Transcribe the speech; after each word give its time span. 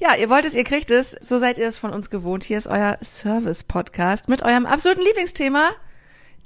Ja, 0.00 0.16
ihr 0.16 0.28
wollt 0.28 0.44
es, 0.44 0.54
ihr 0.54 0.64
kriegt 0.64 0.90
es. 0.90 1.16
So 1.20 1.38
seid 1.38 1.58
ihr 1.58 1.68
es 1.68 1.78
von 1.78 1.92
uns 1.92 2.10
gewohnt. 2.10 2.44
Hier 2.44 2.58
ist 2.58 2.66
euer 2.66 2.98
Service-Podcast 3.02 4.28
mit 4.28 4.42
eurem 4.42 4.66
absoluten 4.66 5.02
Lieblingsthema. 5.02 5.70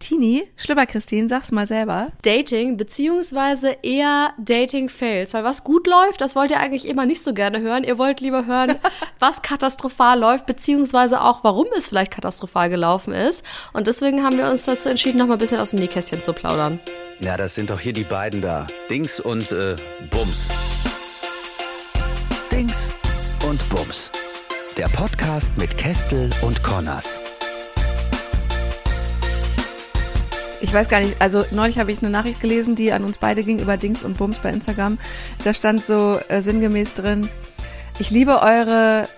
Tini, 0.00 0.44
Schlüpper 0.56 0.86
Christine, 0.86 1.28
sag's 1.28 1.50
mal 1.50 1.66
selber. 1.66 2.12
Dating, 2.22 2.76
beziehungsweise 2.76 3.78
eher 3.82 4.32
Dating-Fails. 4.38 5.34
Weil 5.34 5.42
was 5.42 5.64
gut 5.64 5.88
läuft, 5.88 6.20
das 6.20 6.36
wollt 6.36 6.52
ihr 6.52 6.60
eigentlich 6.60 6.86
immer 6.86 7.04
nicht 7.04 7.24
so 7.24 7.34
gerne 7.34 7.60
hören. 7.60 7.82
Ihr 7.82 7.98
wollt 7.98 8.20
lieber 8.20 8.46
hören, 8.46 8.76
was 9.18 9.42
katastrophal 9.42 10.20
läuft, 10.20 10.46
beziehungsweise 10.46 11.20
auch, 11.20 11.42
warum 11.42 11.66
es 11.76 11.88
vielleicht 11.88 12.12
katastrophal 12.12 12.70
gelaufen 12.70 13.12
ist. 13.12 13.42
Und 13.72 13.88
deswegen 13.88 14.22
haben 14.22 14.38
wir 14.38 14.48
uns 14.48 14.66
dazu 14.66 14.88
entschieden, 14.88 15.18
noch 15.18 15.26
mal 15.26 15.32
ein 15.34 15.40
bisschen 15.40 15.58
aus 15.58 15.70
dem 15.70 15.80
Nähkästchen 15.80 16.20
zu 16.20 16.32
plaudern. 16.32 16.78
Ja, 17.18 17.36
das 17.36 17.56
sind 17.56 17.70
doch 17.70 17.80
hier 17.80 17.94
die 17.94 18.04
beiden 18.04 18.40
da. 18.40 18.68
Dings 18.88 19.18
und 19.18 19.50
äh, 19.50 19.76
Bums. 20.10 20.46
Dings 22.52 22.92
und 23.48 23.66
Bums. 23.70 24.10
Der 24.76 24.88
Podcast 24.88 25.56
mit 25.56 25.78
Kestel 25.78 26.28
und 26.42 26.62
Connors. 26.62 27.18
Ich 30.60 30.70
weiß 30.70 30.90
gar 30.90 31.00
nicht, 31.00 31.22
also 31.22 31.46
neulich 31.50 31.78
habe 31.78 31.90
ich 31.90 32.02
eine 32.02 32.10
Nachricht 32.10 32.40
gelesen, 32.40 32.74
die 32.76 32.92
an 32.92 33.04
uns 33.04 33.16
beide 33.16 33.42
ging 33.44 33.58
über 33.58 33.78
Dings 33.78 34.02
und 34.02 34.18
Bums 34.18 34.40
bei 34.40 34.50
Instagram. 34.50 34.98
Da 35.44 35.54
stand 35.54 35.86
so 35.86 36.20
äh, 36.28 36.42
sinngemäß 36.42 36.92
drin, 36.92 37.30
ich 37.98 38.10
liebe 38.10 38.42
eure 38.42 39.08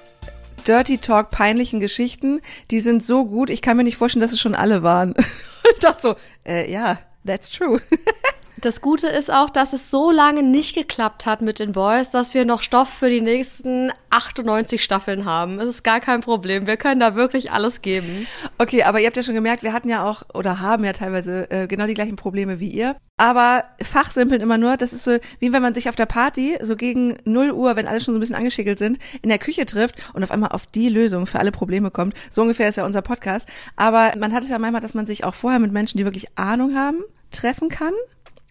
Dirty 0.64 0.98
Talk 0.98 1.32
peinlichen 1.32 1.80
Geschichten, 1.80 2.40
die 2.70 2.78
sind 2.78 3.02
so 3.02 3.24
gut, 3.24 3.50
ich 3.50 3.62
kann 3.62 3.76
mir 3.76 3.84
nicht 3.84 3.96
vorstellen, 3.96 4.22
dass 4.22 4.32
es 4.32 4.40
schon 4.40 4.54
alle 4.54 4.84
waren. 4.84 5.14
ich 5.74 5.80
dachte 5.80 6.02
so, 6.02 6.16
äh, 6.46 6.70
ja, 6.70 7.00
that's 7.26 7.50
true. 7.50 7.82
Das 8.60 8.82
Gute 8.82 9.06
ist 9.06 9.32
auch, 9.32 9.48
dass 9.48 9.72
es 9.72 9.90
so 9.90 10.10
lange 10.10 10.42
nicht 10.42 10.74
geklappt 10.74 11.24
hat 11.24 11.40
mit 11.40 11.60
den 11.60 11.72
Boys, 11.72 12.10
dass 12.10 12.34
wir 12.34 12.44
noch 12.44 12.60
Stoff 12.60 12.90
für 12.90 13.08
die 13.08 13.22
nächsten 13.22 13.90
98 14.10 14.84
Staffeln 14.84 15.24
haben. 15.24 15.58
Es 15.60 15.68
ist 15.68 15.82
gar 15.82 16.00
kein 16.00 16.20
Problem. 16.20 16.66
Wir 16.66 16.76
können 16.76 17.00
da 17.00 17.14
wirklich 17.14 17.52
alles 17.52 17.80
geben. 17.80 18.26
Okay, 18.58 18.82
aber 18.82 19.00
ihr 19.00 19.06
habt 19.06 19.16
ja 19.16 19.22
schon 19.22 19.34
gemerkt, 19.34 19.62
wir 19.62 19.72
hatten 19.72 19.88
ja 19.88 20.04
auch 20.04 20.24
oder 20.34 20.60
haben 20.60 20.84
ja 20.84 20.92
teilweise 20.92 21.50
äh, 21.50 21.66
genau 21.68 21.86
die 21.86 21.94
gleichen 21.94 22.16
Probleme 22.16 22.60
wie 22.60 22.68
ihr. 22.68 22.96
Aber 23.16 23.64
fachsimpeln 23.82 24.42
immer 24.42 24.58
nur, 24.58 24.76
das 24.76 24.92
ist 24.92 25.04
so, 25.04 25.16
wie 25.38 25.54
wenn 25.54 25.62
man 25.62 25.74
sich 25.74 25.88
auf 25.88 25.96
der 25.96 26.06
Party 26.06 26.58
so 26.60 26.76
gegen 26.76 27.16
0 27.24 27.52
Uhr, 27.52 27.76
wenn 27.76 27.88
alle 27.88 28.02
schon 28.02 28.12
so 28.12 28.18
ein 28.18 28.20
bisschen 28.20 28.36
angeschickelt 28.36 28.78
sind, 28.78 28.98
in 29.22 29.30
der 29.30 29.38
Küche 29.38 29.64
trifft 29.64 29.94
und 30.12 30.22
auf 30.22 30.30
einmal 30.30 30.50
auf 30.50 30.66
die 30.66 30.90
Lösung 30.90 31.26
für 31.26 31.38
alle 31.38 31.52
Probleme 31.52 31.90
kommt. 31.90 32.14
So 32.28 32.42
ungefähr 32.42 32.68
ist 32.68 32.76
ja 32.76 32.84
unser 32.84 33.00
Podcast. 33.00 33.48
Aber 33.76 34.12
man 34.18 34.34
hat 34.34 34.42
es 34.42 34.50
ja 34.50 34.58
manchmal, 34.58 34.82
dass 34.82 34.94
man 34.94 35.06
sich 35.06 35.24
auch 35.24 35.34
vorher 35.34 35.60
mit 35.60 35.72
Menschen, 35.72 35.96
die 35.96 36.04
wirklich 36.04 36.36
Ahnung 36.36 36.74
haben, 36.74 36.98
treffen 37.30 37.70
kann. 37.70 37.92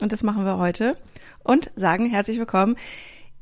Und 0.02 0.14
das 0.14 0.24
machen 0.24 0.46
wir 0.46 0.58
heute. 0.58 0.98
Und 1.44 1.72
sagen 1.76 2.10
herzlich 2.10 2.40
willkommen, 2.40 2.78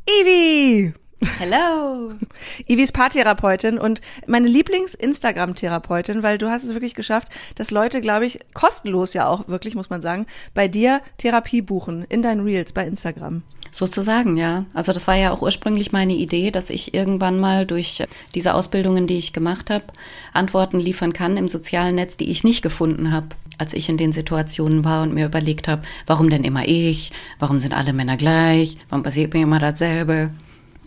Ivi! 0.09 0.94
Hello! 1.39 2.14
Ivi 2.67 2.83
ist 2.83 2.94
Paartherapeutin 2.94 3.77
und 3.77 4.02
meine 4.27 4.47
Lieblings-Instagram-Therapeutin, 4.47 6.23
weil 6.23 6.38
du 6.38 6.49
hast 6.49 6.64
es 6.64 6.73
wirklich 6.73 6.95
geschafft, 6.95 7.27
dass 7.55 7.72
Leute, 7.72 8.02
glaube 8.02 8.25
ich, 8.25 8.39
kostenlos 8.53 9.14
ja 9.14 9.27
auch 9.27 9.47
wirklich, 9.47 9.75
muss 9.75 9.89
man 9.89 10.02
sagen, 10.02 10.25
bei 10.53 10.67
dir 10.67 11.02
Therapie 11.17 11.61
buchen 11.61 12.05
in 12.09 12.22
deinen 12.22 12.41
Reels 12.41 12.73
bei 12.73 12.86
Instagram. 12.86 13.44
Sozusagen, 13.71 14.38
ja. 14.38 14.66
Also 14.73 14.94
das 14.94 15.08
war 15.08 15.16
ja 15.16 15.31
auch 15.31 15.42
ursprünglich 15.42 15.92
meine 15.92 16.14
Idee, 16.14 16.49
dass 16.49 16.69
ich 16.69 16.94
irgendwann 16.94 17.39
mal 17.39 17.66
durch 17.66 18.03
diese 18.33 18.53
Ausbildungen, 18.53 19.05
die 19.05 19.17
ich 19.17 19.33
gemacht 19.33 19.69
habe, 19.69 19.86
Antworten 20.33 20.80
liefern 20.80 21.14
kann 21.14 21.38
im 21.38 21.47
sozialen 21.47 21.95
Netz, 21.95 22.17
die 22.17 22.31
ich 22.31 22.44
nicht 22.44 22.61
gefunden 22.61 23.11
habe, 23.11 23.27
als 23.58 23.73
ich 23.73 23.89
in 23.89 23.97
den 23.97 24.11
Situationen 24.11 24.86
war 24.86 25.03
und 25.03 25.13
mir 25.13 25.25
überlegt 25.25 25.67
habe, 25.67 25.81
warum 26.05 26.30
denn 26.30 26.44
immer 26.44 26.67
ich? 26.67 27.11
Warum 27.39 27.59
sind 27.59 27.73
alle 27.73 27.94
Männer 27.94 28.17
gleich? 28.17 28.77
Warum 28.89 29.03
passiert 29.03 29.33
mir 29.33 29.44
immer 29.44 29.59
dasselbe? 29.59 30.31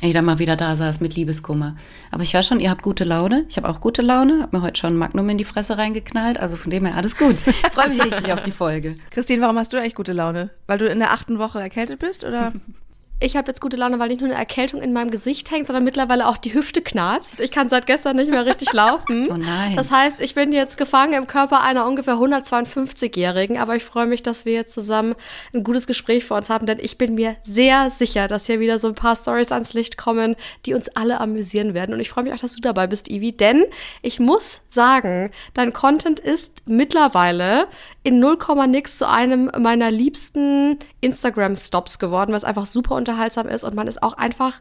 Ich 0.02 0.14
dann 0.14 0.24
mal 0.24 0.38
wieder 0.38 0.56
da 0.56 0.74
saß 0.76 1.00
mit 1.00 1.14
Liebeskummer. 1.14 1.76
Aber 2.10 2.22
ich 2.22 2.32
höre 2.32 2.42
schon, 2.42 2.58
ihr 2.58 2.70
habt 2.70 2.80
gute 2.80 3.04
Laune. 3.04 3.44
Ich 3.50 3.58
habe 3.58 3.68
auch 3.68 3.82
gute 3.82 4.00
Laune. 4.00 4.40
Hab 4.40 4.52
mir 4.54 4.62
heute 4.62 4.80
schon 4.80 4.94
ein 4.94 4.98
Magnum 4.98 5.28
in 5.28 5.36
die 5.36 5.44
Fresse 5.44 5.76
reingeknallt. 5.76 6.40
Also 6.40 6.56
von 6.56 6.70
dem 6.70 6.86
her 6.86 6.96
alles 6.96 7.18
gut. 7.18 7.36
Ich 7.46 7.54
freue 7.54 7.90
mich 7.90 8.02
richtig 8.02 8.32
auf 8.32 8.42
die 8.42 8.50
Folge. 8.50 8.96
Christine, 9.10 9.42
warum 9.42 9.58
hast 9.58 9.74
du 9.74 9.76
eigentlich 9.76 9.94
gute 9.94 10.14
Laune? 10.14 10.50
Weil 10.66 10.78
du 10.78 10.88
in 10.88 11.00
der 11.00 11.12
achten 11.12 11.38
Woche 11.38 11.60
erkältet 11.60 11.98
bist, 11.98 12.24
oder? 12.24 12.52
ich 13.20 13.36
habe 13.36 13.48
jetzt 13.48 13.60
gute 13.60 13.76
Laune, 13.76 13.98
weil 13.98 14.08
nicht 14.08 14.20
nur 14.20 14.30
eine 14.30 14.38
Erkältung 14.38 14.80
in 14.80 14.94
meinem 14.94 15.10
Gesicht 15.10 15.50
hängt, 15.50 15.66
sondern 15.66 15.84
mittlerweile 15.84 16.26
auch 16.26 16.38
die 16.38 16.54
Hüfte 16.54 16.80
knarzt. 16.80 17.40
Ich 17.40 17.50
kann 17.50 17.68
seit 17.68 17.86
gestern 17.86 18.16
nicht 18.16 18.30
mehr 18.30 18.46
richtig 18.46 18.72
laufen. 18.72 19.20
Oh 19.30 19.36
nein. 19.36 19.76
Das 19.76 19.90
heißt, 19.92 20.20
ich 20.20 20.34
bin 20.34 20.50
jetzt 20.50 20.76
gefangen 20.76 21.12
im 21.12 21.26
Körper 21.26 21.60
einer 21.60 21.86
ungefähr 21.86 22.14
152-Jährigen, 22.14 23.58
aber 23.58 23.76
ich 23.76 23.84
freue 23.84 24.06
mich, 24.06 24.22
dass 24.22 24.44
wir 24.44 24.54
jetzt 24.54 24.72
zusammen 24.72 25.14
ein 25.54 25.62
gutes 25.62 25.86
Gespräch 25.86 26.24
vor 26.24 26.38
uns 26.38 26.50
haben, 26.50 26.66
denn 26.66 26.78
ich 26.80 26.98
bin 26.98 27.14
mir 27.14 27.36
sehr 27.42 27.90
sicher, 27.90 28.26
dass 28.26 28.46
hier 28.46 28.58
wieder 28.58 28.78
so 28.78 28.88
ein 28.88 28.94
paar 28.94 29.14
Stories 29.14 29.52
ans 29.52 29.74
Licht 29.74 29.96
kommen, 29.96 30.36
die 30.66 30.74
uns 30.74 30.88
alle 30.88 31.20
amüsieren 31.20 31.74
werden. 31.74 31.94
Und 31.94 32.00
ich 32.00 32.10
freue 32.10 32.24
mich 32.24 32.32
auch, 32.32 32.38
dass 32.38 32.54
du 32.54 32.60
dabei 32.60 32.86
bist, 32.86 33.08
Ivi, 33.08 33.32
denn 33.32 33.64
ich 34.02 34.18
muss 34.18 34.60
sagen, 34.68 35.30
dein 35.54 35.72
Content 35.72 36.18
ist 36.18 36.62
mittlerweile 36.66 37.68
in 38.02 38.18
0, 38.18 38.38
nix 38.68 38.98
zu 38.98 39.08
einem 39.08 39.50
meiner 39.58 39.90
liebsten 39.90 40.78
Instagram-Stops 41.00 41.98
geworden, 41.98 42.32
was 42.32 42.44
einfach 42.44 42.66
super 42.66 42.94
unterhaltsam 42.94 43.48
ist 43.48 43.64
und 43.64 43.74
man 43.74 43.88
ist 43.88 44.02
auch 44.02 44.14
einfach 44.14 44.60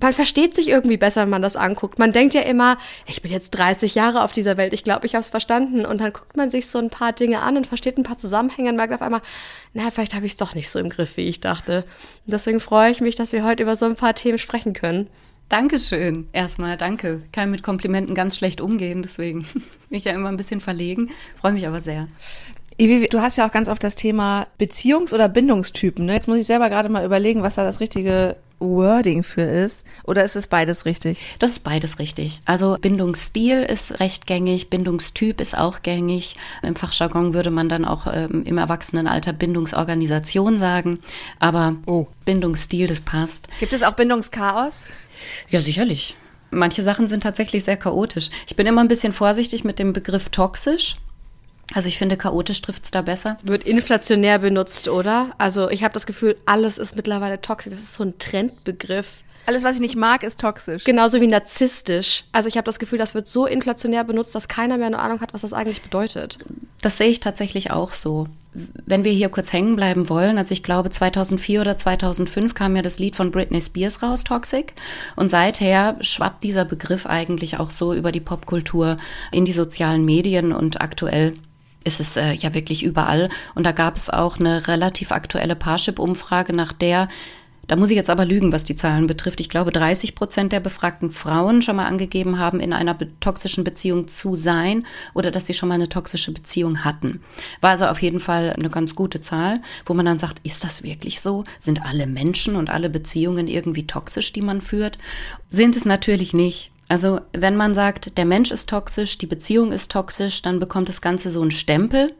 man 0.00 0.12
versteht 0.14 0.54
sich 0.54 0.68
irgendwie 0.68 0.96
besser, 0.96 1.22
wenn 1.22 1.30
man 1.30 1.42
das 1.42 1.56
anguckt. 1.56 1.98
Man 1.98 2.12
denkt 2.12 2.32
ja 2.32 2.40
immer, 2.40 2.78
ich 3.06 3.20
bin 3.20 3.30
jetzt 3.30 3.50
30 3.50 3.94
Jahre 3.94 4.22
auf 4.22 4.32
dieser 4.32 4.56
Welt, 4.56 4.72
ich 4.72 4.82
glaube, 4.82 5.06
ich 5.06 5.14
habe 5.14 5.20
es 5.20 5.30
verstanden. 5.30 5.84
Und 5.84 6.00
dann 6.00 6.12
guckt 6.12 6.36
man 6.36 6.50
sich 6.50 6.68
so 6.68 6.78
ein 6.78 6.90
paar 6.90 7.12
Dinge 7.12 7.40
an 7.40 7.56
und 7.56 7.66
versteht 7.66 7.98
ein 7.98 8.02
paar 8.02 8.18
Zusammenhänge 8.18 8.70
und 8.70 8.76
merkt 8.76 8.94
auf 8.94 9.02
einmal, 9.02 9.20
na, 9.74 9.90
vielleicht 9.90 10.14
habe 10.14 10.26
ich 10.26 10.32
es 10.32 10.38
doch 10.38 10.54
nicht 10.54 10.70
so 10.70 10.78
im 10.78 10.88
Griff, 10.88 11.16
wie 11.16 11.28
ich 11.28 11.40
dachte. 11.40 11.84
Und 12.24 12.32
deswegen 12.32 12.60
freue 12.60 12.90
ich 12.90 13.00
mich, 13.00 13.14
dass 13.14 13.32
wir 13.32 13.44
heute 13.44 13.62
über 13.62 13.76
so 13.76 13.84
ein 13.84 13.96
paar 13.96 14.14
Themen 14.14 14.38
sprechen 14.38 14.72
können. 14.72 15.08
Dankeschön. 15.50 16.28
Erstmal 16.32 16.76
danke. 16.76 17.22
Kann 17.32 17.50
mit 17.50 17.62
Komplimenten 17.62 18.14
ganz 18.14 18.36
schlecht 18.36 18.60
umgehen, 18.60 19.02
deswegen 19.02 19.40
bin 19.52 19.98
ich 19.98 20.04
ja 20.04 20.12
immer 20.12 20.28
ein 20.28 20.36
bisschen 20.36 20.60
verlegen. 20.60 21.10
Freue 21.40 21.52
mich 21.52 21.66
aber 21.66 21.80
sehr. 21.80 22.08
Ivi, 22.80 23.08
du 23.08 23.20
hast 23.20 23.36
ja 23.36 23.46
auch 23.46 23.52
ganz 23.52 23.68
oft 23.68 23.84
das 23.84 23.94
Thema 23.94 24.46
Beziehungs- 24.58 25.12
oder 25.12 25.28
Bindungstypen. 25.28 26.06
Ne? 26.06 26.14
Jetzt 26.14 26.28
muss 26.28 26.38
ich 26.38 26.46
selber 26.46 26.70
gerade 26.70 26.88
mal 26.88 27.04
überlegen, 27.04 27.42
was 27.42 27.56
da 27.56 27.62
das 27.62 27.78
richtige 27.78 28.36
Wording 28.58 29.22
für 29.22 29.42
ist. 29.42 29.84
Oder 30.04 30.24
ist 30.24 30.34
es 30.34 30.46
beides 30.46 30.86
richtig? 30.86 31.18
Das 31.38 31.50
ist 31.50 31.60
beides 31.60 31.98
richtig. 31.98 32.40
Also 32.46 32.78
Bindungsstil 32.80 33.58
ist 33.58 34.00
recht 34.00 34.26
gängig, 34.26 34.70
Bindungstyp 34.70 35.42
ist 35.42 35.58
auch 35.58 35.82
gängig. 35.82 36.38
Im 36.62 36.74
Fachjargon 36.74 37.34
würde 37.34 37.50
man 37.50 37.68
dann 37.68 37.84
auch 37.84 38.06
ähm, 38.10 38.44
im 38.46 38.56
Erwachsenenalter 38.56 39.34
Bindungsorganisation 39.34 40.56
sagen. 40.56 41.00
Aber 41.38 41.76
oh. 41.84 42.06
Bindungsstil, 42.24 42.86
das 42.86 43.02
passt. 43.02 43.48
Gibt 43.58 43.74
es 43.74 43.82
auch 43.82 43.92
Bindungschaos? 43.92 44.88
Ja, 45.50 45.60
sicherlich. 45.60 46.16
Manche 46.50 46.82
Sachen 46.82 47.08
sind 47.08 47.22
tatsächlich 47.22 47.62
sehr 47.62 47.76
chaotisch. 47.76 48.30
Ich 48.46 48.56
bin 48.56 48.66
immer 48.66 48.80
ein 48.80 48.88
bisschen 48.88 49.12
vorsichtig 49.12 49.64
mit 49.64 49.78
dem 49.78 49.92
Begriff 49.92 50.30
toxisch. 50.30 50.96
Also 51.74 51.88
ich 51.88 51.98
finde, 51.98 52.16
chaotisch 52.16 52.60
trifft 52.62 52.84
es 52.84 52.90
da 52.90 53.02
besser. 53.02 53.38
Wird 53.42 53.64
inflationär 53.64 54.38
benutzt, 54.38 54.88
oder? 54.88 55.30
Also 55.38 55.70
ich 55.70 55.84
habe 55.84 55.94
das 55.94 56.06
Gefühl, 56.06 56.36
alles 56.46 56.78
ist 56.78 56.96
mittlerweile 56.96 57.40
toxisch. 57.40 57.72
Das 57.72 57.80
ist 57.80 57.94
so 57.94 58.04
ein 58.04 58.18
Trendbegriff. 58.18 59.22
Alles, 59.46 59.64
was 59.64 59.76
ich 59.76 59.80
nicht 59.80 59.96
mag, 59.96 60.22
ist 60.22 60.40
toxisch. 60.40 60.84
Genauso 60.84 61.20
wie 61.20 61.26
narzisstisch. 61.26 62.24
Also 62.30 62.48
ich 62.48 62.56
habe 62.56 62.66
das 62.66 62.78
Gefühl, 62.78 62.98
das 62.98 63.14
wird 63.14 63.26
so 63.26 63.46
inflationär 63.46 64.04
benutzt, 64.04 64.34
dass 64.34 64.48
keiner 64.48 64.76
mehr 64.76 64.86
eine 64.86 64.98
Ahnung 64.98 65.20
hat, 65.20 65.32
was 65.34 65.40
das 65.40 65.52
eigentlich 65.52 65.82
bedeutet. 65.82 66.38
Das 66.82 66.98
sehe 66.98 67.08
ich 67.08 67.20
tatsächlich 67.20 67.70
auch 67.70 67.92
so. 67.92 68.28
Wenn 68.52 69.02
wir 69.04 69.12
hier 69.12 69.28
kurz 69.28 69.52
hängen 69.52 69.76
bleiben 69.76 70.08
wollen, 70.08 70.38
also 70.38 70.52
ich 70.52 70.62
glaube 70.62 70.90
2004 70.90 71.62
oder 71.62 71.76
2005 71.76 72.54
kam 72.54 72.76
ja 72.76 72.82
das 72.82 72.98
Lied 72.98 73.16
von 73.16 73.30
Britney 73.30 73.60
Spears 73.60 74.02
raus, 74.02 74.24
Toxic. 74.24 74.74
Und 75.16 75.30
seither 75.30 75.96
schwappt 76.00 76.44
dieser 76.44 76.64
Begriff 76.64 77.06
eigentlich 77.06 77.58
auch 77.58 77.70
so 77.70 77.94
über 77.94 78.12
die 78.12 78.20
Popkultur 78.20 78.98
in 79.32 79.44
die 79.44 79.52
sozialen 79.52 80.04
Medien 80.04 80.52
und 80.52 80.80
aktuell 80.80 81.34
ist 81.84 82.00
es 82.00 82.16
äh, 82.16 82.32
ja 82.32 82.54
wirklich 82.54 82.82
überall. 82.82 83.28
Und 83.54 83.64
da 83.64 83.72
gab 83.72 83.96
es 83.96 84.10
auch 84.10 84.38
eine 84.38 84.68
relativ 84.68 85.12
aktuelle 85.12 85.56
Parship-Umfrage, 85.56 86.52
nach 86.52 86.72
der, 86.72 87.08
da 87.70 87.76
muss 87.76 87.90
ich 87.90 87.96
jetzt 87.96 88.10
aber 88.10 88.24
lügen, 88.24 88.50
was 88.50 88.64
die 88.64 88.74
Zahlen 88.74 89.06
betrifft, 89.06 89.38
ich 89.38 89.48
glaube 89.48 89.70
30 89.70 90.16
Prozent 90.16 90.52
der 90.52 90.58
befragten 90.58 91.10
Frauen 91.10 91.62
schon 91.62 91.76
mal 91.76 91.86
angegeben 91.86 92.38
haben, 92.38 92.58
in 92.58 92.72
einer 92.72 92.98
toxischen 93.20 93.62
Beziehung 93.62 94.08
zu 94.08 94.34
sein 94.34 94.84
oder 95.14 95.30
dass 95.30 95.46
sie 95.46 95.54
schon 95.54 95.68
mal 95.68 95.76
eine 95.76 95.88
toxische 95.88 96.32
Beziehung 96.32 96.84
hatten. 96.84 97.22
War 97.60 97.70
also 97.70 97.86
auf 97.86 98.02
jeden 98.02 98.18
Fall 98.18 98.54
eine 98.58 98.70
ganz 98.70 98.96
gute 98.96 99.20
Zahl, 99.20 99.60
wo 99.86 99.94
man 99.94 100.04
dann 100.04 100.18
sagt, 100.18 100.44
ist 100.44 100.64
das 100.64 100.82
wirklich 100.82 101.20
so? 101.20 101.44
Sind 101.60 101.86
alle 101.86 102.08
Menschen 102.08 102.56
und 102.56 102.70
alle 102.70 102.90
Beziehungen 102.90 103.46
irgendwie 103.46 103.86
toxisch, 103.86 104.32
die 104.32 104.42
man 104.42 104.62
führt? 104.62 104.98
Sind 105.48 105.76
es 105.76 105.84
natürlich 105.84 106.34
nicht. 106.34 106.72
Also 106.90 107.20
wenn 107.32 107.54
man 107.54 107.72
sagt, 107.72 108.18
der 108.18 108.24
Mensch 108.24 108.50
ist 108.50 108.68
toxisch, 108.68 109.16
die 109.16 109.26
Beziehung 109.26 109.70
ist 109.70 109.92
toxisch, 109.92 110.42
dann 110.42 110.58
bekommt 110.58 110.88
das 110.88 111.00
Ganze 111.00 111.30
so 111.30 111.40
einen 111.40 111.52
Stempel. 111.52 112.12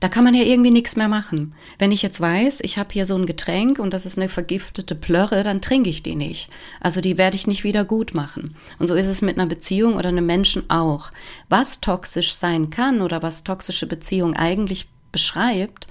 Da 0.00 0.08
kann 0.08 0.24
man 0.24 0.34
ja 0.34 0.42
irgendwie 0.42 0.70
nichts 0.70 0.96
mehr 0.96 1.08
machen. 1.08 1.52
Wenn 1.78 1.92
ich 1.92 2.00
jetzt 2.00 2.18
weiß, 2.18 2.60
ich 2.62 2.78
habe 2.78 2.88
hier 2.94 3.04
so 3.04 3.14
ein 3.14 3.26
Getränk 3.26 3.78
und 3.78 3.92
das 3.92 4.06
ist 4.06 4.16
eine 4.16 4.30
vergiftete 4.30 4.94
Plörre, 4.94 5.42
dann 5.42 5.60
trinke 5.60 5.90
ich 5.90 6.02
die 6.02 6.16
nicht. 6.16 6.48
Also 6.80 7.02
die 7.02 7.18
werde 7.18 7.36
ich 7.36 7.46
nicht 7.46 7.62
wieder 7.62 7.84
gut 7.84 8.14
machen. 8.14 8.56
Und 8.78 8.86
so 8.86 8.94
ist 8.94 9.06
es 9.06 9.20
mit 9.20 9.36
einer 9.36 9.46
Beziehung 9.46 9.96
oder 9.96 10.08
einem 10.08 10.24
Menschen 10.24 10.70
auch. 10.70 11.12
Was 11.50 11.82
toxisch 11.82 12.32
sein 12.32 12.70
kann 12.70 13.02
oder 13.02 13.22
was 13.22 13.44
toxische 13.44 13.86
Beziehung 13.86 14.34
eigentlich 14.34 14.88
beschreibt, 15.12 15.88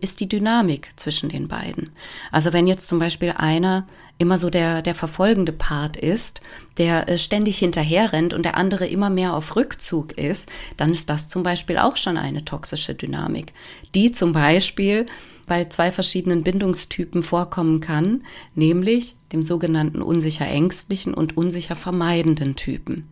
ist 0.00 0.18
die 0.18 0.28
Dynamik 0.28 0.90
zwischen 0.96 1.28
den 1.28 1.46
beiden. 1.46 1.90
Also 2.32 2.52
wenn 2.52 2.66
jetzt 2.66 2.88
zum 2.88 2.98
Beispiel 2.98 3.30
einer 3.30 3.86
immer 4.22 4.38
so 4.38 4.48
der, 4.48 4.80
der 4.80 4.94
verfolgende 4.94 5.52
Part 5.52 5.96
ist, 5.96 6.40
der 6.78 7.08
äh, 7.08 7.18
ständig 7.18 7.58
hinterher 7.58 8.12
rennt 8.12 8.32
und 8.32 8.44
der 8.44 8.56
andere 8.56 8.86
immer 8.86 9.10
mehr 9.10 9.34
auf 9.34 9.56
Rückzug 9.56 10.12
ist, 10.18 10.48
dann 10.76 10.90
ist 10.90 11.10
das 11.10 11.28
zum 11.28 11.42
Beispiel 11.42 11.76
auch 11.76 11.96
schon 11.96 12.16
eine 12.16 12.44
toxische 12.44 12.94
Dynamik, 12.94 13.52
die 13.94 14.12
zum 14.12 14.32
Beispiel 14.32 15.06
bei 15.46 15.64
zwei 15.66 15.90
verschiedenen 15.90 16.44
Bindungstypen 16.44 17.22
vorkommen 17.22 17.80
kann, 17.80 18.22
nämlich 18.54 19.16
dem 19.32 19.42
sogenannten 19.42 20.00
unsicher 20.00 20.46
ängstlichen 20.46 21.14
und 21.14 21.36
unsicher 21.36 21.76
vermeidenden 21.76 22.56
Typen. 22.56 23.08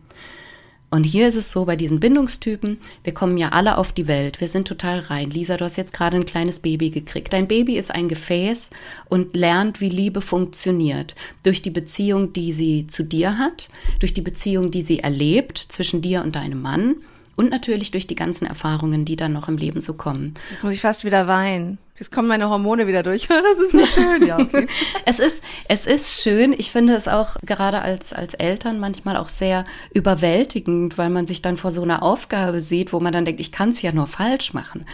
Und 0.93 1.05
hier 1.05 1.29
ist 1.29 1.37
es 1.37 1.53
so 1.53 1.63
bei 1.63 1.77
diesen 1.77 2.01
Bindungstypen, 2.01 2.77
wir 3.05 3.13
kommen 3.13 3.37
ja 3.37 3.49
alle 3.49 3.77
auf 3.77 3.93
die 3.93 4.07
Welt, 4.07 4.41
wir 4.41 4.49
sind 4.49 4.67
total 4.67 4.99
rein. 4.99 5.29
Lisa, 5.29 5.55
du 5.55 5.63
hast 5.63 5.77
jetzt 5.77 5.93
gerade 5.93 6.17
ein 6.17 6.25
kleines 6.25 6.59
Baby 6.59 6.89
gekriegt. 6.89 7.31
Dein 7.31 7.47
Baby 7.47 7.77
ist 7.77 7.91
ein 7.91 8.09
Gefäß 8.09 8.71
und 9.07 9.33
lernt, 9.33 9.79
wie 9.79 9.87
Liebe 9.87 10.19
funktioniert. 10.19 11.15
Durch 11.43 11.61
die 11.61 11.69
Beziehung, 11.69 12.33
die 12.33 12.51
sie 12.51 12.87
zu 12.87 13.05
dir 13.05 13.37
hat, 13.37 13.69
durch 13.99 14.13
die 14.13 14.21
Beziehung, 14.21 14.69
die 14.69 14.81
sie 14.81 14.99
erlebt 14.99 15.57
zwischen 15.69 16.01
dir 16.01 16.23
und 16.23 16.35
deinem 16.35 16.61
Mann 16.61 16.97
und 17.35 17.49
natürlich 17.49 17.91
durch 17.91 18.07
die 18.07 18.15
ganzen 18.15 18.45
Erfahrungen, 18.45 19.05
die 19.05 19.15
dann 19.15 19.33
noch 19.33 19.47
im 19.47 19.57
Leben 19.57 19.81
so 19.81 19.93
kommen. 19.93 20.33
Jetzt 20.51 20.63
muss 20.63 20.73
ich 20.73 20.81
fast 20.81 21.05
wieder 21.05 21.27
weinen. 21.27 21.77
Jetzt 21.97 22.11
kommen 22.11 22.27
meine 22.27 22.49
Hormone 22.49 22.87
wieder 22.87 23.03
durch. 23.03 23.27
Das 23.29 23.59
ist 23.59 23.71
so 23.71 23.85
schön, 23.85 24.25
ja. 24.25 24.39
Okay. 24.39 24.67
es 25.05 25.19
ist, 25.19 25.43
es 25.67 25.85
ist 25.85 26.21
schön. 26.21 26.53
Ich 26.53 26.71
finde 26.71 26.95
es 26.95 27.07
auch 27.07 27.37
gerade 27.45 27.81
als, 27.81 28.11
als 28.11 28.33
Eltern 28.33 28.79
manchmal 28.79 29.17
auch 29.17 29.29
sehr 29.29 29.65
überwältigend, 29.93 30.97
weil 30.97 31.09
man 31.09 31.27
sich 31.27 31.41
dann 31.41 31.57
vor 31.57 31.71
so 31.71 31.83
einer 31.83 32.01
Aufgabe 32.01 32.59
sieht, 32.59 32.91
wo 32.91 32.99
man 32.99 33.13
dann 33.13 33.25
denkt, 33.25 33.39
ich 33.39 33.51
kann 33.51 33.69
es 33.69 33.81
ja 33.81 33.91
nur 33.91 34.07
falsch 34.07 34.53
machen. 34.53 34.85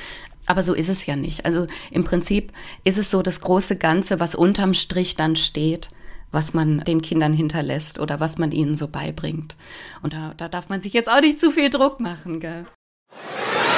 Aber 0.45 0.63
so 0.63 0.73
ist 0.73 0.89
es 0.89 1.05
ja 1.05 1.15
nicht. 1.15 1.45
Also 1.45 1.67
im 1.91 2.03
Prinzip 2.03 2.51
ist 2.83 2.97
es 2.97 3.11
so 3.11 3.21
das 3.21 3.41
große 3.41 3.77
Ganze, 3.77 4.19
was 4.19 4.35
unterm 4.35 4.73
Strich 4.73 5.15
dann 5.15 5.35
steht 5.35 5.89
was 6.31 6.53
man 6.53 6.79
den 6.81 7.01
Kindern 7.01 7.33
hinterlässt 7.33 7.99
oder 7.99 8.19
was 8.19 8.37
man 8.37 8.51
ihnen 8.51 8.75
so 8.75 8.87
beibringt. 8.87 9.55
Und 10.01 10.13
da, 10.13 10.33
da 10.35 10.47
darf 10.47 10.69
man 10.69 10.81
sich 10.81 10.93
jetzt 10.93 11.09
auch 11.09 11.21
nicht 11.21 11.39
zu 11.39 11.51
viel 11.51 11.69
Druck 11.69 11.99
machen, 11.99 12.39
gell? 12.39 12.65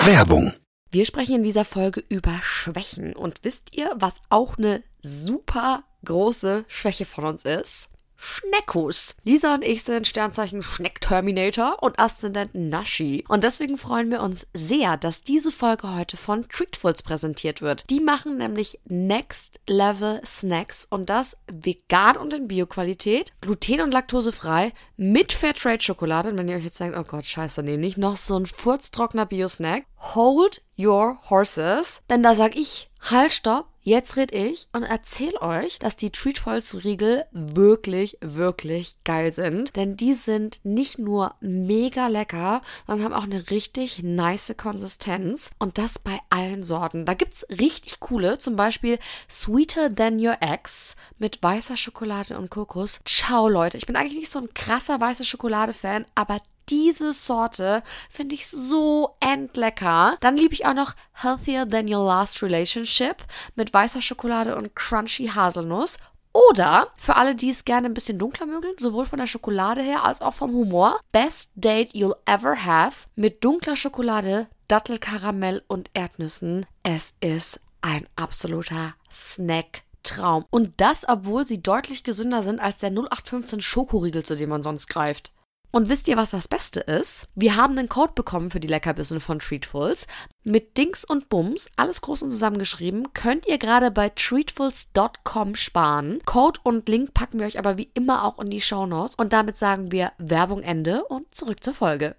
Werbung. 0.05 0.53
Wir 0.91 1.05
sprechen 1.05 1.35
in 1.35 1.43
dieser 1.43 1.65
Folge 1.65 2.03
über 2.09 2.39
Schwächen. 2.41 3.15
Und 3.15 3.39
wisst 3.43 3.75
ihr, 3.75 3.91
was 3.95 4.15
auch 4.29 4.57
eine 4.57 4.83
super 5.01 5.83
große 6.03 6.65
Schwäche 6.67 7.05
von 7.05 7.25
uns 7.25 7.45
ist? 7.45 7.89
Schneckus. 8.19 9.15
Lisa 9.23 9.53
und 9.53 9.63
ich 9.63 9.83
sind 9.83 10.07
Sternzeichen 10.07 10.61
Schneck-Terminator 10.61 11.81
und 11.81 11.97
Aszendent 11.99 12.53
Nashi. 12.53 13.23
Und 13.29 13.45
deswegen 13.45 13.77
freuen 13.77 14.11
wir 14.11 14.21
uns 14.21 14.45
sehr, 14.53 14.97
dass 14.97 15.21
diese 15.21 15.51
Folge 15.51 15.95
heute 15.95 16.17
von 16.17 16.47
Treatfuls 16.49 17.01
präsentiert 17.01 17.61
wird. 17.61 17.89
Die 17.89 18.01
machen 18.01 18.37
nämlich 18.37 18.79
Next 18.85 19.61
Level 19.67 20.21
Snacks 20.25 20.85
und 20.89 21.09
das 21.09 21.37
vegan 21.49 22.17
und 22.17 22.33
in 22.33 22.47
Bioqualität, 22.47 23.31
gluten- 23.41 23.81
und 23.81 23.91
laktosefrei, 23.91 24.73
mit 24.97 25.31
Fairtrade-Schokolade. 25.31 26.29
Und 26.29 26.37
wenn 26.37 26.49
ihr 26.49 26.57
euch 26.57 26.65
jetzt 26.65 26.79
denkt, 26.79 26.97
oh 26.97 27.03
Gott, 27.03 27.25
scheiße, 27.25 27.63
nee, 27.63 27.77
nicht 27.77 27.97
noch 27.97 28.17
so 28.17 28.37
ein 28.37 28.45
furztrockener 28.45 29.25
Bio-Snack. 29.25 29.85
Hold 30.15 30.61
your 30.77 31.19
horses. 31.29 32.01
Denn 32.09 32.23
da 32.23 32.35
sag 32.35 32.57
ich, 32.57 32.89
halt, 33.01 33.31
stopp, 33.31 33.67
Jetzt 33.89 34.17
red 34.17 34.31
ich 34.35 34.67
und 34.71 34.83
erzähl 34.83 35.35
euch, 35.41 35.79
dass 35.79 35.95
die 35.95 36.11
Treatfuls 36.11 36.83
Riegel 36.83 37.25
wirklich, 37.31 38.19
wirklich 38.21 38.95
geil 39.03 39.33
sind. 39.33 39.75
Denn 39.75 39.97
die 39.97 40.13
sind 40.13 40.63
nicht 40.63 40.99
nur 40.99 41.33
mega 41.41 42.05
lecker, 42.05 42.61
sondern 42.85 43.05
haben 43.05 43.13
auch 43.15 43.23
eine 43.23 43.49
richtig 43.49 44.03
nice 44.03 44.53
Konsistenz. 44.55 45.49
Und 45.57 45.79
das 45.79 45.97
bei 45.97 46.19
allen 46.29 46.61
Sorten. 46.61 47.03
Da 47.05 47.15
gibt's 47.15 47.47
richtig 47.49 47.99
coole, 47.99 48.37
zum 48.37 48.55
Beispiel 48.55 48.99
Sweeter 49.27 49.91
Than 49.95 50.23
Your 50.23 50.37
Ex 50.39 50.95
mit 51.17 51.41
weißer 51.41 51.75
Schokolade 51.75 52.37
und 52.37 52.51
Kokos. 52.51 52.99
Ciao, 53.05 53.49
Leute. 53.49 53.77
Ich 53.77 53.87
bin 53.87 53.95
eigentlich 53.95 54.19
nicht 54.19 54.29
so 54.29 54.37
ein 54.37 54.53
krasser 54.53 55.01
weißer 55.01 55.23
Schokolade-Fan, 55.23 56.05
aber 56.13 56.37
diese 56.69 57.13
Sorte 57.13 57.83
finde 58.09 58.35
ich 58.35 58.47
so 58.47 59.15
endlecker. 59.19 60.17
Dann 60.19 60.37
liebe 60.37 60.53
ich 60.53 60.65
auch 60.65 60.73
noch 60.73 60.93
Healthier 61.13 61.67
Than 61.69 61.93
Your 61.93 62.05
Last 62.05 62.41
Relationship 62.43 63.17
mit 63.55 63.73
weißer 63.73 64.01
Schokolade 64.01 64.55
und 64.55 64.75
crunchy 64.75 65.27
Haselnuss. 65.27 65.97
Oder 66.31 66.89
für 66.95 67.15
alle, 67.15 67.35
die 67.35 67.49
es 67.49 67.65
gerne 67.65 67.87
ein 67.87 67.93
bisschen 67.93 68.19
dunkler 68.19 68.45
mögen, 68.45 68.69
sowohl 68.77 69.05
von 69.05 69.19
der 69.19 69.27
Schokolade 69.27 69.81
her 69.81 70.05
als 70.05 70.21
auch 70.21 70.33
vom 70.33 70.53
Humor, 70.53 70.99
Best 71.11 71.51
Date 71.55 71.93
You'll 71.93 72.15
Ever 72.25 72.65
Have 72.65 73.07
mit 73.15 73.43
dunkler 73.43 73.75
Schokolade, 73.75 74.47
Dattelkaramell 74.67 75.63
und 75.67 75.89
Erdnüssen. 75.93 76.67
Es 76.83 77.13
ist 77.19 77.59
ein 77.81 78.07
absoluter 78.15 78.93
Snack. 79.11 79.83
Traum. 80.01 80.45
Und 80.49 80.71
das, 80.77 81.07
obwohl 81.09 81.45
sie 81.45 81.61
deutlich 81.61 82.03
gesünder 82.03 82.41
sind 82.41 82.61
als 82.61 82.77
der 82.77 82.89
0815 82.89 83.61
Schokoriegel, 83.61 84.23
zu 84.23 84.37
dem 84.37 84.49
man 84.49 84.63
sonst 84.63 84.87
greift. 84.87 85.33
Und 85.71 85.87
wisst 85.87 86.07
ihr, 86.07 86.17
was 86.17 86.31
das 86.31 86.47
Beste 86.47 86.79
ist? 86.79 87.27
Wir 87.35 87.55
haben 87.55 87.77
einen 87.77 87.89
Code 87.89 88.13
bekommen 88.15 88.49
für 88.49 88.59
die 88.59 88.67
Leckerbissen 88.67 89.19
von 89.19 89.39
Treatfuls. 89.39 90.07
Mit 90.43 90.77
Dings 90.77 91.05
und 91.05 91.29
Bums, 91.29 91.69
alles 91.75 92.01
groß 92.01 92.23
und 92.23 92.31
zusammengeschrieben, 92.31 93.13
könnt 93.13 93.45
ihr 93.45 93.59
gerade 93.59 93.91
bei 93.91 94.09
treatfuls.com 94.09 95.55
sparen. 95.55 96.21
Code 96.25 96.59
und 96.63 96.89
Link 96.89 97.13
packen 97.13 97.39
wir 97.39 97.45
euch 97.45 97.59
aber 97.59 97.77
wie 97.77 97.91
immer 97.93 98.23
auch 98.23 98.39
in 98.39 98.49
die 98.49 98.61
Show 98.61 98.87
Notes. 98.87 99.15
Und 99.15 99.31
damit 99.31 99.57
sagen 99.57 99.91
wir 99.91 100.11
Werbung 100.17 100.63
Ende 100.63 101.03
und 101.05 101.33
zurück 101.35 101.63
zur 101.63 101.75
Folge. 101.75 102.15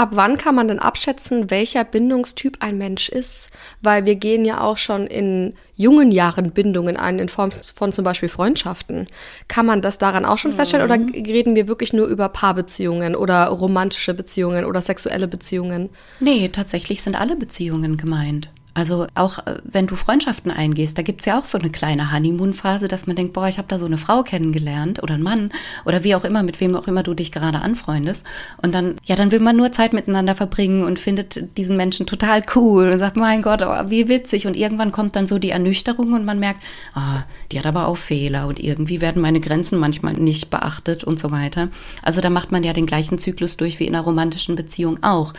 Ab 0.00 0.12
wann 0.12 0.38
kann 0.38 0.54
man 0.54 0.66
denn 0.66 0.78
abschätzen, 0.78 1.50
welcher 1.50 1.84
Bindungstyp 1.84 2.56
ein 2.60 2.78
Mensch 2.78 3.10
ist? 3.10 3.50
Weil 3.82 4.06
wir 4.06 4.14
gehen 4.14 4.46
ja 4.46 4.62
auch 4.62 4.78
schon 4.78 5.06
in 5.06 5.52
jungen 5.76 6.10
Jahren 6.10 6.52
Bindungen 6.52 6.96
ein, 6.96 7.18
in 7.18 7.28
Form 7.28 7.50
von 7.52 7.92
zum 7.92 8.02
Beispiel 8.02 8.30
Freundschaften. 8.30 9.08
Kann 9.46 9.66
man 9.66 9.82
das 9.82 9.98
daran 9.98 10.24
auch 10.24 10.38
schon 10.38 10.52
mhm. 10.52 10.56
feststellen 10.56 10.86
oder 10.86 11.14
reden 11.14 11.54
wir 11.54 11.68
wirklich 11.68 11.92
nur 11.92 12.06
über 12.06 12.30
Paarbeziehungen 12.30 13.14
oder 13.14 13.48
romantische 13.48 14.14
Beziehungen 14.14 14.64
oder 14.64 14.80
sexuelle 14.80 15.28
Beziehungen? 15.28 15.90
Nee, 16.18 16.48
tatsächlich 16.48 17.02
sind 17.02 17.14
alle 17.14 17.36
Beziehungen 17.36 17.98
gemeint. 17.98 18.50
Also 18.74 19.06
auch 19.14 19.38
äh, 19.46 19.58
wenn 19.64 19.86
du 19.86 19.96
Freundschaften 19.96 20.50
eingehst, 20.50 20.96
da 20.96 21.02
gibt's 21.02 21.24
ja 21.24 21.38
auch 21.38 21.44
so 21.44 21.58
eine 21.58 21.70
kleine 21.70 22.12
Honeymoon-Phase, 22.12 22.88
dass 22.88 23.06
man 23.06 23.16
denkt, 23.16 23.32
boah, 23.32 23.48
ich 23.48 23.58
habe 23.58 23.68
da 23.68 23.78
so 23.78 23.86
eine 23.86 23.98
Frau 23.98 24.22
kennengelernt 24.22 25.02
oder 25.02 25.14
einen 25.14 25.22
Mann 25.22 25.50
oder 25.84 26.04
wie 26.04 26.14
auch 26.14 26.24
immer, 26.24 26.42
mit 26.42 26.60
wem 26.60 26.76
auch 26.76 26.86
immer 26.86 27.02
du 27.02 27.14
dich 27.14 27.32
gerade 27.32 27.60
anfreundest. 27.60 28.24
Und 28.62 28.74
dann, 28.74 28.96
ja, 29.04 29.16
dann 29.16 29.32
will 29.32 29.40
man 29.40 29.56
nur 29.56 29.72
Zeit 29.72 29.92
miteinander 29.92 30.34
verbringen 30.34 30.84
und 30.84 30.98
findet 30.98 31.56
diesen 31.56 31.76
Menschen 31.76 32.06
total 32.06 32.44
cool 32.54 32.90
und 32.90 32.98
sagt, 32.98 33.16
mein 33.16 33.42
Gott, 33.42 33.62
oh, 33.62 33.90
wie 33.90 34.08
witzig. 34.08 34.46
Und 34.46 34.56
irgendwann 34.56 34.92
kommt 34.92 35.16
dann 35.16 35.26
so 35.26 35.38
die 35.38 35.50
Ernüchterung 35.50 36.12
und 36.12 36.24
man 36.24 36.38
merkt, 36.38 36.62
ah, 36.94 37.18
oh, 37.18 37.22
die 37.52 37.58
hat 37.58 37.66
aber 37.66 37.88
auch 37.88 37.96
Fehler 37.96 38.46
und 38.46 38.60
irgendwie 38.60 39.00
werden 39.00 39.20
meine 39.20 39.40
Grenzen 39.40 39.78
manchmal 39.78 40.14
nicht 40.14 40.50
beachtet 40.50 41.04
und 41.04 41.18
so 41.18 41.30
weiter. 41.30 41.68
Also 42.02 42.20
da 42.20 42.30
macht 42.30 42.52
man 42.52 42.62
ja 42.62 42.72
den 42.72 42.86
gleichen 42.86 43.18
Zyklus 43.18 43.56
durch 43.56 43.80
wie 43.80 43.86
in 43.86 43.94
einer 43.94 44.04
romantischen 44.04 44.56
Beziehung 44.56 45.02
auch. 45.02 45.32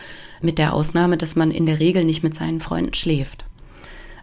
Mit 0.44 0.58
der 0.58 0.74
Ausnahme, 0.74 1.16
dass 1.16 1.36
man 1.36 1.52
in 1.52 1.66
der 1.66 1.78
Regel 1.78 2.04
nicht 2.04 2.24
mit 2.24 2.34
seinen 2.34 2.58
Freunden 2.58 2.94
schläft. 2.94 3.31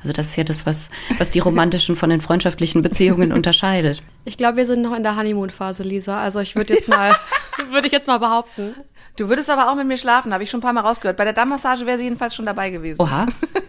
Also 0.02 0.14
das 0.14 0.28
ist 0.28 0.36
ja 0.38 0.44
das, 0.44 0.66
was, 0.66 0.90
was 1.18 1.30
die 1.32 1.40
romantischen 1.40 1.96
von 1.96 2.10
den 2.10 2.22
freundschaftlichen 2.22 2.82
Beziehungen 2.82 3.34
unterscheidet. 3.34 4.02
Ich 4.26 4.38
glaube, 4.38 4.58
wir 4.58 4.66
sind 4.66 4.82
noch 4.82 4.96
in 4.96 5.04
der 5.04 5.18
Honeymoon-Phase, 5.18 5.84
Lisa. 5.84 6.22
Also 6.22 6.40
ich 6.40 6.56
würde 6.56 6.74
jetzt 6.74 6.88
mal, 6.88 7.14
würde 7.72 7.88
ich 7.88 7.94
jetzt 7.94 8.08
mal 8.08 8.18
behaupten. 8.18 8.76
Du 9.18 9.28
würdest 9.28 9.50
aber 9.50 9.70
auch 9.70 9.76
mit 9.76 9.88
mir 9.88 9.98
schlafen, 9.98 10.34
habe 10.34 10.44
ich 10.44 10.50
schon 10.50 10.60
ein 10.60 10.64
paar 10.64 10.74
Mal 10.74 10.82
rausgehört. 10.82 11.18
Bei 11.18 11.26
der 11.26 11.34
Dammmassage 11.34 11.86
wäre 11.86 11.98
sie 11.98 12.06
jedenfalls 12.06 12.34
schon 12.34 12.46
dabei 12.46 12.70
gewesen. 12.70 13.02
Oha. 13.02 13.28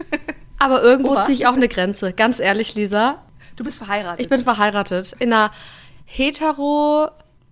aber 0.59 0.83
irgendwo 0.83 1.21
ziehe 1.23 1.37
ich 1.37 1.47
auch 1.47 1.55
eine 1.55 1.69
Grenze. 1.69 2.13
Ganz 2.13 2.39
ehrlich, 2.39 2.75
Lisa. 2.77 3.23
Du 3.57 3.65
bist 3.65 3.79
verheiratet. 3.79 4.21
Ich 4.21 4.29
bin 4.29 4.45
verheiratet. 4.45 5.15
In 5.19 5.33
einer 5.33 5.51
hetero 6.05 7.11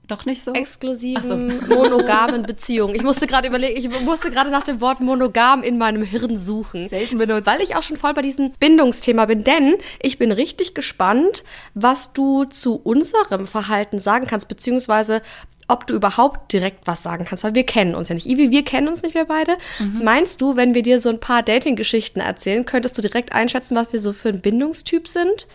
doch 0.09 0.25
nicht 0.27 0.43
so? 0.43 0.53
Exklusiven, 0.53 1.51
so. 1.51 1.67
monogamen 1.75 2.43
Beziehung. 2.43 2.95
Ich 2.95 3.03
musste 3.03 3.27
gerade 3.27 3.49
überlegen, 3.49 3.79
ich 3.79 4.01
musste 4.01 4.31
gerade 4.31 4.51
nach 4.51 4.63
dem 4.65 4.81
Wort 4.81 5.01
monogam 5.01 5.63
in 5.63 5.79
meinem 5.79 6.03
Hirn 6.03 6.37
suchen. 6.37 6.89
Selten 6.89 7.19
benutzt. 7.19 7.47
Weil 7.47 7.61
ich 7.61 7.77
auch 7.77 7.83
schon 7.83 7.97
voll 7.97 8.15
bei 8.15 8.23
diesem 8.23 8.53
Bindungsthema 8.59 9.27
bin. 9.27 9.45
Denn 9.45 9.77
ich 10.01 10.19
bin 10.19 10.33
richtig 10.33 10.75
gespannt, 10.75 11.45
was 11.75 12.13
du 12.13 12.45
zu 12.45 12.77
unserem 12.77 13.47
Verhalten 13.47 13.99
sagen 13.99 14.27
kannst, 14.27 14.49
beziehungsweise 14.49 15.23
ob 15.69 15.87
du 15.87 15.95
überhaupt 15.95 16.53
direkt 16.53 16.87
was 16.87 17.03
sagen 17.03 17.27
kannst, 17.27 17.45
weil 17.45 17.55
wir 17.55 17.67
kennen 17.67 17.95
uns 17.95 18.09
ja 18.09 18.15
nicht. 18.15 18.27
Ivi, 18.27 18.51
wir 18.51 18.65
kennen 18.65 18.89
uns 18.89 19.03
nicht, 19.03 19.15
wir 19.15 19.27
beide. 19.27 19.59
Mhm. 19.79 20.03
Meinst 20.03 20.41
du, 20.41 20.57
wenn 20.57 20.75
wir 20.75 20.83
dir 20.83 20.99
so 20.99 21.11
ein 21.11 21.21
paar 21.21 21.43
Dating-Geschichten 21.43 22.21
erzählen, 22.21 22.65
könntest 22.65 22.97
du 22.97 23.03
direkt 23.03 23.35
einschätzen, 23.35 23.77
was 23.77 23.93
wir 23.93 24.01
so 24.01 24.15
für 24.15 24.31
ein 24.31 24.41
Bindungstyp 24.41 25.07
sind? 25.07 25.47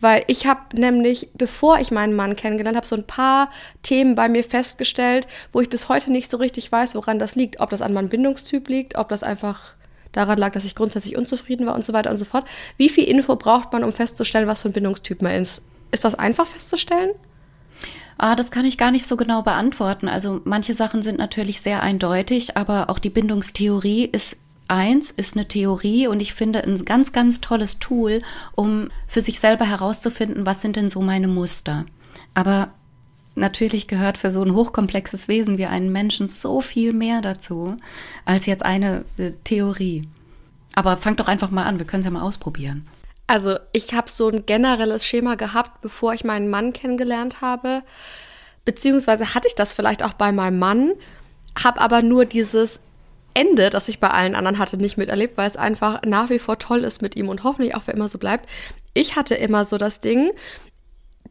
Weil 0.00 0.24
ich 0.26 0.46
habe 0.46 0.60
nämlich, 0.74 1.30
bevor 1.34 1.78
ich 1.78 1.90
meinen 1.90 2.14
Mann 2.14 2.36
kennengelernt 2.36 2.76
habe, 2.76 2.86
so 2.86 2.96
ein 2.96 3.06
paar 3.06 3.50
Themen 3.82 4.14
bei 4.14 4.28
mir 4.28 4.44
festgestellt, 4.44 5.26
wo 5.52 5.60
ich 5.60 5.70
bis 5.70 5.88
heute 5.88 6.12
nicht 6.12 6.30
so 6.30 6.36
richtig 6.36 6.70
weiß, 6.70 6.94
woran 6.94 7.18
das 7.18 7.34
liegt. 7.34 7.60
Ob 7.60 7.70
das 7.70 7.80
an 7.80 7.94
meinem 7.94 8.10
Bindungstyp 8.10 8.68
liegt, 8.68 8.96
ob 8.96 9.08
das 9.08 9.22
einfach 9.22 9.74
daran 10.12 10.38
lag, 10.38 10.52
dass 10.52 10.64
ich 10.64 10.74
grundsätzlich 10.74 11.16
unzufrieden 11.16 11.66
war 11.66 11.74
und 11.74 11.84
so 11.84 11.92
weiter 11.92 12.10
und 12.10 12.16
so 12.16 12.24
fort. 12.24 12.46
Wie 12.76 12.88
viel 12.88 13.04
Info 13.04 13.36
braucht 13.36 13.72
man, 13.72 13.84
um 13.84 13.92
festzustellen, 13.92 14.48
was 14.48 14.62
für 14.62 14.68
ein 14.68 14.72
Bindungstyp 14.72 15.22
man 15.22 15.40
ist? 15.42 15.62
Ist 15.90 16.04
das 16.04 16.14
einfach 16.14 16.46
festzustellen? 16.46 17.10
Ah, 18.18 18.34
das 18.34 18.50
kann 18.50 18.64
ich 18.64 18.78
gar 18.78 18.90
nicht 18.90 19.06
so 19.06 19.16
genau 19.16 19.42
beantworten. 19.42 20.08
Also 20.08 20.40
manche 20.44 20.72
Sachen 20.72 21.02
sind 21.02 21.18
natürlich 21.18 21.60
sehr 21.60 21.82
eindeutig, 21.82 22.56
aber 22.56 22.88
auch 22.88 22.98
die 22.98 23.10
Bindungstheorie 23.10 24.06
ist 24.06 24.38
1 24.68 25.10
ist 25.12 25.36
eine 25.36 25.46
Theorie 25.46 26.06
und 26.08 26.20
ich 26.20 26.34
finde 26.34 26.62
ein 26.62 26.76
ganz, 26.84 27.12
ganz 27.12 27.40
tolles 27.40 27.78
Tool, 27.78 28.22
um 28.54 28.88
für 29.06 29.20
sich 29.20 29.40
selber 29.40 29.64
herauszufinden, 29.64 30.46
was 30.46 30.60
sind 30.60 30.76
denn 30.76 30.88
so 30.88 31.00
meine 31.00 31.28
Muster. 31.28 31.86
Aber 32.34 32.70
natürlich 33.34 33.86
gehört 33.86 34.18
für 34.18 34.30
so 34.30 34.42
ein 34.42 34.54
hochkomplexes 34.54 35.28
Wesen 35.28 35.58
wie 35.58 35.66
einen 35.66 35.92
Menschen 35.92 36.28
so 36.28 36.60
viel 36.60 36.92
mehr 36.92 37.20
dazu, 37.20 37.76
als 38.24 38.46
jetzt 38.46 38.64
eine 38.64 39.04
äh, 39.18 39.32
Theorie. 39.44 40.08
Aber 40.74 40.96
fang 40.96 41.16
doch 41.16 41.28
einfach 41.28 41.50
mal 41.50 41.64
an, 41.64 41.78
wir 41.78 41.86
können 41.86 42.00
es 42.00 42.06
ja 42.06 42.10
mal 42.10 42.22
ausprobieren. 42.22 42.86
Also 43.26 43.58
ich 43.72 43.92
habe 43.94 44.10
so 44.10 44.28
ein 44.28 44.46
generelles 44.46 45.04
Schema 45.04 45.34
gehabt, 45.34 45.80
bevor 45.80 46.14
ich 46.14 46.24
meinen 46.24 46.48
Mann 46.48 46.72
kennengelernt 46.72 47.40
habe. 47.40 47.82
Beziehungsweise 48.64 49.34
hatte 49.34 49.48
ich 49.48 49.54
das 49.54 49.72
vielleicht 49.72 50.02
auch 50.04 50.12
bei 50.12 50.32
meinem 50.32 50.58
Mann, 50.58 50.92
habe 51.62 51.80
aber 51.80 52.02
nur 52.02 52.24
dieses 52.24 52.80
Ende, 53.36 53.68
das 53.68 53.88
ich 53.88 54.00
bei 54.00 54.08
allen 54.08 54.34
anderen 54.34 54.58
hatte, 54.58 54.78
nicht 54.78 54.96
miterlebt, 54.96 55.36
weil 55.36 55.46
es 55.46 55.58
einfach 55.58 56.00
nach 56.06 56.30
wie 56.30 56.38
vor 56.38 56.58
toll 56.58 56.84
ist 56.84 57.02
mit 57.02 57.16
ihm 57.16 57.28
und 57.28 57.44
hoffentlich 57.44 57.74
auch 57.74 57.82
für 57.82 57.92
immer 57.92 58.08
so 58.08 58.18
bleibt. 58.18 58.48
Ich 58.94 59.14
hatte 59.14 59.34
immer 59.34 59.66
so 59.66 59.76
das 59.76 60.00
Ding, 60.00 60.30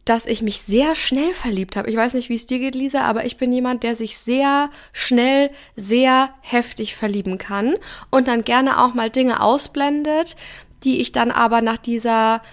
dass 0.06 0.28
ich 0.28 0.44
mich 0.44 0.62
sehr 0.62 0.96
schnell 0.96 1.34
verliebt 1.34 1.76
habe. 1.76 1.90
Ich 1.90 1.98
weiß 1.98 2.14
nicht, 2.14 2.30
wie 2.30 2.36
es 2.36 2.46
dir 2.46 2.60
geht, 2.60 2.76
Lisa, 2.76 3.02
aber 3.02 3.26
ich 3.26 3.38
bin 3.38 3.52
jemand, 3.52 3.82
der 3.82 3.96
sich 3.96 4.20
sehr 4.20 4.70
schnell, 4.94 5.50
sehr 5.76 6.30
heftig 6.42 6.96
verlieben 6.96 7.40
kann 7.40 7.76
und 8.12 8.28
dann 8.28 8.44
gerne 8.44 8.80
auch 8.84 8.94
mal 8.94 9.10
Dinge 9.10 9.42
ausblendet, 9.42 10.36
die 10.84 11.02
ich 11.02 11.12
dann 11.12 11.32
aber 11.32 11.62
nach 11.62 11.78
dieser 11.78 12.44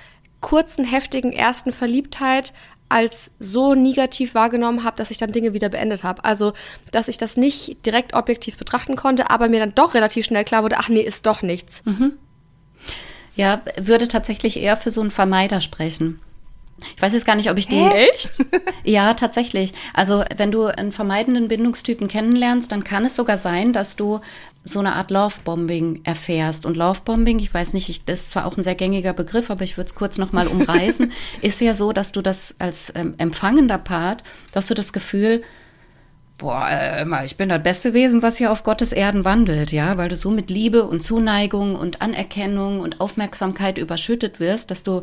kurzen, 0.40 0.85
heftigen 0.85 1.32
ersten 1.32 1.73
Verliebtheit 1.73 2.54
als 2.92 3.32
so 3.38 3.75
negativ 3.75 4.34
wahrgenommen 4.34 4.84
habe, 4.84 4.96
dass 4.96 5.11
ich 5.11 5.18
dann 5.18 5.32
Dinge 5.32 5.54
wieder 5.54 5.68
beendet 5.68 6.04
habe. 6.04 6.25
Also, 6.25 6.52
dass 6.90 7.08
ich 7.08 7.16
das 7.16 7.37
nicht 7.37 7.84
direkt 7.87 8.14
objektiv 8.14 8.58
betrachten 8.58 8.96
konnte, 8.96 9.30
aber 9.30 9.49
mir 9.49 9.61
dann 9.61 9.75
doch 9.75 9.94
relativ 9.94 10.26
schnell 10.26 10.44
klar 10.44 10.62
wurde, 10.62 10.78
ach 10.78 10.88
nee, 10.88 11.00
ist 11.00 11.26
doch 11.26 11.42
nichts. 11.42 11.84
Mhm. 11.84 12.12
Ja, 13.34 13.62
würde 13.80 14.08
tatsächlich 14.08 14.58
eher 14.58 14.76
für 14.76 14.90
so 14.90 15.00
einen 15.00 15.11
Vermeider 15.11 15.61
sprechen. 15.61 16.20
Ich 16.96 17.02
weiß 17.02 17.12
jetzt 17.12 17.26
gar 17.26 17.37
nicht, 17.37 17.50
ob 17.50 17.58
ich 17.58 17.68
die. 17.68 17.80
Echt? 17.80 18.44
ja, 18.84 19.14
tatsächlich. 19.14 19.72
Also, 19.94 20.25
wenn 20.37 20.50
du 20.50 20.66
einen 20.66 20.92
vermeidenden 20.92 21.49
Bindungstypen 21.49 22.08
kennenlernst, 22.08 22.72
dann 22.72 22.84
kann 22.84 23.04
es 23.04 23.16
sogar 23.16 23.37
sein, 23.37 23.72
dass 23.72 23.96
du 23.96 24.20
so 24.64 24.78
eine 24.78 24.95
Art 24.95 25.11
Lovebombing 25.11 26.02
erfährst. 26.04 26.66
Und 26.66 26.76
Lovebombing, 26.76 27.38
ich 27.38 27.52
weiß 27.52 27.75
nicht, 27.75 27.88
ich, 27.88 28.04
das 28.04 28.21
ist 28.21 28.33
zwar 28.33 28.47
auch 28.47 28.57
ein 28.57 28.62
sehr 28.62 28.75
gängiger 28.75 29.12
Begriff, 29.12 29.50
aber 29.50 29.64
ich 29.64 29.76
würde 29.76 29.88
es 29.88 29.95
kurz 29.95 30.19
nochmal 30.19 30.47
umreißen, 30.47 31.12
ist 31.42 31.61
ja 31.61 31.75
so, 31.75 31.92
dass 31.92 32.12
du 32.12 32.23
das 32.23 32.57
als 32.59 32.92
ähm, 32.95 33.14
empfangender 33.19 33.78
Part, 33.78 34.23
dass 34.52 34.69
du 34.69 34.75
das 34.75 34.92
Gefühl, 34.92 35.42
boah, 36.38 36.69
äh, 36.71 37.25
ich 37.25 37.37
bin 37.37 37.49
das 37.49 37.62
beste 37.62 37.95
Wesen, 37.95 38.23
was 38.23 38.37
hier 38.37 38.52
auf 38.52 38.62
Gottes 38.62 38.92
Erden 38.92 39.25
wandelt, 39.25 39.73
ja, 39.73 39.97
weil 39.97 40.09
du 40.09 40.16
so 40.16 40.31
mit 40.31 40.50
Liebe 40.50 40.85
und 40.85 41.02
Zuneigung 41.02 41.75
und 41.75 42.02
Anerkennung 42.02 42.81
und 42.81 43.00
Aufmerksamkeit 43.00 43.78
überschüttet 43.78 44.40
wirst, 44.40 44.71
dass 44.71 44.83
du 44.83 45.02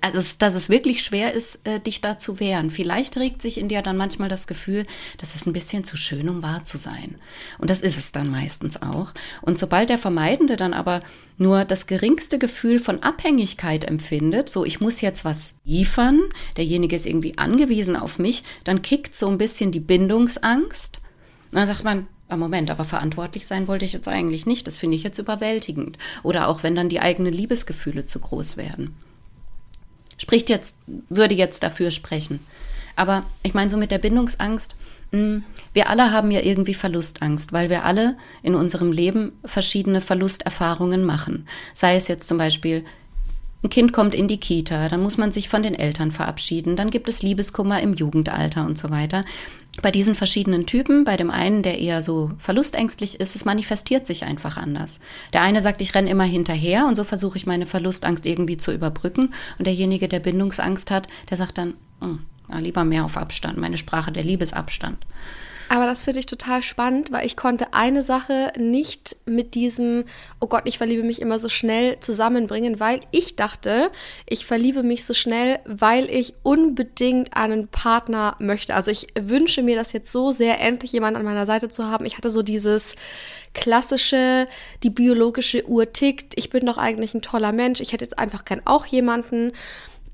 also 0.00 0.36
dass 0.38 0.54
es 0.54 0.68
wirklich 0.68 1.02
schwer 1.02 1.32
ist, 1.32 1.66
äh, 1.66 1.80
dich 1.80 2.00
da 2.00 2.18
zu 2.18 2.40
wehren. 2.40 2.70
Vielleicht 2.70 3.16
regt 3.16 3.42
sich 3.42 3.58
in 3.58 3.68
dir 3.68 3.82
dann 3.82 3.96
manchmal 3.96 4.28
das 4.28 4.46
Gefühl, 4.46 4.86
das 5.18 5.34
ist 5.34 5.46
ein 5.46 5.52
bisschen 5.52 5.84
zu 5.84 5.96
schön, 5.96 6.28
um 6.28 6.42
wahr 6.42 6.64
zu 6.64 6.78
sein. 6.78 7.16
Und 7.58 7.70
das 7.70 7.80
ist 7.80 7.98
es 7.98 8.12
dann 8.12 8.30
meistens 8.30 8.80
auch. 8.80 9.12
Und 9.40 9.58
sobald 9.58 9.88
der 9.88 9.98
Vermeidende 9.98 10.56
dann 10.56 10.74
aber 10.74 11.02
nur 11.36 11.64
das 11.64 11.86
geringste 11.86 12.38
Gefühl 12.38 12.78
von 12.78 13.02
Abhängigkeit 13.02 13.84
empfindet, 13.84 14.50
so 14.50 14.64
ich 14.64 14.80
muss 14.80 15.00
jetzt 15.00 15.24
was 15.24 15.56
liefern, 15.64 16.20
derjenige 16.56 16.94
ist 16.94 17.06
irgendwie 17.06 17.38
angewiesen 17.38 17.96
auf 17.96 18.18
mich, 18.18 18.44
dann 18.64 18.82
kickt 18.82 19.14
so 19.14 19.28
ein 19.28 19.38
bisschen 19.38 19.72
die 19.72 19.80
Bindungsangst. 19.80 21.00
Dann 21.50 21.66
sagt 21.66 21.84
man, 21.84 22.06
Ah, 22.28 22.38
Moment, 22.38 22.70
aber 22.70 22.86
verantwortlich 22.86 23.46
sein 23.46 23.68
wollte 23.68 23.84
ich 23.84 23.92
jetzt 23.92 24.08
eigentlich 24.08 24.46
nicht. 24.46 24.66
Das 24.66 24.78
finde 24.78 24.96
ich 24.96 25.02
jetzt 25.02 25.18
überwältigend. 25.18 25.98
Oder 26.22 26.48
auch 26.48 26.62
wenn 26.62 26.74
dann 26.74 26.88
die 26.88 27.00
eigenen 27.00 27.30
Liebesgefühle 27.30 28.06
zu 28.06 28.20
groß 28.20 28.56
werden 28.56 28.96
spricht 30.22 30.48
jetzt, 30.48 30.76
würde 31.08 31.34
jetzt 31.34 31.64
dafür 31.64 31.90
sprechen. 31.90 32.38
Aber 32.94 33.24
ich 33.42 33.54
meine, 33.54 33.68
so 33.68 33.76
mit 33.76 33.90
der 33.90 33.98
Bindungsangst, 33.98 34.76
hm, 35.10 35.42
wir 35.72 35.90
alle 35.90 36.12
haben 36.12 36.30
ja 36.30 36.40
irgendwie 36.40 36.74
Verlustangst, 36.74 37.52
weil 37.52 37.70
wir 37.70 37.84
alle 37.84 38.16
in 38.44 38.54
unserem 38.54 38.92
Leben 38.92 39.32
verschiedene 39.44 40.00
Verlusterfahrungen 40.00 41.04
machen. 41.04 41.48
Sei 41.74 41.96
es 41.96 42.06
jetzt 42.06 42.28
zum 42.28 42.38
Beispiel 42.38 42.84
ein 43.62 43.70
Kind 43.70 43.92
kommt 43.92 44.14
in 44.14 44.28
die 44.28 44.40
Kita, 44.40 44.88
dann 44.88 45.02
muss 45.02 45.18
man 45.18 45.30
sich 45.30 45.48
von 45.48 45.62
den 45.62 45.74
Eltern 45.74 46.10
verabschieden, 46.10 46.74
dann 46.74 46.90
gibt 46.90 47.08
es 47.08 47.22
Liebeskummer 47.22 47.80
im 47.80 47.94
Jugendalter 47.94 48.66
und 48.66 48.76
so 48.76 48.90
weiter. 48.90 49.24
Bei 49.80 49.90
diesen 49.90 50.14
verschiedenen 50.14 50.66
Typen, 50.66 51.04
bei 51.04 51.16
dem 51.16 51.30
einen, 51.30 51.62
der 51.62 51.78
eher 51.78 52.02
so 52.02 52.32
verlustängstlich 52.36 53.20
ist, 53.20 53.36
es 53.36 53.46
manifestiert 53.46 54.06
sich 54.06 54.24
einfach 54.24 54.58
anders. 54.58 55.00
Der 55.32 55.40
eine 55.40 55.62
sagt, 55.62 55.80
ich 55.80 55.94
renne 55.94 56.10
immer 56.10 56.24
hinterher 56.24 56.86
und 56.86 56.96
so 56.96 57.04
versuche 57.04 57.38
ich 57.38 57.46
meine 57.46 57.64
Verlustangst 57.64 58.26
irgendwie 58.26 58.58
zu 58.58 58.72
überbrücken. 58.72 59.32
Und 59.58 59.66
derjenige, 59.66 60.08
der 60.08 60.20
Bindungsangst 60.20 60.90
hat, 60.90 61.08
der 61.30 61.38
sagt 61.38 61.56
dann, 61.56 61.74
oh, 62.02 62.58
lieber 62.58 62.84
mehr 62.84 63.06
auf 63.06 63.16
Abstand, 63.16 63.56
meine 63.56 63.78
Sprache 63.78 64.12
der 64.12 64.24
Liebesabstand. 64.24 64.98
Aber 65.72 65.86
das 65.86 66.02
finde 66.02 66.20
ich 66.20 66.26
total 66.26 66.60
spannend, 66.60 67.12
weil 67.12 67.24
ich 67.24 67.34
konnte 67.34 67.72
eine 67.72 68.02
Sache 68.02 68.52
nicht 68.58 69.16
mit 69.24 69.54
diesem, 69.54 70.04
oh 70.38 70.46
Gott, 70.46 70.64
ich 70.66 70.76
verliebe 70.76 71.02
mich 71.02 71.22
immer 71.22 71.38
so 71.38 71.48
schnell 71.48 71.98
zusammenbringen, 71.98 72.78
weil 72.78 73.00
ich 73.10 73.36
dachte, 73.36 73.90
ich 74.28 74.44
verliebe 74.44 74.82
mich 74.82 75.06
so 75.06 75.14
schnell, 75.14 75.60
weil 75.64 76.10
ich 76.10 76.34
unbedingt 76.42 77.34
einen 77.34 77.68
Partner 77.68 78.36
möchte. 78.38 78.74
Also 78.74 78.90
ich 78.90 79.06
wünsche 79.18 79.62
mir 79.62 79.74
das 79.74 79.94
jetzt 79.94 80.12
so 80.12 80.30
sehr, 80.30 80.60
endlich 80.60 80.92
jemanden 80.92 81.16
an 81.16 81.24
meiner 81.24 81.46
Seite 81.46 81.70
zu 81.70 81.86
haben. 81.86 82.04
Ich 82.04 82.18
hatte 82.18 82.28
so 82.28 82.42
dieses 82.42 82.94
klassische, 83.54 84.48
die 84.82 84.90
biologische 84.90 85.66
Uhr 85.66 85.90
tickt, 85.90 86.34
ich 86.36 86.50
bin 86.50 86.66
doch 86.66 86.76
eigentlich 86.76 87.14
ein 87.14 87.22
toller 87.22 87.52
Mensch, 87.52 87.80
ich 87.80 87.94
hätte 87.94 88.04
jetzt 88.04 88.18
einfach 88.18 88.44
gern 88.44 88.60
auch 88.66 88.84
jemanden. 88.84 89.52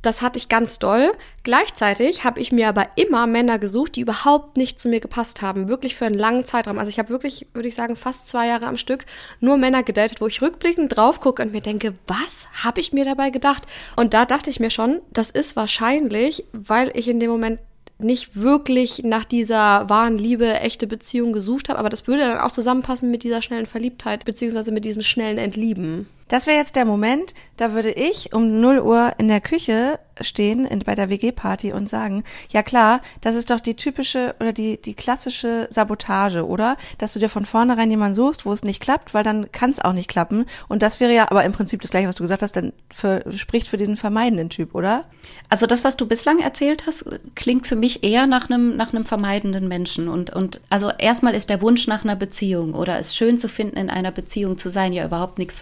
Das 0.02 0.22
hatte 0.22 0.38
ich 0.38 0.48
ganz 0.48 0.78
doll. 0.78 1.12
Gleichzeitig 1.42 2.24
habe 2.24 2.40
ich 2.40 2.52
mir 2.52 2.68
aber 2.68 2.86
immer 2.94 3.26
Männer 3.26 3.58
gesucht, 3.58 3.96
die 3.96 4.02
überhaupt 4.02 4.56
nicht 4.56 4.78
zu 4.78 4.88
mir 4.88 5.00
gepasst 5.00 5.42
haben. 5.42 5.68
Wirklich 5.68 5.96
für 5.96 6.06
einen 6.06 6.14
langen 6.14 6.44
Zeitraum. 6.44 6.78
Also 6.78 6.88
ich 6.88 6.98
habe 6.98 7.08
wirklich, 7.08 7.46
würde 7.52 7.68
ich 7.68 7.74
sagen, 7.74 7.96
fast 7.96 8.28
zwei 8.28 8.46
Jahre 8.46 8.66
am 8.66 8.76
Stück 8.76 9.06
nur 9.40 9.56
Männer 9.56 9.82
gedatet, 9.82 10.20
wo 10.20 10.26
ich 10.26 10.40
rückblickend 10.40 10.96
drauf 10.96 11.20
gucke 11.20 11.42
und 11.42 11.52
mir 11.52 11.60
denke, 11.60 11.94
was 12.06 12.46
habe 12.64 12.80
ich 12.80 12.92
mir 12.92 13.04
dabei 13.04 13.30
gedacht? 13.30 13.64
Und 13.96 14.14
da 14.14 14.24
dachte 14.24 14.50
ich 14.50 14.60
mir 14.60 14.70
schon, 14.70 15.00
das 15.10 15.30
ist 15.30 15.56
wahrscheinlich, 15.56 16.44
weil 16.52 16.92
ich 16.94 17.08
in 17.08 17.18
dem 17.18 17.30
Moment 17.30 17.60
nicht 17.98 18.36
wirklich 18.36 19.02
nach 19.02 19.24
dieser 19.24 19.88
wahren 19.90 20.18
Liebe, 20.18 20.60
echte 20.60 20.86
Beziehung 20.86 21.32
gesucht 21.32 21.68
habe, 21.68 21.80
aber 21.80 21.88
das 21.88 22.06
würde 22.06 22.22
dann 22.22 22.38
auch 22.38 22.52
zusammenpassen 22.52 23.10
mit 23.10 23.24
dieser 23.24 23.42
schnellen 23.42 23.66
Verliebtheit, 23.66 24.24
beziehungsweise 24.24 24.70
mit 24.70 24.84
diesem 24.84 25.02
schnellen 25.02 25.38
Entlieben. 25.38 26.06
Das 26.28 26.46
wäre 26.46 26.58
jetzt 26.58 26.76
der 26.76 26.84
Moment, 26.84 27.34
da 27.56 27.72
würde 27.72 27.90
ich 27.90 28.32
um 28.32 28.60
0 28.60 28.78
Uhr 28.78 29.12
in 29.18 29.28
der 29.28 29.40
Küche 29.40 29.98
stehen 30.20 30.64
in, 30.64 30.80
bei 30.80 30.94
der 30.94 31.10
WG-Party 31.10 31.72
und 31.72 31.88
sagen, 31.88 32.24
ja 32.50 32.62
klar, 32.62 33.00
das 33.20 33.34
ist 33.34 33.50
doch 33.50 33.60
die 33.60 33.74
typische 33.74 34.34
oder 34.40 34.52
die, 34.52 34.80
die 34.80 34.94
klassische 34.94 35.66
Sabotage, 35.70 36.46
oder? 36.46 36.76
Dass 36.98 37.12
du 37.12 37.20
dir 37.20 37.28
von 37.28 37.44
vornherein 37.44 37.90
jemanden 37.90 38.14
suchst, 38.14 38.46
wo 38.46 38.52
es 38.52 38.62
nicht 38.62 38.80
klappt, 38.80 39.14
weil 39.14 39.24
dann 39.24 39.50
kann 39.52 39.70
es 39.70 39.80
auch 39.80 39.92
nicht 39.92 40.08
klappen. 40.08 40.46
Und 40.68 40.82
das 40.82 41.00
wäre 41.00 41.14
ja 41.14 41.30
aber 41.30 41.44
im 41.44 41.52
Prinzip 41.52 41.80
das 41.80 41.90
gleiche, 41.90 42.08
was 42.08 42.16
du 42.16 42.24
gesagt 42.24 42.42
hast, 42.42 42.56
dann 42.56 42.72
für, 42.90 43.24
spricht 43.36 43.68
für 43.68 43.76
diesen 43.76 43.96
vermeidenden 43.96 44.50
Typ, 44.50 44.74
oder? 44.74 45.04
Also 45.48 45.66
das, 45.66 45.84
was 45.84 45.96
du 45.96 46.06
bislang 46.06 46.38
erzählt 46.40 46.86
hast, 46.86 47.06
klingt 47.34 47.66
für 47.66 47.76
mich 47.76 48.04
eher 48.04 48.26
nach 48.26 48.50
einem, 48.50 48.76
nach 48.76 48.92
einem 48.92 49.04
vermeidenden 49.04 49.68
Menschen. 49.68 50.08
Und, 50.08 50.30
und 50.30 50.60
also 50.70 50.90
erstmal 50.98 51.34
ist 51.34 51.50
der 51.50 51.60
Wunsch 51.60 51.86
nach 51.86 52.04
einer 52.04 52.16
Beziehung 52.16 52.74
oder 52.74 52.98
es 52.98 53.16
schön 53.16 53.38
zu 53.38 53.48
finden, 53.48 53.76
in 53.76 53.90
einer 53.90 54.10
Beziehung 54.10 54.58
zu 54.58 54.68
sein, 54.68 54.92
ja 54.92 55.04
überhaupt 55.04 55.38
nichts 55.38 55.58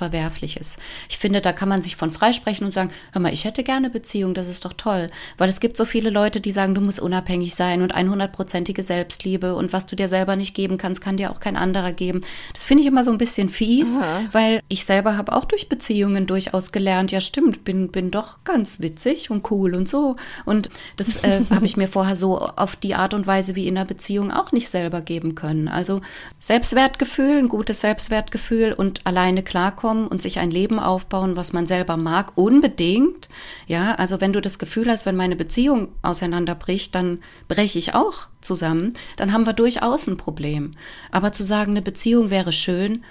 Verwerfliches. 0.56 0.76
Ich 1.08 1.18
finde, 1.18 1.40
da 1.40 1.52
kann 1.52 1.68
man 1.68 1.82
sich 1.82 1.96
von 1.96 2.10
freisprechen 2.10 2.66
und 2.66 2.72
sagen, 2.72 2.90
hör 3.12 3.20
mal, 3.20 3.32
ich 3.32 3.44
hätte 3.44 3.62
gerne 3.62 3.90
Beziehung, 3.90 4.34
das 4.34 4.48
ist 4.48 4.64
doch 4.64 4.72
toll. 4.72 5.10
Weil 5.38 5.48
es 5.48 5.60
gibt 5.60 5.76
so 5.76 5.84
viele 5.84 6.10
Leute, 6.10 6.40
die 6.40 6.52
sagen, 6.52 6.74
du 6.74 6.80
musst 6.80 7.00
unabhängig 7.00 7.54
sein 7.54 7.82
und 7.82 7.94
100%ige 7.94 8.82
Selbstliebe 8.82 9.54
und 9.54 9.72
was 9.72 9.86
du 9.86 9.96
dir 9.96 10.08
selber 10.08 10.36
nicht 10.36 10.54
geben 10.54 10.78
kannst, 10.78 11.00
kann 11.00 11.16
dir 11.16 11.30
auch 11.30 11.40
kein 11.40 11.56
anderer 11.56 11.92
geben. 11.92 12.22
Das 12.54 12.64
finde 12.64 12.82
ich 12.82 12.88
immer 12.88 13.04
so 13.04 13.10
ein 13.10 13.18
bisschen 13.18 13.48
fies, 13.48 13.98
Aha. 13.98 14.22
weil 14.32 14.60
ich 14.68 14.84
selber 14.84 15.16
habe 15.16 15.32
auch 15.32 15.44
durch 15.44 15.68
Beziehungen 15.68 16.26
durchaus 16.26 16.72
gelernt, 16.72 17.12
ja 17.12 17.20
stimmt, 17.20 17.64
bin, 17.64 17.90
bin 17.90 18.10
doch 18.10 18.44
ganz 18.44 18.80
witzig 18.80 19.30
und 19.30 19.50
cool 19.50 19.74
und 19.74 19.88
so. 19.88 20.16
Und 20.44 20.70
das 20.96 21.22
äh, 21.24 21.42
habe 21.50 21.64
ich 21.64 21.76
mir 21.76 21.88
vorher 21.88 22.16
so 22.16 22.38
auf 22.38 22.76
die 22.76 22.94
Art 22.94 23.14
und 23.14 23.26
Weise 23.26 23.56
wie 23.56 23.68
in 23.68 23.76
einer 23.76 23.86
Beziehung 23.86 24.30
auch 24.30 24.52
nicht 24.52 24.68
selber 24.68 25.00
geben 25.00 25.34
können. 25.34 25.68
Also 25.68 26.00
Selbstwertgefühl, 26.40 27.38
ein 27.38 27.48
gutes 27.48 27.80
Selbstwertgefühl 27.80 28.72
und 28.72 29.06
alleine 29.06 29.42
klarkommen 29.42 30.06
und 30.06 30.22
sich 30.22 30.38
ein 30.38 30.45
Leben 30.50 30.78
aufbauen, 30.78 31.36
was 31.36 31.52
man 31.52 31.66
selber 31.66 31.96
mag, 31.96 32.32
unbedingt. 32.36 33.28
Ja, 33.66 33.94
also 33.94 34.20
wenn 34.20 34.32
du 34.32 34.40
das 34.40 34.58
Gefühl 34.58 34.88
hast, 34.90 35.06
wenn 35.06 35.16
meine 35.16 35.36
Beziehung 35.36 35.88
auseinanderbricht, 36.02 36.94
dann 36.94 37.20
breche 37.48 37.78
ich 37.78 37.94
auch 37.94 38.28
zusammen, 38.40 38.94
dann 39.16 39.32
haben 39.32 39.46
wir 39.46 39.52
durchaus 39.52 40.06
ein 40.06 40.16
Problem. 40.16 40.74
Aber 41.10 41.32
zu 41.32 41.44
sagen, 41.44 41.72
eine 41.72 41.82
Beziehung 41.82 42.30
wäre 42.30 42.52
schön, 42.52 43.04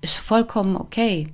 ist 0.00 0.16
vollkommen 0.16 0.76
okay. 0.76 1.28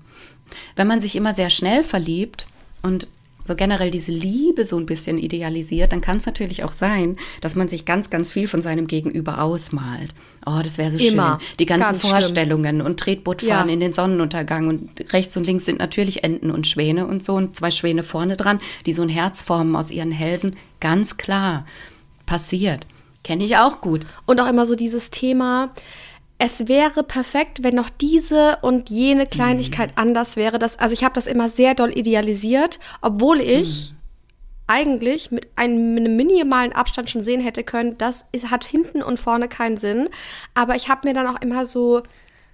Wenn 0.75 0.87
man 0.87 1.01
sich 1.01 1.17
immer 1.17 1.35
sehr 1.35 1.51
schnell 1.51 1.83
verliebt 1.83 2.47
und 2.83 3.09
so 3.47 3.55
generell 3.55 3.91
diese 3.91 4.13
Liebe 4.13 4.65
so 4.65 4.77
ein 4.79 4.87
bisschen 4.87 5.19
idealisiert, 5.19 5.93
dann 5.93 6.01
kann 6.01 6.17
es 6.17 6.27
natürlich 6.27 6.65
auch 6.65 6.73
sein, 6.73 7.17
dass 7.41 7.55
man 7.57 7.69
sich 7.69 7.85
ganz, 7.85 8.11
ganz 8.11 8.33
viel 8.33 8.49
von 8.49 8.63
seinem 8.63 8.87
Gegenüber 8.87 9.41
ausmalt. 9.43 10.15
Oh, 10.45 10.61
das 10.63 10.79
wäre 10.79 10.91
so 10.91 10.99
Immer. 10.99 11.39
schön. 11.41 11.57
Die 11.59 11.67
ganzen 11.67 11.93
Ganz 11.93 12.07
Vorstellungen 12.07 12.81
und 12.81 13.01
Tretbootfahren 13.01 13.69
Ja. 13.69 13.73
in 13.75 13.81
den 13.81 13.93
Sonnenuntergang 13.93 14.69
und 14.69 15.13
rechts 15.13 15.37
und 15.37 15.47
links 15.47 15.65
sind 15.65 15.79
natürlich 15.79 16.25
Enten 16.25 16.51
und 16.51 16.67
Schwäne 16.67 17.07
und 17.07 17.25
so 17.25 17.35
und 17.35 17.57
zwei 17.57 17.71
Schwäne 17.71 18.03
vorne 18.03 18.37
dran, 18.37 18.61
die 18.87 18.93
so 18.93 19.03
ein 19.03 19.09
Herz 19.09 19.43
formen 19.43 19.75
aus 19.77 19.91
ihren 19.91 20.13
Hälsen. 20.13 20.57
Ganz 20.81 21.17
klar. 21.17 21.67
Passiert. 22.27 22.87
Kenne 23.25 23.45
ich 23.45 23.57
auch 23.57 23.81
gut. 23.81 24.07
Und 24.25 24.41
auch 24.41 24.49
immer 24.49 24.67
so 24.67 24.77
dieses 24.77 25.11
Thema, 25.11 25.73
es 26.39 26.69
wäre 26.69 27.03
perfekt, 27.03 27.63
wenn 27.63 27.75
noch 27.75 27.89
diese 27.89 28.59
und 28.61 28.91
jene 28.91 29.27
Kleinigkeit 29.27 29.93
anders 29.97 30.37
wäre. 30.37 30.59
Das, 30.59 30.79
also 30.79 30.93
ich 30.93 31.03
habe 31.03 31.15
das 31.15 31.27
immer 31.27 31.49
sehr 31.49 31.75
doll 31.75 31.97
idealisiert, 31.97 32.79
obwohl 33.01 33.41
ich 33.41 33.95
eigentlich 34.67 35.31
mit 35.31 35.49
einem, 35.57 35.97
einem 35.97 36.17
minimalen 36.17 36.73
Abstand 36.73 37.09
schon 37.09 37.23
sehen 37.23 37.41
hätte 37.41 37.65
können, 37.65 37.97
das 37.99 38.27
ist, 38.33 38.51
hat 38.51 38.65
hinten 38.65 39.03
und 39.03 39.19
vorne 39.19 39.49
keinen 39.49 39.77
Sinn. 39.77 40.09
Aber 40.55 40.75
ich 40.75 40.89
habe 40.89 41.09
mir 41.09 41.15
dann 41.15 41.27
auch 41.27 41.41
immer 41.41 41.65
so 41.65 42.03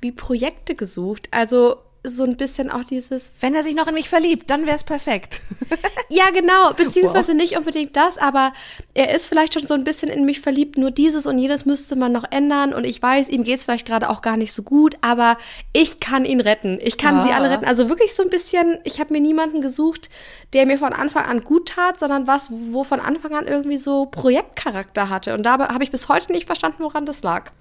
wie 0.00 0.12
Projekte 0.12 0.74
gesucht. 0.74 1.28
Also 1.30 1.76
so 2.04 2.24
ein 2.24 2.36
bisschen 2.36 2.68
auch 2.70 2.82
dieses, 2.84 3.30
Wenn 3.40 3.54
er 3.54 3.62
sich 3.62 3.76
noch 3.76 3.86
in 3.86 3.94
mich 3.94 4.08
verliebt, 4.08 4.50
dann 4.50 4.66
wäre 4.66 4.74
es 4.74 4.82
perfekt. 4.82 5.40
ja, 6.08 6.30
genau, 6.30 6.72
beziehungsweise 6.76 7.32
nicht 7.34 7.56
unbedingt 7.56 7.96
das, 7.96 8.18
aber 8.18 8.52
er 8.92 9.14
ist 9.14 9.26
vielleicht 9.26 9.54
schon 9.54 9.64
so 9.64 9.74
ein 9.74 9.84
bisschen 9.84 10.08
in 10.08 10.24
mich 10.24 10.40
verliebt, 10.40 10.76
nur 10.78 10.90
dieses 10.90 11.26
und 11.26 11.38
jenes 11.38 11.64
müsste 11.64 11.94
man 11.94 12.10
noch 12.10 12.24
ändern 12.30 12.74
und 12.74 12.84
ich 12.84 13.00
weiß, 13.00 13.28
ihm 13.28 13.44
geht's 13.44 13.64
vielleicht 13.64 13.86
gerade 13.86 14.10
auch 14.10 14.20
gar 14.20 14.36
nicht 14.36 14.52
so 14.52 14.62
gut, 14.64 14.96
aber 15.00 15.38
ich 15.72 16.00
kann 16.00 16.24
ihn 16.24 16.40
retten. 16.40 16.78
Ich 16.82 16.98
kann 16.98 17.22
sie 17.22 17.30
Ah. 17.30 17.36
alle 17.36 17.50
retten. 17.50 17.64
Also 17.66 17.88
wirklich 17.88 18.14
so 18.14 18.24
ein 18.24 18.30
bisschen, 18.30 18.78
ich 18.82 18.98
habe 18.98 19.12
mir 19.12 19.20
niemanden 19.20 19.60
gesucht, 19.60 20.10
der 20.54 20.66
mir 20.66 20.78
von 20.78 20.92
Anfang 20.92 21.24
an 21.26 21.44
gut 21.44 21.68
tat, 21.68 22.00
sondern 22.00 22.26
was, 22.26 22.50
wo 22.50 22.82
von 22.82 22.98
Anfang 22.98 23.32
an 23.34 23.46
irgendwie 23.46 23.78
so 23.78 24.06
Projektcharakter 24.06 25.08
hatte. 25.08 25.34
Und 25.34 25.44
dabei 25.44 25.66
habe 25.66 25.84
ich 25.84 25.92
bis 25.92 26.08
heute 26.08 26.32
nicht 26.32 26.46
verstanden, 26.46 26.82
woran 26.82 27.06
das 27.06 27.22
lag. 27.22 27.52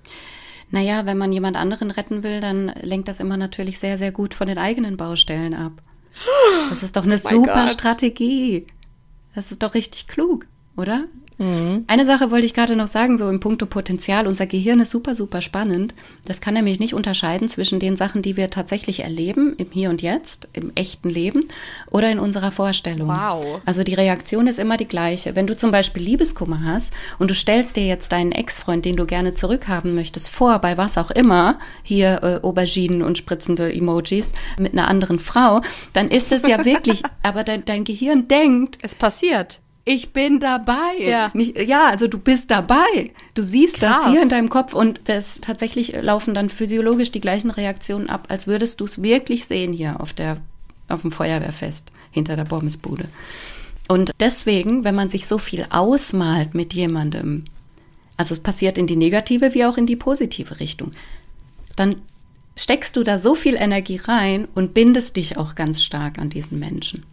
Naja, 0.72 1.06
wenn 1.06 1.18
man 1.18 1.32
jemand 1.32 1.58
anderen 1.58 1.92
retten 1.92 2.24
will, 2.24 2.40
dann 2.40 2.72
lenkt 2.82 3.08
das 3.08 3.20
immer 3.20 3.38
natürlich 3.38 3.78
sehr, 3.78 3.98
sehr 3.98 4.12
gut 4.12 4.34
von 4.34 4.48
den 4.48 4.58
eigenen 4.58 4.98
Baustellen 4.98 5.54
ab. 5.54 5.74
Das 6.70 6.82
ist 6.84 6.96
doch 6.96 7.04
eine 7.04 7.20
mein 7.24 7.34
super 7.34 7.54
Gott. 7.66 7.70
Strategie. 7.70 8.66
Das 9.36 9.52
ist 9.52 9.62
doch 9.64 9.74
richtig 9.74 10.08
klug, 10.08 10.48
oder? 10.78 11.06
Eine 11.88 12.06
Sache 12.06 12.30
wollte 12.30 12.46
ich 12.46 12.54
gerade 12.54 12.76
noch 12.76 12.88
sagen, 12.88 13.18
so 13.18 13.28
im 13.28 13.40
Punkto 13.40 13.66
Potenzial. 13.66 14.28
Unser 14.28 14.46
Gehirn 14.46 14.80
ist 14.80 14.92
super, 14.92 15.16
super 15.16 15.42
spannend. 15.42 15.96
Das 16.26 16.40
kann 16.40 16.54
nämlich 16.54 16.80
nicht 16.80 16.94
unterscheiden 16.94 17.50
zwischen 17.50 17.80
den 17.80 17.96
Sachen, 17.96 18.22
die 18.22 18.38
wir 18.38 18.52
tatsächlich 18.52 19.04
erleben, 19.04 19.56
im 19.58 19.68
Hier 19.72 19.90
und 19.90 20.02
Jetzt, 20.04 20.48
im 20.54 20.72
echten 20.76 21.10
Leben 21.10 21.48
oder 21.90 22.12
in 22.12 22.20
unserer 22.20 22.52
Vorstellung. 22.52 23.08
Wow. 23.08 23.62
Also 23.66 23.84
die 23.84 23.96
Reaktion 23.96 24.46
ist 24.46 24.60
immer 24.60 24.78
die 24.78 24.88
gleiche. 24.88 25.36
Wenn 25.36 25.48
du 25.48 25.58
zum 25.58 25.72
Beispiel 25.72 26.04
Liebeskummer 26.04 26.64
hast 26.64 26.94
und 27.18 27.32
du 27.32 27.36
stellst 27.36 27.76
dir 27.76 27.86
jetzt 27.86 28.12
deinen 28.12 28.32
Ex-Freund, 28.32 28.86
den 28.86 28.96
du 28.96 29.06
gerne 29.08 29.34
zurückhaben 29.34 29.96
möchtest, 29.96 30.30
vor, 30.30 30.60
bei 30.60 30.78
was 30.78 30.98
auch 30.98 31.10
immer, 31.10 31.58
hier 31.82 32.20
äh, 32.22 32.46
Auberginen 32.46 33.02
und 33.02 33.18
spritzende 33.18 33.74
Emojis 33.74 34.34
mit 34.60 34.74
einer 34.74 34.88
anderen 34.88 35.18
Frau, 35.18 35.62
dann 35.94 36.10
ist 36.10 36.32
es 36.32 36.48
ja 36.48 36.64
wirklich, 36.66 37.02
aber 37.24 37.44
dein, 37.44 37.66
dein 37.66 37.84
Gehirn 37.84 38.28
denkt, 38.28 38.78
Es 38.84 38.94
passiert. 38.94 39.62
Ich 39.92 40.14
bin 40.14 40.40
dabei. 40.40 40.98
Ja. 41.00 41.32
Nicht, 41.34 41.60
ja, 41.68 41.88
also 41.88 42.08
du 42.08 42.18
bist 42.18 42.52
dabei. 42.52 43.12
Du 43.34 43.44
siehst 43.44 43.80
Krass. 43.80 44.04
das 44.04 44.12
hier 44.12 44.22
in 44.22 44.30
deinem 44.30 44.50
Kopf 44.50 44.74
und 44.74 45.02
das 45.06 45.42
tatsächlich 45.42 46.02
laufen 46.02 46.34
dann 46.34 46.50
physiologisch 46.50 47.12
die 47.12 47.22
gleichen 47.22 47.52
Reaktionen 47.52 48.10
ab, 48.10 48.28
als 48.30 48.48
würdest 48.48 48.80
du 48.80 48.86
es 48.86 49.04
wirklich 49.04 49.46
sehen 49.46 49.74
hier 49.74 50.00
auf 50.00 50.14
der 50.14 50.38
auf 50.88 51.02
dem 51.02 51.12
Feuerwehrfest 51.12 51.92
hinter 52.12 52.36
der 52.36 52.44
Bombesbude. 52.44 53.06
Und 53.88 54.12
deswegen, 54.20 54.84
wenn 54.84 54.96
man 54.96 55.10
sich 55.10 55.28
so 55.28 55.38
viel 55.38 55.66
ausmalt 55.70 56.54
mit 56.54 56.74
jemandem, 56.74 57.46
also 58.18 58.34
es 58.34 58.40
passiert 58.40 58.78
in 58.78 58.88
die 58.88 58.96
negative 58.96 59.54
wie 59.54 59.66
auch 59.66 59.78
in 59.78 59.86
die 59.86 59.96
positive 59.96 60.60
Richtung, 60.60 60.92
dann 61.76 62.02
steckst 62.56 62.96
du 62.96 63.04
da 63.04 63.18
so 63.18 63.36
viel 63.36 63.56
Energie 63.56 63.98
rein 63.98 64.48
und 64.54 64.74
bindest 64.74 65.16
dich 65.16 65.38
auch 65.38 65.56
ganz 65.56 65.84
stark 65.84 66.20
an 66.20 66.30
diesen 66.30 66.60
Menschen. 66.60 67.04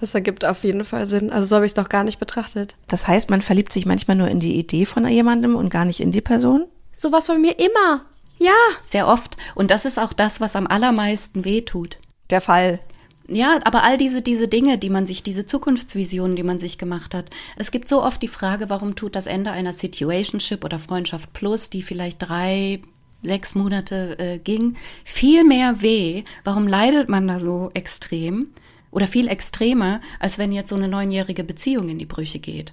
Das 0.00 0.14
ergibt 0.14 0.44
auf 0.44 0.64
jeden 0.64 0.84
Fall 0.84 1.06
Sinn. 1.06 1.30
Also 1.30 1.46
so 1.46 1.56
habe 1.56 1.66
ich 1.66 1.72
es 1.72 1.76
noch 1.76 1.88
gar 1.88 2.04
nicht 2.04 2.18
betrachtet. 2.18 2.76
Das 2.88 3.06
heißt, 3.06 3.30
man 3.30 3.42
verliebt 3.42 3.72
sich 3.72 3.86
manchmal 3.86 4.16
nur 4.16 4.28
in 4.28 4.40
die 4.40 4.56
Idee 4.56 4.86
von 4.86 5.06
jemandem 5.06 5.56
und 5.56 5.70
gar 5.70 5.84
nicht 5.84 6.00
in 6.00 6.12
die 6.12 6.20
Person. 6.20 6.66
Sowas 6.92 7.26
bei 7.26 7.38
mir 7.38 7.58
immer. 7.58 8.02
Ja. 8.38 8.52
Sehr 8.84 9.08
oft. 9.08 9.36
Und 9.54 9.70
das 9.70 9.84
ist 9.84 9.98
auch 9.98 10.12
das, 10.12 10.40
was 10.40 10.56
am 10.56 10.66
allermeisten 10.66 11.44
wehtut. 11.44 11.98
Der 12.30 12.40
Fall. 12.40 12.80
Ja, 13.28 13.58
aber 13.64 13.82
all 13.82 13.96
diese, 13.96 14.22
diese 14.22 14.46
Dinge, 14.46 14.78
die 14.78 14.90
man 14.90 15.06
sich, 15.06 15.22
diese 15.22 15.46
Zukunftsvisionen, 15.46 16.36
die 16.36 16.42
man 16.42 16.58
sich 16.58 16.78
gemacht 16.78 17.14
hat. 17.14 17.30
Es 17.56 17.70
gibt 17.70 17.88
so 17.88 18.02
oft 18.02 18.22
die 18.22 18.28
Frage, 18.28 18.68
warum 18.68 18.94
tut 18.94 19.16
das 19.16 19.26
Ende 19.26 19.50
einer 19.50 19.72
Situationship 19.72 20.64
oder 20.64 20.78
Freundschaft 20.78 21.32
Plus, 21.32 21.68
die 21.70 21.82
vielleicht 21.82 22.28
drei, 22.28 22.80
sechs 23.22 23.54
Monate 23.54 24.18
äh, 24.18 24.38
ging, 24.38 24.76
viel 25.04 25.42
mehr 25.42 25.82
weh? 25.82 26.22
Warum 26.44 26.68
leidet 26.68 27.08
man 27.08 27.26
da 27.26 27.40
so 27.40 27.70
extrem? 27.74 28.50
Oder 28.90 29.06
viel 29.06 29.28
extremer, 29.28 30.00
als 30.20 30.38
wenn 30.38 30.52
jetzt 30.52 30.70
so 30.70 30.76
eine 30.76 30.88
neunjährige 30.88 31.44
Beziehung 31.44 31.88
in 31.88 31.98
die 31.98 32.06
Brüche 32.06 32.38
geht. 32.38 32.72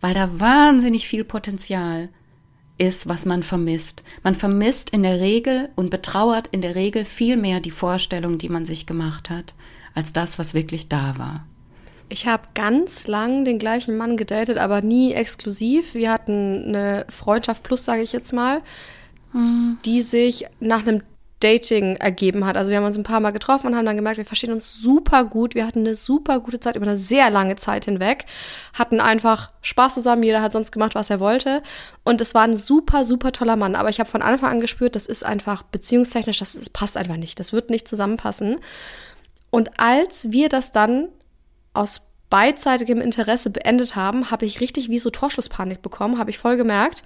Weil 0.00 0.14
da 0.14 0.38
wahnsinnig 0.38 1.08
viel 1.08 1.24
Potenzial 1.24 2.10
ist, 2.78 3.08
was 3.08 3.24
man 3.24 3.42
vermisst. 3.42 4.02
Man 4.22 4.34
vermisst 4.34 4.90
in 4.90 5.02
der 5.02 5.20
Regel 5.20 5.70
und 5.76 5.90
betrauert 5.90 6.48
in 6.48 6.60
der 6.60 6.74
Regel 6.74 7.04
viel 7.04 7.36
mehr 7.36 7.60
die 7.60 7.70
Vorstellung, 7.70 8.38
die 8.38 8.48
man 8.48 8.66
sich 8.66 8.86
gemacht 8.86 9.30
hat, 9.30 9.54
als 9.94 10.12
das, 10.12 10.38
was 10.38 10.52
wirklich 10.52 10.88
da 10.88 11.14
war. 11.16 11.46
Ich 12.08 12.26
habe 12.28 12.44
ganz 12.54 13.08
lang 13.08 13.44
den 13.44 13.58
gleichen 13.58 13.96
Mann 13.96 14.16
gedatet, 14.16 14.58
aber 14.58 14.80
nie 14.80 15.12
exklusiv. 15.12 15.94
Wir 15.94 16.12
hatten 16.12 16.66
eine 16.66 17.06
Freundschaft 17.08 17.62
plus, 17.62 17.84
sage 17.84 18.02
ich 18.02 18.12
jetzt 18.12 18.32
mal, 18.32 18.62
die 19.84 20.02
sich 20.02 20.46
nach 20.60 20.86
einem 20.86 21.02
Dating 21.40 21.96
ergeben 21.96 22.46
hat. 22.46 22.56
Also 22.56 22.70
wir 22.70 22.78
haben 22.78 22.84
uns 22.84 22.96
ein 22.96 23.02
paar 23.02 23.20
Mal 23.20 23.30
getroffen 23.30 23.66
und 23.66 23.76
haben 23.76 23.84
dann 23.84 23.96
gemerkt, 23.96 24.16
wir 24.16 24.24
verstehen 24.24 24.52
uns 24.52 24.74
super 24.74 25.24
gut. 25.24 25.54
Wir 25.54 25.66
hatten 25.66 25.80
eine 25.80 25.94
super 25.94 26.40
gute 26.40 26.60
Zeit 26.60 26.76
über 26.76 26.86
eine 26.86 26.96
sehr 26.96 27.28
lange 27.30 27.56
Zeit 27.56 27.84
hinweg, 27.84 28.24
hatten 28.72 29.00
einfach 29.00 29.50
Spaß 29.60 29.94
zusammen. 29.94 30.22
Jeder 30.22 30.40
hat 30.40 30.52
sonst 30.52 30.72
gemacht, 30.72 30.94
was 30.94 31.10
er 31.10 31.20
wollte. 31.20 31.62
Und 32.04 32.22
es 32.22 32.34
war 32.34 32.42
ein 32.42 32.56
super, 32.56 33.04
super 33.04 33.32
toller 33.32 33.56
Mann. 33.56 33.74
Aber 33.74 33.90
ich 33.90 34.00
habe 34.00 34.08
von 34.08 34.22
Anfang 34.22 34.50
an 34.52 34.60
gespürt, 34.60 34.96
das 34.96 35.06
ist 35.06 35.24
einfach 35.24 35.62
beziehungstechnisch, 35.62 36.38
das 36.38 36.58
passt 36.72 36.96
einfach 36.96 37.16
nicht. 37.16 37.38
Das 37.38 37.52
wird 37.52 37.68
nicht 37.68 37.86
zusammenpassen. 37.86 38.56
Und 39.50 39.78
als 39.78 40.32
wir 40.32 40.48
das 40.48 40.72
dann 40.72 41.08
aus 41.74 42.00
beidseitigem 42.30 43.00
Interesse 43.00 43.50
beendet 43.50 43.94
haben, 43.94 44.30
habe 44.30 44.46
ich 44.46 44.60
richtig 44.60 44.88
wie 44.88 44.98
so 44.98 45.10
Torschusspanik 45.10 45.82
bekommen, 45.82 46.18
habe 46.18 46.30
ich 46.30 46.38
voll 46.38 46.56
gemerkt 46.56 47.04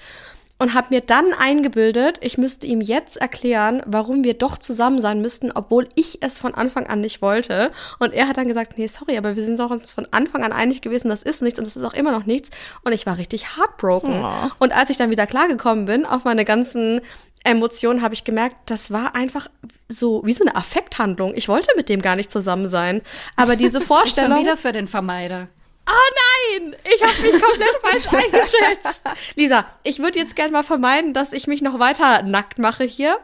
und 0.61 0.75
habe 0.75 0.89
mir 0.91 1.01
dann 1.01 1.33
eingebildet, 1.33 2.19
ich 2.21 2.37
müsste 2.37 2.67
ihm 2.67 2.83
jetzt 2.83 3.17
erklären, 3.17 3.83
warum 3.87 4.25
wir 4.25 4.35
doch 4.35 4.59
zusammen 4.59 4.99
sein 4.99 5.23
müssten, 5.23 5.51
obwohl 5.51 5.89
ich 5.95 6.23
es 6.23 6.39
von 6.39 6.55
Anfang 6.55 6.87
an 6.87 7.01
nicht 7.01 7.23
wollte. 7.23 7.71
Und 7.99 8.13
er 8.13 8.29
hat 8.29 8.37
dann 8.37 8.47
gesagt, 8.47 8.77
nee, 8.77 8.87
sorry, 8.87 9.17
aber 9.17 9.37
wir 9.37 9.45
sind 9.45 9.59
doch 9.59 9.71
uns 9.71 9.91
von 9.91 10.07
Anfang 10.11 10.45
an 10.45 10.53
einig 10.53 10.83
gewesen, 10.83 11.09
das 11.09 11.23
ist 11.23 11.41
nichts 11.41 11.59
und 11.59 11.67
das 11.67 11.77
ist 11.77 11.83
auch 11.83 11.95
immer 11.95 12.13
noch 12.13 12.27
nichts. 12.27 12.51
Und 12.85 12.93
ich 12.93 13.07
war 13.07 13.17
richtig 13.17 13.57
heartbroken. 13.57 14.23
Oh. 14.23 14.51
Und 14.59 14.77
als 14.77 14.91
ich 14.91 14.99
dann 14.99 15.11
wieder 15.11 15.27
klargekommen 15.27 15.87
bin 15.87 16.05
auf 16.05 16.25
meine 16.25 16.45
ganzen 16.45 17.01
Emotionen, 17.43 18.03
habe 18.03 18.13
ich 18.13 18.25
gemerkt, 18.25 18.57
das 18.67 18.91
war 18.91 19.15
einfach 19.15 19.49
so 19.89 20.21
wie 20.27 20.35
so 20.35 20.45
eine 20.45 20.57
Affekthandlung. 20.57 21.33
Ich 21.35 21.49
wollte 21.49 21.71
mit 21.75 21.89
dem 21.89 22.03
gar 22.03 22.17
nicht 22.17 22.31
zusammen 22.31 22.69
sein. 22.69 23.01
Aber 23.35 23.57
diese 23.57 23.81
Vorstellung. 23.81 24.33
Schon 24.33 24.43
wieder 24.43 24.59
für 24.59 24.73
den 24.73 24.89
Vermeider. 24.89 25.49
Oh 25.91 26.61
nein, 26.61 26.77
ich 26.85 27.03
habe 27.03 27.23
mich 27.23 27.43
komplett 27.43 27.77
falsch 27.83 28.07
eingeschätzt. 28.07 29.03
Lisa, 29.35 29.65
ich 29.83 29.99
würde 29.99 30.19
jetzt 30.19 30.37
gerne 30.37 30.53
mal 30.53 30.63
vermeiden, 30.63 31.15
dass 31.15 31.33
ich 31.33 31.47
mich 31.49 31.63
noch 31.63 31.79
weiter 31.79 32.23
nackt 32.23 32.59
mache 32.59 32.85
hier. 32.85 33.19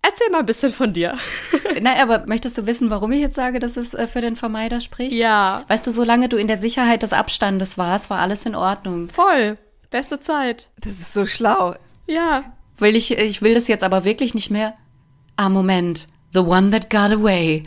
Erzähl 0.00 0.30
mal 0.30 0.38
ein 0.38 0.46
bisschen 0.46 0.72
von 0.72 0.92
dir. 0.92 1.18
Nein, 1.82 2.00
aber 2.00 2.24
möchtest 2.26 2.56
du 2.56 2.66
wissen, 2.66 2.88
warum 2.88 3.10
ich 3.10 3.20
jetzt 3.20 3.34
sage, 3.34 3.58
dass 3.58 3.76
es 3.76 3.94
äh, 3.94 4.06
für 4.06 4.20
den 4.20 4.36
Vermeider 4.36 4.80
spricht? 4.80 5.12
Ja. 5.12 5.64
Weißt 5.66 5.86
du, 5.86 5.90
solange 5.90 6.28
du 6.28 6.36
in 6.36 6.46
der 6.46 6.56
Sicherheit 6.56 7.02
des 7.02 7.12
Abstandes 7.12 7.78
warst, 7.78 8.08
war 8.08 8.20
alles 8.20 8.46
in 8.46 8.54
Ordnung. 8.54 9.10
Voll. 9.10 9.58
Beste 9.90 10.20
Zeit. 10.20 10.68
Das 10.80 10.92
ist 10.94 11.12
so 11.12 11.26
schlau. 11.26 11.74
Ja. 12.06 12.44
Will 12.76 12.94
ich, 12.94 13.10
ich 13.10 13.42
will 13.42 13.54
das 13.54 13.66
jetzt 13.66 13.82
aber 13.82 14.04
wirklich 14.04 14.34
nicht 14.34 14.50
mehr. 14.50 14.74
Ah, 15.36 15.48
Moment. 15.48 16.08
The 16.32 16.40
one 16.40 16.70
that 16.70 16.90
got 16.90 17.12
away. 17.12 17.64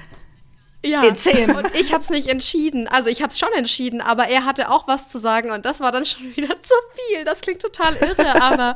Ja. 0.83 1.01
Him. 1.01 1.55
Und 1.55 1.75
ich 1.75 1.93
habe 1.93 2.03
es 2.03 2.09
nicht 2.09 2.27
entschieden. 2.27 2.87
Also 2.87 3.09
ich 3.09 3.21
habe 3.21 3.31
es 3.31 3.37
schon 3.37 3.51
entschieden, 3.53 4.01
aber 4.01 4.27
er 4.27 4.45
hatte 4.45 4.71
auch 4.71 4.87
was 4.87 5.09
zu 5.09 5.19
sagen 5.19 5.51
und 5.51 5.65
das 5.65 5.79
war 5.79 5.91
dann 5.91 6.05
schon 6.07 6.35
wieder 6.35 6.61
zu 6.61 6.73
viel. 6.93 7.23
Das 7.23 7.41
klingt 7.41 7.61
total 7.61 7.95
irre, 7.95 8.41
aber 8.41 8.75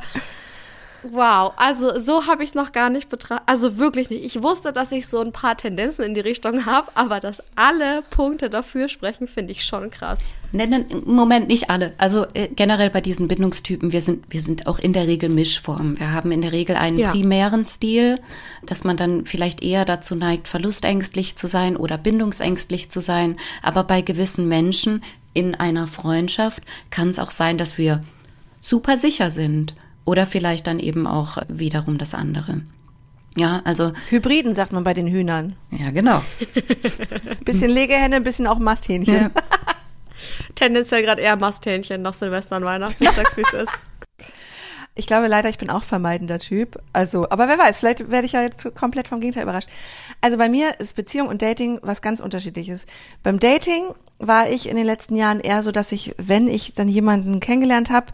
Wow, 1.02 1.52
also 1.56 1.98
so 1.98 2.26
habe 2.26 2.42
ich 2.42 2.50
es 2.50 2.54
noch 2.54 2.72
gar 2.72 2.90
nicht 2.90 3.08
betrachtet. 3.08 3.46
Also 3.46 3.78
wirklich 3.78 4.10
nicht. 4.10 4.24
Ich 4.24 4.42
wusste, 4.42 4.72
dass 4.72 4.92
ich 4.92 5.06
so 5.06 5.20
ein 5.20 5.32
paar 5.32 5.56
Tendenzen 5.56 6.04
in 6.04 6.14
die 6.14 6.20
Richtung 6.20 6.66
habe, 6.66 6.90
aber 6.94 7.20
dass 7.20 7.42
alle 7.54 8.02
Punkte 8.10 8.50
dafür 8.50 8.88
sprechen, 8.88 9.28
finde 9.28 9.52
ich 9.52 9.64
schon 9.64 9.90
krass. 9.90 10.20
Nennen 10.56 10.86
im 10.88 11.14
Moment 11.14 11.48
nicht 11.48 11.70
alle. 11.70 11.92
Also 11.98 12.26
äh, 12.34 12.48
generell 12.48 12.90
bei 12.90 13.00
diesen 13.00 13.28
Bindungstypen, 13.28 13.92
wir 13.92 14.00
sind, 14.00 14.24
wir 14.30 14.40
sind 14.40 14.66
auch 14.66 14.78
in 14.78 14.92
der 14.92 15.06
Regel 15.06 15.28
Mischformen. 15.28 15.98
Wir 15.98 16.12
haben 16.12 16.32
in 16.32 16.42
der 16.42 16.52
Regel 16.52 16.76
einen 16.76 16.98
Ja. 16.98 17.10
primären 17.12 17.64
Stil, 17.64 18.20
dass 18.64 18.82
man 18.84 18.96
dann 18.96 19.24
vielleicht 19.26 19.62
eher 19.62 19.84
dazu 19.84 20.14
neigt, 20.14 20.48
verlustängstlich 20.48 21.36
zu 21.36 21.46
sein 21.46 21.76
oder 21.76 21.98
bindungsängstlich 21.98 22.90
zu 22.90 23.00
sein. 23.00 23.36
Aber 23.62 23.84
bei 23.84 24.00
gewissen 24.02 24.48
Menschen 24.48 25.02
in 25.34 25.54
einer 25.54 25.86
Freundschaft 25.86 26.62
kann 26.90 27.08
es 27.08 27.18
auch 27.18 27.30
sein, 27.30 27.58
dass 27.58 27.78
wir 27.78 28.02
super 28.62 28.96
sicher 28.98 29.30
sind. 29.30 29.74
Oder 30.04 30.24
vielleicht 30.26 30.66
dann 30.68 30.78
eben 30.78 31.06
auch 31.06 31.38
wiederum 31.48 31.98
das 31.98 32.14
andere. 32.14 32.62
Ja, 33.36 33.60
also, 33.64 33.92
Hybriden 34.08 34.54
sagt 34.54 34.72
man 34.72 34.82
bei 34.84 34.94
den 34.94 35.08
Hühnern. 35.08 35.56
ja, 35.70 35.90
genau. 35.90 36.22
Bisschen 37.44 37.70
Legehenne, 37.70 38.20
bisschen 38.22 38.46
auch 38.46 38.58
Masthähnchen. 38.58 39.14
Ja. 39.14 39.30
Tendenziell 40.54 41.02
gerade 41.02 41.22
eher 41.22 41.36
Masthähnchen 41.36 42.02
nach 42.02 42.14
Silvester 42.14 42.56
und 42.56 42.64
Weihnachten. 42.64 43.02
Ich 43.02 43.10
sag's, 43.10 43.36
wie 43.36 43.42
es 43.42 43.52
ist. 43.52 43.72
Ich 44.98 45.06
glaube 45.06 45.26
leider, 45.26 45.50
ich 45.50 45.58
bin 45.58 45.68
auch 45.68 45.82
vermeidender 45.82 46.38
Typ. 46.38 46.80
Also, 46.94 47.28
aber 47.28 47.48
wer 47.48 47.58
weiß, 47.58 47.78
vielleicht 47.78 48.10
werde 48.10 48.26
ich 48.26 48.32
ja 48.32 48.40
jetzt 48.40 48.74
komplett 48.74 49.08
vom 49.08 49.20
Gegenteil 49.20 49.42
überrascht. 49.42 49.68
Also 50.22 50.38
bei 50.38 50.48
mir 50.48 50.80
ist 50.80 50.96
Beziehung 50.96 51.28
und 51.28 51.42
Dating 51.42 51.78
was 51.82 52.00
ganz 52.00 52.20
unterschiedliches. 52.20 52.86
Beim 53.22 53.38
Dating 53.38 53.94
war 54.18 54.48
ich 54.48 54.70
in 54.70 54.76
den 54.76 54.86
letzten 54.86 55.14
Jahren 55.14 55.40
eher 55.40 55.62
so, 55.62 55.70
dass 55.70 55.92
ich, 55.92 56.14
wenn 56.16 56.48
ich 56.48 56.74
dann 56.74 56.88
jemanden 56.88 57.40
kennengelernt 57.40 57.90
habe, 57.90 58.06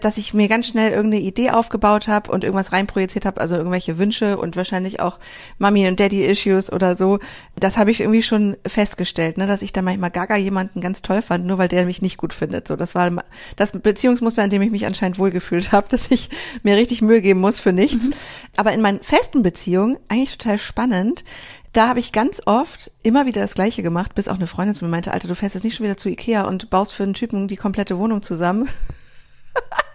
dass 0.00 0.16
ich 0.16 0.32
mir 0.32 0.48
ganz 0.48 0.68
schnell 0.68 0.92
irgendeine 0.92 1.22
Idee 1.22 1.50
aufgebaut 1.50 2.06
habe 2.06 2.30
und 2.30 2.44
irgendwas 2.44 2.72
reinprojiziert 2.72 3.26
habe, 3.26 3.40
also 3.40 3.56
irgendwelche 3.56 3.98
Wünsche 3.98 4.38
und 4.38 4.56
wahrscheinlich 4.56 5.00
auch 5.00 5.18
Mami 5.58 5.88
und 5.88 5.98
Daddy 5.98 6.24
Issues 6.24 6.72
oder 6.72 6.96
so. 6.96 7.18
Das 7.56 7.76
habe 7.76 7.90
ich 7.90 8.00
irgendwie 8.00 8.22
schon 8.22 8.56
festgestellt, 8.66 9.38
ne, 9.38 9.46
dass 9.46 9.62
ich 9.62 9.72
dann 9.72 9.84
manchmal 9.84 10.10
gaga 10.10 10.36
jemanden 10.36 10.80
ganz 10.80 11.02
toll 11.02 11.22
fand, 11.22 11.46
nur 11.46 11.58
weil 11.58 11.68
der 11.68 11.84
mich 11.84 12.00
nicht 12.00 12.16
gut 12.16 12.32
findet. 12.32 12.68
So, 12.68 12.76
das 12.76 12.94
war 12.94 13.10
das 13.56 13.72
Beziehungsmuster, 13.72 14.44
in 14.44 14.50
dem 14.50 14.62
ich 14.62 14.70
mich 14.70 14.86
anscheinend 14.86 15.18
wohlgefühlt 15.18 15.72
habe, 15.72 15.88
dass 15.90 16.10
ich 16.10 16.30
mir 16.62 16.76
richtig 16.76 17.02
Mühe 17.02 17.20
geben 17.20 17.40
muss 17.40 17.58
für 17.58 17.72
nichts. 17.72 18.08
Aber 18.56 18.72
in 18.72 18.80
meinen 18.80 19.00
festen 19.00 19.42
Beziehungen 19.42 19.98
eigentlich 20.08 20.38
total 20.38 20.58
spannend. 20.58 21.24
Da 21.72 21.88
habe 21.88 22.00
ich 22.00 22.12
ganz 22.12 22.40
oft 22.46 22.90
immer 23.02 23.26
wieder 23.26 23.42
das 23.42 23.54
Gleiche 23.54 23.82
gemacht, 23.82 24.14
bis 24.14 24.28
auch 24.28 24.36
eine 24.36 24.46
Freundin 24.46 24.74
zu 24.74 24.84
mir 24.84 24.90
meinte, 24.90 25.12
Alter, 25.12 25.28
du 25.28 25.34
fährst 25.34 25.54
jetzt 25.54 25.64
nicht 25.64 25.76
schon 25.76 25.84
wieder 25.84 25.96
zu 25.96 26.08
Ikea 26.08 26.42
und 26.46 26.70
baust 26.70 26.94
für 26.94 27.02
einen 27.02 27.14
Typen 27.14 27.46
die 27.46 27.56
komplette 27.56 27.98
Wohnung 27.98 28.22
zusammen. 28.22 28.68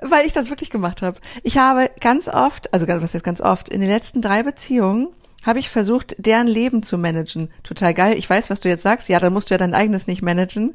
Weil 0.00 0.26
ich 0.26 0.32
das 0.32 0.48
wirklich 0.48 0.70
gemacht 0.70 1.02
habe. 1.02 1.18
Ich 1.42 1.58
habe 1.58 1.90
ganz 2.00 2.28
oft, 2.28 2.72
also 2.72 2.86
was 2.86 3.12
jetzt 3.12 3.24
ganz 3.24 3.40
oft, 3.40 3.68
in 3.68 3.80
den 3.80 3.90
letzten 3.90 4.22
drei 4.22 4.42
Beziehungen 4.42 5.08
habe 5.44 5.58
ich 5.58 5.70
versucht, 5.70 6.14
deren 6.18 6.46
Leben 6.46 6.82
zu 6.82 6.98
managen. 6.98 7.50
Total 7.62 7.94
geil. 7.94 8.16
Ich 8.16 8.28
weiß, 8.28 8.50
was 8.50 8.60
du 8.60 8.68
jetzt 8.68 8.82
sagst. 8.82 9.08
Ja, 9.08 9.18
dann 9.18 9.32
musst 9.32 9.50
du 9.50 9.54
ja 9.54 9.58
dein 9.58 9.74
eigenes 9.74 10.06
nicht 10.06 10.22
managen. 10.22 10.74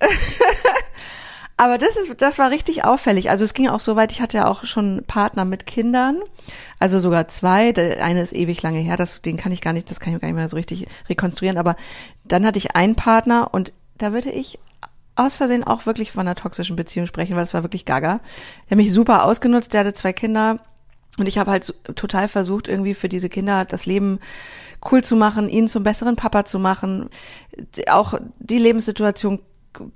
Aber 1.56 1.78
das 1.78 1.96
ist, 1.96 2.10
das 2.20 2.38
war 2.38 2.50
richtig 2.50 2.84
auffällig. 2.84 3.30
Also 3.30 3.44
es 3.44 3.54
ging 3.54 3.68
auch 3.68 3.78
so 3.78 3.94
weit, 3.94 4.10
ich 4.10 4.20
hatte 4.20 4.38
ja 4.38 4.48
auch 4.48 4.64
schon 4.64 5.04
Partner 5.06 5.44
mit 5.44 5.66
Kindern, 5.66 6.20
also 6.80 6.98
sogar 6.98 7.28
zwei. 7.28 7.72
Der 7.72 8.04
eine 8.04 8.22
ist 8.22 8.32
ewig 8.32 8.62
lange 8.62 8.80
her, 8.80 8.96
das, 8.96 9.22
den 9.22 9.36
kann 9.36 9.52
ich 9.52 9.60
gar 9.60 9.72
nicht, 9.72 9.90
das 9.90 10.00
kann 10.00 10.12
ich 10.12 10.20
gar 10.20 10.26
nicht 10.26 10.36
mehr 10.36 10.48
so 10.48 10.56
richtig 10.56 10.86
rekonstruieren. 11.08 11.58
Aber 11.58 11.76
dann 12.24 12.44
hatte 12.44 12.58
ich 12.58 12.74
einen 12.74 12.96
Partner 12.96 13.50
und 13.52 13.72
da 13.96 14.12
würde 14.12 14.30
ich 14.30 14.58
aus 15.26 15.36
Versehen 15.36 15.64
auch 15.64 15.86
wirklich 15.86 16.12
von 16.12 16.20
einer 16.20 16.34
toxischen 16.34 16.76
Beziehung 16.76 17.06
sprechen, 17.06 17.36
weil 17.36 17.44
das 17.44 17.54
war 17.54 17.62
wirklich 17.62 17.84
gaga. 17.84 18.20
Der 18.66 18.72
hat 18.72 18.76
mich 18.76 18.92
super 18.92 19.24
ausgenutzt, 19.24 19.72
der 19.72 19.80
hatte 19.80 19.94
zwei 19.94 20.12
Kinder 20.12 20.58
und 21.18 21.26
ich 21.26 21.38
habe 21.38 21.50
halt 21.50 21.74
total 21.94 22.28
versucht, 22.28 22.68
irgendwie 22.68 22.94
für 22.94 23.08
diese 23.08 23.28
Kinder 23.28 23.64
das 23.64 23.86
Leben 23.86 24.18
cool 24.90 25.04
zu 25.04 25.16
machen, 25.16 25.48
ihn 25.48 25.68
zum 25.68 25.82
besseren 25.82 26.16
Papa 26.16 26.44
zu 26.44 26.58
machen, 26.58 27.08
auch 27.88 28.14
die 28.38 28.58
Lebenssituation 28.58 29.40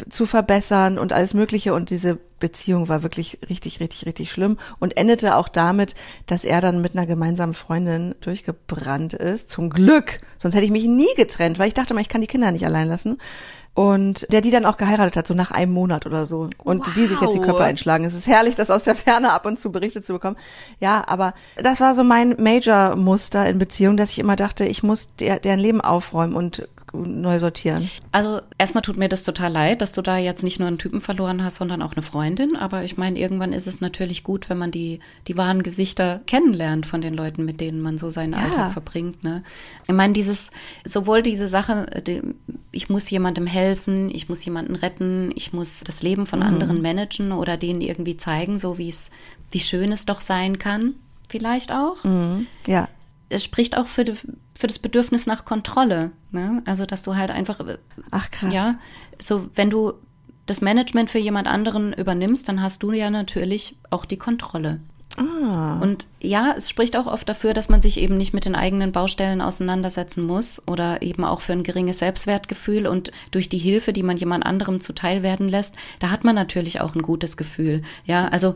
zu 0.09 0.27
verbessern 0.27 0.99
und 0.99 1.13
alles 1.13 1.35
Mögliche. 1.35 1.75
Und 1.75 1.91
diese 1.91 2.19
Beziehung 2.39 2.89
war 2.89 3.03
wirklich 3.03 3.39
richtig, 3.49 3.81
richtig, 3.81 4.07
richtig 4.07 4.31
schlimm 4.31 4.59
und 4.79 4.97
endete 4.97 5.37
auch 5.37 5.49
damit, 5.49 5.95
dass 6.27 6.45
er 6.45 6.61
dann 6.61 6.83
mit 6.83 6.95
einer 6.95 7.07
gemeinsamen 7.07 7.55
Freundin 7.55 8.15
durchgebrannt 8.21 9.15
ist. 9.15 9.51
Zum 9.51 9.71
Glück. 9.71 10.21
Sonst 10.39 10.55
hätte 10.55 10.65
ich 10.67 10.71
mich 10.71 10.85
nie 10.85 11.15
getrennt, 11.17 11.59
weil 11.59 11.69
ich 11.69 11.75
dachte 11.75 11.95
mal, 11.95 12.01
ich 12.01 12.09
kann 12.09 12.21
die 12.21 12.27
Kinder 12.27 12.53
nicht 12.53 12.67
allein 12.67 12.89
lassen. 12.89 13.19
Und 13.75 14.27
der 14.33 14.41
die 14.41 14.51
dann 14.51 14.65
auch 14.65 14.79
geheiratet 14.79 15.19
hat, 15.19 15.27
so 15.27 15.35
nach 15.35 15.51
einem 15.51 15.73
Monat 15.73 16.07
oder 16.07 16.25
so. 16.25 16.49
Und 16.57 16.97
die 16.97 17.07
sich 17.07 17.21
jetzt 17.21 17.35
die 17.35 17.41
Wow. 17.41 17.49
Köpfe 17.49 17.65
einschlagen. 17.65 18.07
Es 18.07 18.15
ist 18.15 18.27
herrlich, 18.27 18.55
das 18.55 18.71
aus 18.71 18.85
der 18.85 18.95
Ferne 18.95 19.33
ab 19.33 19.45
und 19.45 19.61
zu 19.61 19.71
berichtet 19.71 20.07
zu 20.07 20.15
bekommen. 20.15 20.37
Ja, 20.81 21.05
aber 21.07 21.35
das 21.57 21.79
war 21.79 21.95
so 21.95 22.03
mein 22.03 22.37
Major-Muster 22.39 23.47
in 23.47 23.59
Beziehung, 23.59 23.99
dass 23.99 24.13
ich 24.13 24.19
immer 24.19 24.35
dachte, 24.35 24.65
ich 24.65 24.83
muss 24.83 25.15
der, 25.17 25.41
deren 25.41 25.59
Leben 25.59 25.83
aufräumen 25.83 26.35
und 26.35 26.67
neu 27.05 27.39
sortieren. 27.39 27.89
Also 28.13 28.41
erstmal 28.59 28.83
tut 28.83 28.97
mir 28.97 29.09
das 29.09 29.25
total 29.25 29.53
leid, 29.53 29.81
dass 29.83 29.93
du 29.93 30.03
da 30.03 30.19
jetzt 30.19 30.43
nicht 30.43 30.59
nur 30.59 30.69
einen 30.69 30.79
Typen 30.79 31.01
verloren 31.01 31.43
hast, 31.45 31.57
sondern 31.57 31.83
auch 31.83 31.93
eine 31.95 32.03
Freundin. 32.03 32.57
Aber 32.57 32.85
ich 32.85 32.97
meine, 32.97 33.19
irgendwann 33.19 33.53
ist 33.53 33.67
es 33.67 33.81
natürlich 33.81 34.23
gut, 34.23 34.49
wenn 34.49 34.59
man 34.59 34.71
die, 34.71 35.01
die 35.29 35.37
wahren 35.37 35.63
Gesichter 35.63 36.21
kennenlernt 36.27 36.87
von 36.87 37.01
den 37.01 37.15
Leuten, 37.15 37.45
mit 37.45 37.61
denen 37.61 37.81
man 37.81 37.99
so 37.99 38.11
seinen 38.11 38.33
Ja. 38.33 38.39
Alltag 38.41 38.73
verbringt. 38.73 39.23
Ne? 39.25 39.43
Ich 39.87 39.95
meine, 39.95 40.13
dieses, 40.13 40.51
sowohl 40.85 41.23
diese 41.23 41.49
Sache, 41.49 41.87
die, 42.07 42.23
ich 42.73 42.89
muss 42.89 43.09
jemandem 43.11 43.47
helfen, 43.47 44.11
ich 44.11 44.29
muss 44.29 44.45
jemanden 44.45 44.77
retten, 44.77 45.33
ich 45.35 45.53
muss 45.53 45.83
das 45.85 46.03
Leben 46.03 46.27
von 46.27 46.43
anderen 46.43 46.83
managen 46.83 47.33
oder 47.33 47.57
denen 47.57 47.81
irgendwie 47.81 48.17
zeigen, 48.17 48.59
so 48.59 48.79
wie 48.79 48.89
es, 48.89 49.11
wie 49.51 49.61
schön 49.61 49.93
es 49.93 50.07
doch 50.07 50.21
sein 50.21 50.59
kann, 50.59 50.95
vielleicht 51.29 51.73
auch 51.73 51.97
Ja. 52.67 52.89
Es 53.29 53.45
spricht 53.45 53.77
auch 53.77 53.89
für, 53.89 54.05
die, 54.05 54.15
für 54.55 54.67
das 54.67 54.79
Bedürfnis 54.79 55.27
nach 55.27 55.45
Kontrolle. 55.45 56.13
Ne? 56.31 56.63
Also, 56.65 56.87
dass 56.87 57.03
du 57.03 57.17
halt 57.17 57.31
einfach, 57.31 57.61
Ach, 58.11 58.31
krass. 58.31 58.53
ja, 58.53 58.77
so, 59.21 59.49
wenn 59.55 59.71
du 59.71 59.95
das 60.47 60.61
Management 60.61 61.11
für 61.11 61.19
jemand 61.19 61.49
anderen 61.49 61.93
übernimmst, 61.93 62.49
dann 62.49 62.63
hast 62.63 62.83
du 62.83 62.93
ja 62.93 63.11
natürlich 63.11 63.77
auch 63.91 64.05
die 64.05 64.17
Kontrolle. 64.17 64.81
Ah. 65.17 65.79
Und 65.81 66.09
ja, 66.21 66.55
es 66.57 66.69
spricht 66.69 66.97
auch 66.97 67.07
oft 67.07 67.29
dafür, 67.29 67.55
dass 67.55 67.69
man 67.69 67.81
sich 67.81 67.99
eben 67.99 68.19
nicht 68.19 68.35
mit 68.35 68.45
den 68.45 68.55
eigenen 68.55 68.93
Baustellen 68.93 69.41
auseinandersetzen 69.41 70.25
muss 70.25 70.63
oder 70.67 71.01
eben 71.03 71.25
auch 71.25 71.41
für 71.41 71.53
ein 71.53 71.63
geringes 71.63 72.01
Selbstwertgefühl 72.01 72.87
und 72.87 73.11
durch 73.31 73.49
die 73.49 73.59
Hilfe, 73.59 73.93
die 73.93 74.03
man 74.03 74.19
jemand 74.19 74.45
anderem 74.45 74.81
zuteil 74.81 75.23
werden 75.23 75.49
lässt, 75.49 75.75
da 76.01 76.11
hat 76.11 76.25
man 76.25 76.35
natürlich 76.35 76.81
auch 76.81 76.95
ein 76.95 77.03
gutes 77.03 77.37
Gefühl. 77.37 77.83
Ja, 78.05 78.29
also 78.29 78.55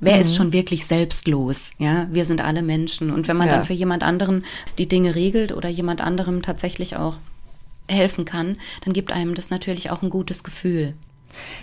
wer 0.00 0.20
ist 0.20 0.34
schon 0.36 0.52
wirklich 0.52 0.86
selbstlos? 0.86 1.70
Ja, 1.78 2.06
wir 2.10 2.24
sind 2.24 2.40
alle 2.42 2.62
Menschen 2.62 3.10
und 3.10 3.28
wenn 3.28 3.36
man 3.36 3.48
Ja. 3.48 3.56
dann 3.56 3.64
für 3.64 3.72
jemand 3.72 4.02
anderen 4.02 4.44
die 4.78 4.88
Dinge 4.88 5.14
regelt 5.14 5.52
oder 5.52 5.68
jemand 5.68 6.00
anderem 6.00 6.42
tatsächlich 6.42 6.96
auch 6.96 7.16
helfen 7.88 8.24
kann, 8.24 8.56
dann 8.84 8.92
gibt 8.92 9.12
einem 9.12 9.34
das 9.34 9.50
natürlich 9.50 9.90
auch 9.90 10.02
ein 10.02 10.10
gutes 10.10 10.44
Gefühl. 10.44 10.94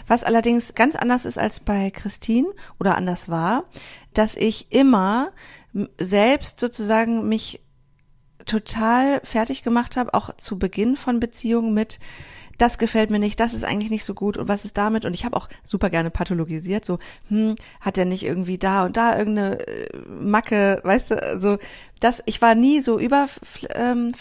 Was 0.08 0.24
allerdings 0.24 0.76
ganz 0.76 0.96
anders 0.96 1.26
ist 1.26 1.38
als 1.38 1.60
bei 1.60 1.89
Christine 1.89 2.48
oder 2.80 2.96
anders 2.96 3.30
war, 3.30 3.65
dass 4.13 4.36
ich 4.36 4.72
immer 4.72 5.32
selbst 5.98 6.60
sozusagen 6.60 7.28
mich 7.28 7.60
total 8.46 9.22
fertig 9.24 9.63
gemacht 9.63 9.98
habe, 9.98 10.13
auch 10.13 10.36
zu 10.38 10.60
Beginn 10.60 10.96
von 10.96 11.19
Beziehungen 11.19 11.74
mit, 11.74 12.00
das 12.58 12.78
gefällt 12.78 13.10
mir 13.10 13.20
nicht, 13.20 13.39
das 13.39 13.54
ist 13.54 13.63
eigentlich 13.63 13.89
nicht 13.89 14.06
so 14.06 14.13
gut 14.13 14.38
und 14.38 14.48
was 14.48 14.66
ist 14.66 14.78
damit? 14.78 15.06
Und 15.06 15.13
ich 15.13 15.26
habe 15.26 15.36
auch 15.36 15.50
super 15.63 15.89
gerne 15.89 16.10
pathologisiert, 16.10 16.86
so, 16.86 17.00
hm, 17.30 17.56
hat 17.82 17.98
er 17.98 18.06
nicht 18.06 18.24
irgendwie 18.24 18.58
da 18.58 18.86
und 18.86 18.98
da 18.98 19.18
irgendeine 19.18 19.60
äh, 19.68 19.89
Macke, 20.08 20.80
weißt 20.84 21.12
du, 21.12 21.24
also 21.24 21.58
das, 22.00 22.22
ich 22.26 22.42
war 22.42 22.56
nie 22.56 22.82
so 22.82 23.00
über 23.00 23.28
ähm, 23.76 24.12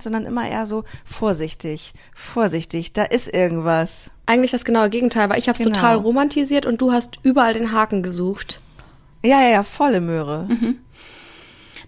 sondern 0.00 0.26
immer 0.26 0.48
eher 0.48 0.66
so 0.66 0.84
vorsichtig, 1.04 1.94
vorsichtig, 2.14 2.92
da 2.92 3.04
ist 3.04 3.32
irgendwas. 3.32 4.10
Eigentlich 4.26 4.50
das 4.50 4.64
genaue 4.64 4.90
Gegenteil, 4.90 5.28
weil 5.30 5.38
ich 5.38 5.48
habe 5.48 5.58
es 5.58 5.64
Genau. 5.64 5.74
total 5.76 5.96
romantisiert 5.96 6.66
und 6.66 6.80
du 6.80 6.92
hast 6.92 7.18
überall 7.22 7.54
den 7.54 7.72
Haken 7.72 8.02
gesucht. 8.02 8.58
Ja, 9.24 9.42
ja, 9.42 9.50
ja, 9.50 9.62
volle 9.62 10.00
Möhre. 10.00 10.48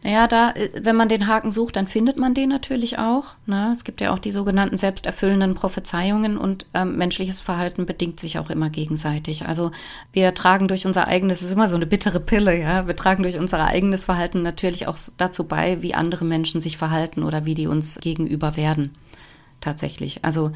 Naja, 0.03 0.27
da, 0.27 0.51
äh, 0.51 0.71
wenn 0.83 0.97
man 0.97 1.09
den 1.09 1.29
Haken 1.29 1.51
sucht, 1.51 1.77
dann 1.77 1.87
findet 1.87 2.17
man 2.17 2.35
den 2.35 2.49
natürlich 2.49 2.99
auch. 2.99 3.35
Ne? 3.47 3.73
Es 3.73 3.85
gibt 3.85 4.01
ja 4.01 4.13
auch 4.13 4.19
die 4.19 4.33
sogenannten 4.33 4.77
selbsterfüllenden 4.77 5.55
Prophezeiungen 5.55 6.37
und 6.37 6.67
ähm, 6.75 6.97
menschliches 6.97 7.41
Verhalten 7.41 7.87
bedingt 7.87 8.19
sich 8.19 8.39
auch 8.39 8.51
immer 8.51 8.69
gegenseitig. 8.69 9.47
Also 9.47 9.71
wir 10.13 10.35
tragen 10.35 10.67
durch 10.69 10.87
unser 10.87 11.07
eigenes, 11.07 11.41
es 11.41 11.47
ist 11.47 11.53
immer 11.53 11.69
so 11.69 11.77
eine 11.77 11.87
bittere 11.87 12.21
Pille, 12.21 12.59
ja, 12.59 12.87
wir 12.87 12.97
tragen 12.97 13.23
durch 13.23 13.39
unser 13.39 13.65
eigenes 13.65 14.05
Verhalten 14.05 14.43
natürlich 14.43 14.89
auch 14.89 14.99
dazu 15.17 15.45
bei, 15.45 15.83
wie 15.83 15.95
andere 15.95 16.25
Menschen 16.25 16.61
sich 16.61 16.77
verhalten 16.77 17.23
oder 17.23 17.45
wie 17.45 17.55
die 17.55 17.69
uns 17.69 18.01
gegenüber 18.01 18.57
werden. 18.57 18.95
Tatsächlich. 19.61 20.25
Also 20.25 20.51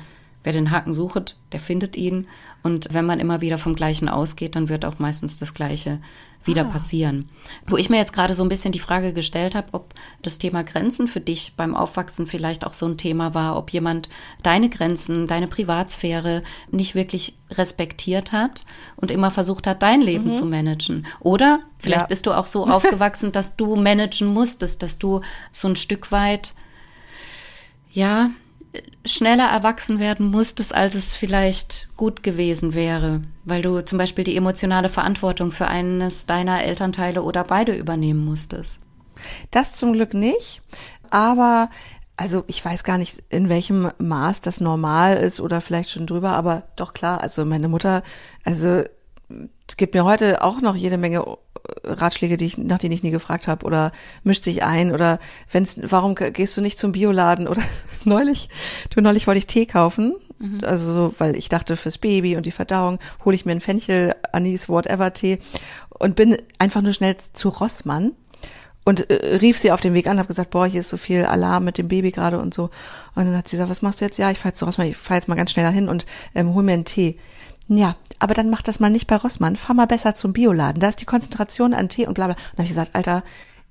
Wer 0.46 0.52
den 0.52 0.70
Haken 0.70 0.92
sucht, 0.92 1.36
der 1.50 1.58
findet 1.58 1.96
ihn. 1.96 2.28
Und 2.62 2.94
wenn 2.94 3.04
man 3.04 3.18
immer 3.18 3.40
wieder 3.40 3.58
vom 3.58 3.74
Gleichen 3.74 4.08
ausgeht, 4.08 4.54
dann 4.54 4.68
wird 4.68 4.84
auch 4.84 5.00
meistens 5.00 5.38
das 5.38 5.54
Gleiche 5.54 5.98
wieder 6.46 6.62
ah. 6.62 6.70
passieren. 6.70 7.28
Wo 7.66 7.76
ich 7.76 7.90
mir 7.90 7.96
jetzt 7.96 8.12
gerade 8.12 8.34
so 8.34 8.42
ein 8.42 8.48
bisschen 8.48 8.72
die 8.72 8.78
Frage 8.78 9.12
gestellt 9.12 9.54
habe, 9.54 9.68
ob 9.72 9.94
das 10.22 10.38
Thema 10.38 10.64
Grenzen 10.64 11.08
für 11.08 11.20
dich 11.20 11.54
beim 11.56 11.74
Aufwachsen 11.74 12.26
vielleicht 12.26 12.66
auch 12.66 12.74
so 12.74 12.86
ein 12.86 12.98
Thema 12.98 13.34
war, 13.34 13.56
ob 13.56 13.70
jemand 13.70 14.08
deine 14.42 14.68
Grenzen, 14.68 15.26
deine 15.26 15.46
Privatsphäre 15.46 16.42
nicht 16.70 16.94
wirklich 16.94 17.36
respektiert 17.50 18.32
hat 18.32 18.64
und 18.96 19.10
immer 19.10 19.30
versucht 19.30 19.66
hat, 19.66 19.82
dein 19.82 20.00
Leben 20.00 20.28
mhm. 20.28 20.34
zu 20.34 20.46
managen. 20.46 21.06
Oder 21.20 21.60
vielleicht 21.78 22.02
ja. 22.02 22.06
bist 22.06 22.26
du 22.26 22.32
auch 22.32 22.46
so 22.46 22.66
aufgewachsen, 22.68 23.32
dass 23.32 23.56
du 23.56 23.76
managen 23.76 24.28
musstest, 24.28 24.82
dass 24.82 24.98
du 24.98 25.20
so 25.52 25.68
ein 25.68 25.76
Stück 25.76 26.12
weit, 26.12 26.54
ja, 27.92 28.30
schneller 29.04 29.46
erwachsen 29.46 29.98
werden 29.98 30.26
musstest, 30.26 30.74
als 30.74 30.94
es 30.94 31.14
vielleicht 31.14 31.88
gut 31.96 32.22
gewesen 32.22 32.74
wäre, 32.74 33.22
weil 33.44 33.62
du 33.62 33.84
zum 33.84 33.98
Beispiel 33.98 34.24
die 34.24 34.36
emotionale 34.36 34.88
Verantwortung 34.88 35.52
für 35.52 35.68
eines 35.68 36.26
deiner 36.26 36.62
Elternteile 36.62 37.22
oder 37.22 37.44
beide 37.44 37.74
übernehmen 37.74 38.24
musstest. 38.24 38.78
Das 39.50 39.72
zum 39.72 39.92
Glück 39.92 40.14
nicht, 40.14 40.62
aber 41.10 41.70
also 42.16 42.44
ich 42.46 42.64
weiß 42.64 42.84
gar 42.84 42.98
nicht, 42.98 43.22
in 43.28 43.48
welchem 43.48 43.90
Maß 43.98 44.40
das 44.40 44.60
normal 44.60 45.16
ist 45.16 45.40
oder 45.40 45.60
vielleicht 45.60 45.90
schon 45.90 46.06
drüber, 46.06 46.30
aber 46.30 46.64
doch 46.76 46.94
klar, 46.94 47.20
also 47.20 47.44
meine 47.44 47.68
Mutter, 47.68 48.02
also 48.44 48.82
gibt 49.76 49.94
mir 49.94 50.04
heute 50.04 50.42
auch 50.42 50.60
noch 50.60 50.76
jede 50.76 50.98
Menge 50.98 51.24
Ratschläge, 51.84 52.36
die 52.36 52.46
ich, 52.46 52.58
nach 52.58 52.78
denen 52.78 52.92
ich 52.92 53.02
nie 53.02 53.10
gefragt 53.10 53.48
habe 53.48 53.64
oder 53.66 53.92
mischt 54.24 54.44
sich 54.44 54.64
ein 54.64 54.92
oder 54.92 55.18
wenn's, 55.50 55.78
warum 55.82 56.14
gehst 56.14 56.56
du 56.56 56.60
nicht 56.60 56.78
zum 56.78 56.92
Bioladen 56.92 57.48
oder 57.48 57.62
neulich, 58.04 58.48
du 58.90 59.00
neulich 59.00 59.26
wollte 59.26 59.38
ich 59.38 59.46
Tee 59.46 59.66
kaufen, 59.66 60.14
mhm. 60.38 60.60
also 60.64 60.92
so, 60.92 61.14
weil 61.18 61.36
ich 61.36 61.48
dachte 61.48 61.76
fürs 61.76 61.98
Baby 61.98 62.36
und 62.36 62.46
die 62.46 62.50
Verdauung 62.50 62.98
hole 63.24 63.34
ich 63.36 63.44
mir 63.44 63.52
einen 63.52 63.60
Fenchel, 63.60 64.14
Anis, 64.32 64.68
whatever 64.68 65.12
Tee 65.12 65.38
und 65.88 66.16
bin 66.16 66.36
einfach 66.58 66.82
nur 66.82 66.92
schnell 66.92 67.16
zu 67.16 67.48
Rossmann 67.48 68.12
und 68.86 69.10
äh, 69.10 69.36
rief 69.36 69.58
sie 69.58 69.72
auf 69.72 69.80
dem 69.80 69.94
Weg 69.94 70.08
an, 70.08 70.18
habe 70.18 70.28
gesagt, 70.28 70.50
boah, 70.50 70.64
hier 70.64 70.80
ist 70.80 70.90
so 70.90 70.96
viel 70.96 71.24
Alarm 71.24 71.64
mit 71.64 71.76
dem 71.76 71.88
Baby 71.88 72.12
gerade 72.12 72.38
und 72.38 72.54
so. 72.54 72.70
Und 73.16 73.24
dann 73.24 73.36
hat 73.36 73.48
sie 73.48 73.56
gesagt, 73.56 73.68
was 73.68 73.82
machst 73.82 74.00
du 74.00 74.04
jetzt? 74.04 74.16
Ja, 74.16 74.30
ich 74.30 74.38
fahr 74.38 74.50
jetzt 74.50 74.60
zu 74.60 74.64
Rossmann, 74.64 74.86
ich 74.86 74.96
fahr 74.96 75.16
jetzt 75.16 75.26
mal 75.26 75.34
ganz 75.34 75.50
schnell 75.50 75.66
dahin 75.66 75.88
und 75.88 76.06
ähm, 76.36 76.54
hol 76.54 76.62
mir 76.62 76.72
einen 76.74 76.84
Tee. 76.84 77.18
Ja, 77.68 77.96
aber 78.18 78.34
dann 78.34 78.50
mach 78.50 78.62
das 78.62 78.80
mal 78.80 78.90
nicht 78.90 79.06
bei 79.06 79.16
Rossmann. 79.16 79.56
Fahr 79.56 79.74
mal 79.74 79.86
besser 79.86 80.14
zum 80.14 80.32
Bioladen. 80.32 80.80
Da 80.80 80.88
ist 80.88 81.00
die 81.00 81.06
Konzentration 81.06 81.74
an 81.74 81.88
Tee 81.88 82.06
und 82.06 82.14
bla 82.14 82.26
bla. 82.26 82.34
Und 82.34 82.42
dann 82.52 82.58
habe 82.58 82.62
ich 82.64 82.68
gesagt, 82.70 82.94
Alter, 82.94 83.22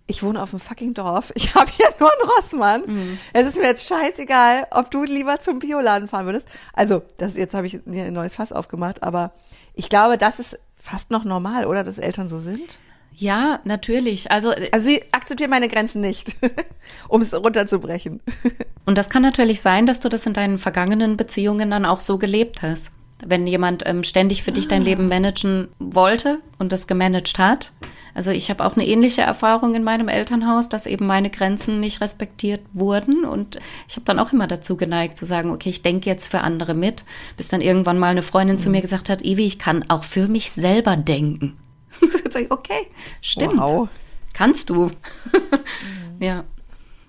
ich 0.08 0.22
wohne 0.22 0.42
auf 0.42 0.52
dem 0.52 0.60
fucking 0.60 0.94
Dorf. 0.94 1.32
Ich 1.36 1.56
habe 1.56 1.72
hier 1.72 1.88
nur 2.00 2.12
einen 2.12 2.30
Rossmann. 2.30 2.84
Mhm. 2.86 3.18
Es 3.34 3.48
ist 3.48 3.58
mir 3.58 3.68
jetzt 3.68 3.88
scheißegal, 3.88 4.68
ob 4.72 4.92
du 4.92 5.04
lieber 5.04 5.40
zum 5.40 5.60
Bioladen 5.60 6.08
fahren 6.08 6.26
würdest. 6.26 6.48
Also, 6.74 7.02
das 7.18 7.36
jetzt 7.36 7.56
habe 7.56 7.68
ich 7.68 7.76
ein 7.86 8.14
neues 8.14 8.36
Fass 8.36 8.52
aufgemacht, 8.52 9.02
aber 9.02 9.32
ich 9.74 9.90
glaube, 9.90 10.18
das 10.18 10.40
ist 10.40 10.60
fast 10.80 11.10
noch 11.10 11.24
normal, 11.24 11.66
oder, 11.66 11.84
dass 11.84 11.98
Eltern 11.98 12.30
so 12.30 12.40
sind? 12.40 12.78
Ja, 13.18 13.62
natürlich. 13.64 14.30
Also, 14.30 14.52
also 14.72 14.86
sie 14.86 15.02
akzeptieren 15.12 15.50
meine 15.50 15.70
Grenzen 15.70 16.02
nicht, 16.02 16.36
um 17.08 17.22
es 17.22 17.34
runterzubrechen. 17.34 18.22
Und 18.86 18.98
das 18.98 19.10
kann 19.10 19.24
natürlich 19.24 19.62
sein, 19.62 19.86
dass 19.86 20.02
du 20.02 20.10
das 20.10 20.26
in 20.26 20.34
deinen 20.34 20.60
vergangenen 20.60 21.18
Beziehungen 21.18 21.72
dann 21.72 21.86
auch 21.86 22.02
so 22.02 22.18
gelebt 22.20 22.62
hast 22.62 22.92
wenn 23.26 23.48
jemand 23.48 23.84
ähm, 23.86 24.04
ständig 24.04 24.44
für 24.44 24.52
dich 24.52 24.68
dein 24.68 24.82
ah. 24.82 24.86
Leben 24.86 25.08
managen 25.08 25.68
wollte 25.80 26.40
und 26.60 26.72
das 26.72 26.88
gemanagt 26.88 27.38
hat. 27.40 27.72
Also 28.16 28.32
ich 28.32 28.50
habe 28.50 28.66
auch 28.66 28.78
eine 28.78 28.88
ähnliche 28.88 29.22
Erfahrung 29.22 29.76
in 29.76 29.84
meinem 29.84 30.08
Elternhaus, 30.08 30.70
dass 30.70 30.86
eben 30.86 31.06
meine 31.06 31.30
Grenzen 31.30 31.82
nicht 31.82 32.00
respektiert 32.00 32.62
wurden. 32.72 33.26
Und 33.26 33.60
ich 33.90 33.98
habe 33.98 34.06
dann 34.06 34.20
auch 34.20 34.32
immer 34.32 34.48
dazu 34.48 34.78
geneigt 34.78 35.18
zu 35.18 35.26
sagen, 35.26 35.52
okay, 35.52 35.70
ich 35.70 35.84
denke 35.84 36.10
jetzt 36.10 36.30
für 36.32 36.40
andere 36.40 36.76
mit, 36.76 37.04
bis 37.36 37.50
dann 37.50 37.60
irgendwann 37.60 38.00
mal 38.00 38.12
eine 38.12 38.24
Freundin 38.24 38.56
mhm. 38.56 38.62
zu 38.62 38.70
mir 38.70 38.82
gesagt 38.82 39.10
hat, 39.10 39.22
Evi, 39.22 39.46
ich 39.46 39.60
kann 39.60 39.84
auch 39.90 40.06
für 40.06 40.30
mich 40.30 40.54
selber 40.54 40.96
denken. 40.96 41.58
okay, 42.50 42.88
stimmt. 43.22 43.58
Wow. 43.58 43.90
Kannst 44.32 44.70
du. 44.70 44.86
mhm. 45.34 46.22
Ja. 46.22 46.46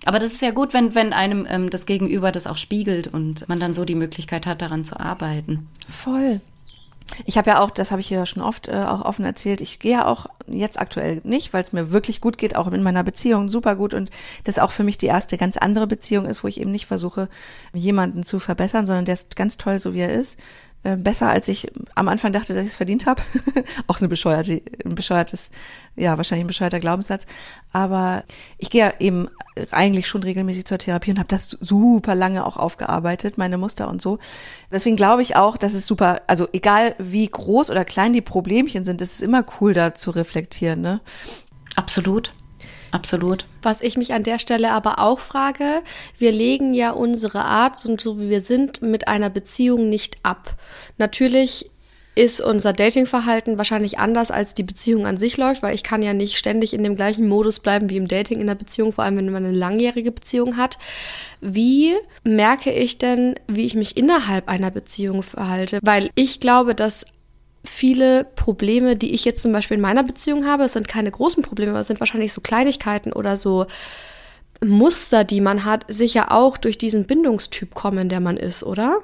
Aber 0.06 0.20
das 0.20 0.32
ist 0.32 0.40
ja 0.40 0.52
gut, 0.52 0.72
wenn, 0.72 0.94
wenn 0.94 1.12
einem 1.12 1.46
ähm, 1.50 1.68
das 1.68 1.84
Gegenüber 1.84 2.30
das 2.30 2.46
auch 2.46 2.56
spiegelt 2.56 3.08
und 3.08 3.48
man 3.48 3.58
dann 3.58 3.74
so 3.74 3.84
die 3.84 3.96
Möglichkeit 3.96 4.46
hat, 4.46 4.62
daran 4.62 4.84
zu 4.84 4.98
arbeiten. 5.00 5.68
Voll. 5.88 6.40
Ich 7.24 7.36
habe 7.36 7.50
ja 7.50 7.60
auch, 7.60 7.70
das 7.70 7.90
habe 7.90 8.00
ich 8.00 8.08
ja 8.08 8.24
schon 8.24 8.42
oft 8.42 8.68
äh, 8.68 8.76
auch 8.76 9.04
offen 9.04 9.24
erzählt, 9.24 9.60
ich 9.60 9.80
gehe 9.80 9.92
ja 9.92 10.06
auch 10.06 10.26
jetzt 10.46 10.78
aktuell 10.78 11.20
nicht, 11.24 11.52
weil 11.52 11.62
es 11.62 11.72
mir 11.72 11.90
wirklich 11.90 12.20
gut 12.20 12.38
geht, 12.38 12.54
auch 12.54 12.70
in 12.70 12.82
meiner 12.84 13.02
Beziehung 13.02 13.48
super 13.48 13.74
gut 13.74 13.94
und 13.94 14.10
das 14.44 14.60
auch 14.60 14.70
für 14.70 14.84
mich 14.84 14.96
die 14.96 15.06
erste 15.06 15.36
ganz 15.38 15.56
andere 15.56 15.88
Beziehung 15.88 16.26
ist, 16.26 16.44
wo 16.44 16.48
ich 16.48 16.60
eben 16.60 16.70
nicht 16.70 16.86
versuche, 16.86 17.28
jemanden 17.72 18.24
zu 18.24 18.38
verbessern, 18.38 18.86
sondern 18.86 19.06
der 19.06 19.14
ist 19.14 19.34
ganz 19.34 19.56
toll, 19.56 19.78
so 19.80 19.92
wie 19.92 20.00
er 20.00 20.12
ist. 20.12 20.36
Äh, 20.86 20.96
besser, 20.96 21.28
als 21.28 21.48
ich 21.48 21.72
am 21.96 22.06
Anfang 22.06 22.32
dachte, 22.32 22.54
dass 22.54 22.62
ich 22.62 22.70
es 22.70 22.76
verdient 22.76 23.06
habe. 23.06 23.20
auch 23.88 23.98
eine 23.98 24.06
bescheuerte, 24.06 24.62
ein 24.84 24.94
bescheuertes, 24.94 25.50
ja, 25.96 26.16
wahrscheinlich 26.16 26.44
ein 26.44 26.48
bescheuerter 26.48 26.78
Glaubenssatz. 26.78 27.26
Aber 27.72 28.22
ich 28.56 28.70
gehe 28.70 28.82
ja 28.82 28.92
eben 29.00 29.28
eigentlich 29.72 30.06
schon 30.06 30.22
regelmäßig 30.22 30.64
zur 30.64 30.78
Therapie 30.78 31.10
und 31.10 31.18
habe 31.18 31.28
das 31.28 31.50
super 31.60 32.14
lange 32.14 32.46
auch 32.46 32.56
aufgearbeitet, 32.56 33.36
meine 33.36 33.58
Muster 33.58 33.88
und 33.88 34.00
so. 34.00 34.20
Deswegen 34.70 34.94
glaube 34.94 35.22
ich 35.22 35.34
auch, 35.34 35.56
dass 35.56 35.74
es 35.74 35.88
super, 35.88 36.20
also 36.28 36.46
egal 36.52 36.94
wie 36.98 37.26
groß 37.26 37.70
oder 37.70 37.84
klein 37.84 38.12
die 38.12 38.20
Problemchen 38.20 38.84
sind, 38.84 39.00
es 39.00 39.14
ist 39.14 39.22
immer 39.22 39.44
cool, 39.60 39.72
da 39.72 39.92
zu 39.94 40.12
reflektieren, 40.12 40.82
ne? 40.82 41.00
Absolut. 41.74 42.32
Absolut. 42.96 43.44
Was 43.60 43.82
ich 43.82 43.98
mich 43.98 44.14
an 44.14 44.22
der 44.22 44.38
Stelle 44.38 44.70
aber 44.70 45.00
auch 45.00 45.18
frage, 45.18 45.82
wir 46.16 46.32
legen 46.32 46.72
ja 46.72 46.92
unsere 46.92 47.44
Art 47.44 47.84
und 47.84 48.00
so 48.00 48.18
wie 48.18 48.30
wir 48.30 48.40
sind 48.40 48.80
mit 48.80 49.06
einer 49.06 49.28
Beziehung 49.28 49.90
nicht 49.90 50.16
ab. 50.22 50.56
Natürlich 50.96 51.70
ist 52.14 52.40
unser 52.40 52.72
Datingverhalten 52.72 53.58
wahrscheinlich 53.58 53.98
anders, 53.98 54.30
als 54.30 54.54
die 54.54 54.62
Beziehung 54.62 55.06
an 55.06 55.18
sich 55.18 55.36
läuft, 55.36 55.62
weil 55.62 55.74
ich 55.74 55.82
kann 55.82 56.00
ja 56.00 56.14
nicht 56.14 56.38
ständig 56.38 56.72
in 56.72 56.82
dem 56.82 56.96
gleichen 56.96 57.28
Modus 57.28 57.60
bleiben 57.60 57.90
wie 57.90 57.98
im 57.98 58.08
Dating 58.08 58.40
in 58.40 58.46
der 58.46 58.54
Beziehung, 58.54 58.92
vor 58.92 59.04
allem 59.04 59.18
wenn 59.18 59.26
man 59.26 59.44
eine 59.44 59.54
langjährige 59.54 60.10
Beziehung 60.10 60.56
hat. 60.56 60.78
Wie 61.42 61.92
merke 62.24 62.72
ich 62.72 62.96
denn, 62.96 63.34
wie 63.46 63.66
ich 63.66 63.74
mich 63.74 63.98
innerhalb 63.98 64.48
einer 64.48 64.70
Beziehung 64.70 65.22
verhalte? 65.22 65.80
Weil 65.82 66.08
ich 66.14 66.40
glaube, 66.40 66.74
dass 66.74 67.04
viele 67.66 68.24
Probleme, 68.24 68.96
die 68.96 69.14
ich 69.14 69.24
jetzt 69.24 69.42
zum 69.42 69.52
Beispiel 69.52 69.76
in 69.76 69.80
meiner 69.80 70.02
Beziehung 70.02 70.46
habe, 70.46 70.64
es 70.64 70.72
sind 70.72 70.88
keine 70.88 71.10
großen 71.10 71.42
Probleme, 71.42 71.72
aber 71.72 71.80
es 71.80 71.86
sind 71.86 72.00
wahrscheinlich 72.00 72.32
so 72.32 72.40
Kleinigkeiten 72.40 73.12
oder 73.12 73.36
so 73.36 73.66
Muster, 74.64 75.24
die 75.24 75.40
man 75.40 75.64
hat, 75.64 75.84
sicher 75.88 76.32
auch 76.32 76.56
durch 76.56 76.78
diesen 76.78 77.04
Bindungstyp 77.04 77.74
kommen, 77.74 78.08
der 78.08 78.20
man 78.20 78.36
ist, 78.36 78.62
oder? 78.62 79.00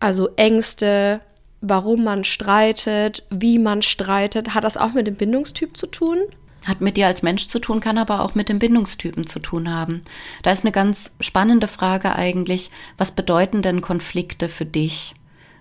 Also 0.00 0.28
Ängste, 0.36 1.20
warum 1.60 2.04
man 2.04 2.24
streitet, 2.24 3.24
wie 3.30 3.58
man 3.58 3.82
streitet. 3.82 4.54
Hat 4.54 4.64
das 4.64 4.76
auch 4.76 4.92
mit 4.92 5.06
dem 5.06 5.16
Bindungstyp 5.16 5.76
zu 5.76 5.86
tun? 5.86 6.18
Hat 6.66 6.80
mit 6.80 6.96
dir 6.96 7.06
als 7.06 7.22
Mensch 7.22 7.48
zu 7.48 7.60
tun, 7.60 7.80
kann 7.80 7.98
aber 7.98 8.20
auch 8.20 8.34
mit 8.34 8.48
dem 8.48 8.58
Bindungstypen 8.58 9.26
zu 9.26 9.38
tun 9.38 9.72
haben. 9.72 10.02
Da 10.42 10.52
ist 10.52 10.64
eine 10.64 10.72
ganz 10.72 11.16
spannende 11.20 11.68
Frage 11.68 12.14
eigentlich, 12.14 12.70
was 12.96 13.12
bedeuten 13.12 13.62
denn 13.62 13.80
Konflikte 13.80 14.48
für 14.48 14.66
dich? 14.66 15.14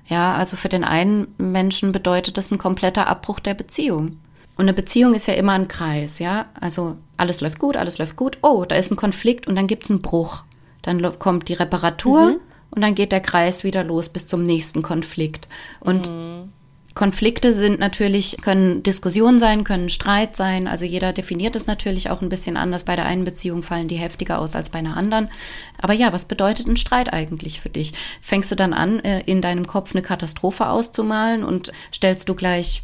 Ja, 0.08 0.36
also 0.36 0.56
für 0.56 0.70
den 0.70 0.84
einen 0.84 1.28
Menschen 1.38 1.92
bedeutet 1.92 2.38
das 2.38 2.52
ein 2.52 2.58
kompletter 2.58 3.08
Abbruch 3.08 3.40
der 3.40 3.54
Beziehung. 3.54 4.20
Und 4.56 4.64
eine 4.64 4.74
Beziehung 4.74 5.14
ist 5.14 5.28
ja 5.28 5.36
immer 5.36 5.54
ein 5.54 5.68
Kreis, 5.68 6.20
ja. 6.20 6.46
Also 6.60 6.98
alles 7.18 7.42
läuft 7.42 7.60
gut, 7.60 7.78
alles 7.78 7.98
läuft 7.98 8.16
gut. 8.16 8.40
Oh, 8.42 8.66
da 8.66 8.76
ist 8.76 8.92
ein 8.92 8.96
Konflikt 8.96 9.48
und 9.48 9.56
dann 9.56 9.68
gibt's 9.68 9.92
einen 9.92 10.02
Bruch. 10.02 10.44
Dann 10.82 11.20
kommt 11.20 11.50
die 11.50 11.54
Reparatur 11.54 12.28
mhm. 12.28 12.40
und 12.72 12.82
dann 12.82 12.96
geht 12.96 13.12
der 13.12 13.20
Kreis 13.20 13.64
wieder 13.64 13.84
los 13.84 14.10
bis 14.10 14.26
zum 14.26 14.44
nächsten 14.44 14.82
Konflikt. 14.82 15.48
Und 15.80 16.10
mhm. 16.10 16.54
Konflikte 16.98 17.54
sind 17.54 17.80
natürlich, 17.80 18.38
können 18.42 18.82
Diskussionen 18.82 19.38
sein, 19.38 19.64
können 19.64 19.88
Streit 19.88 20.36
sein. 20.36 20.68
Also 20.68 20.84
jeder 20.84 21.14
definiert 21.14 21.56
es 21.56 21.68
natürlich 21.68 22.10
auch 22.10 22.24
ein 22.24 22.30
bisschen 22.30 22.58
anders. 22.58 22.86
Bei 22.86 22.96
der 22.96 23.06
einen 23.06 23.24
Beziehung 23.24 23.62
fallen 23.62 23.88
die 23.88 23.98
heftiger 23.98 24.40
aus 24.40 24.56
als 24.56 24.72
bei 24.72 24.80
einer 24.80 24.98
anderen. 24.98 25.30
Aber 25.80 25.94
ja, 25.94 26.12
was 26.12 26.26
bedeutet 26.26 26.66
ein 26.66 26.76
Streit 26.76 27.14
eigentlich 27.14 27.62
für 27.62 27.70
dich? 27.70 27.94
Fängst 28.20 28.50
du 28.50 28.56
dann 28.56 28.74
an, 28.74 29.00
äh, 29.02 29.22
in 29.28 29.44
deinem 29.44 29.68
Kopf 29.68 29.94
eine 29.94 30.02
Katastrophe 30.02 30.70
auszumalen 30.70 31.44
und 31.44 31.72
stellst 31.94 32.30
du 32.30 32.34
gleich 32.34 32.82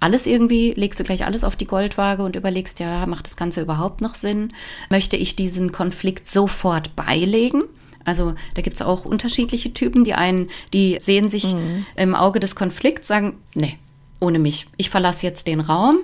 alles 0.00 0.26
irgendwie, 0.26 0.72
legst 0.72 0.98
du 0.98 1.04
gleich 1.04 1.24
alles 1.24 1.44
auf 1.44 1.54
die 1.54 1.66
Goldwaage 1.66 2.24
und 2.24 2.34
überlegst, 2.34 2.80
ja, 2.80 3.06
macht 3.06 3.28
das 3.28 3.36
Ganze 3.36 3.60
überhaupt 3.60 4.00
noch 4.00 4.16
Sinn? 4.16 4.52
Möchte 4.90 5.16
ich 5.16 5.36
diesen 5.36 5.70
Konflikt 5.70 6.26
sofort 6.26 6.96
beilegen? 6.96 7.62
Also 8.04 8.34
da 8.54 8.62
gibt 8.62 8.76
es 8.76 8.82
auch 8.82 9.04
unterschiedliche 9.04 9.72
Typen. 9.72 10.04
Die 10.04 10.14
einen, 10.14 10.48
die 10.72 10.96
sehen 11.00 11.28
sich 11.28 11.54
mhm. 11.54 11.86
im 11.96 12.14
Auge 12.14 12.40
des 12.40 12.54
Konflikts, 12.54 13.08
sagen, 13.08 13.38
nee, 13.54 13.78
ohne 14.20 14.38
mich. 14.38 14.66
Ich 14.76 14.90
verlasse 14.90 15.26
jetzt 15.26 15.46
den 15.46 15.60
Raum, 15.60 15.98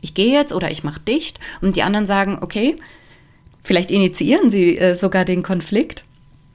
ich 0.00 0.14
gehe 0.14 0.32
jetzt 0.32 0.52
oder 0.52 0.70
ich 0.70 0.84
mache 0.84 1.00
dicht. 1.00 1.38
Und 1.60 1.76
die 1.76 1.82
anderen 1.82 2.06
sagen, 2.06 2.38
okay, 2.40 2.76
vielleicht 3.62 3.90
initiieren 3.90 4.50
sie 4.50 4.78
äh, 4.78 4.94
sogar 4.94 5.24
den 5.24 5.42
Konflikt 5.42 6.04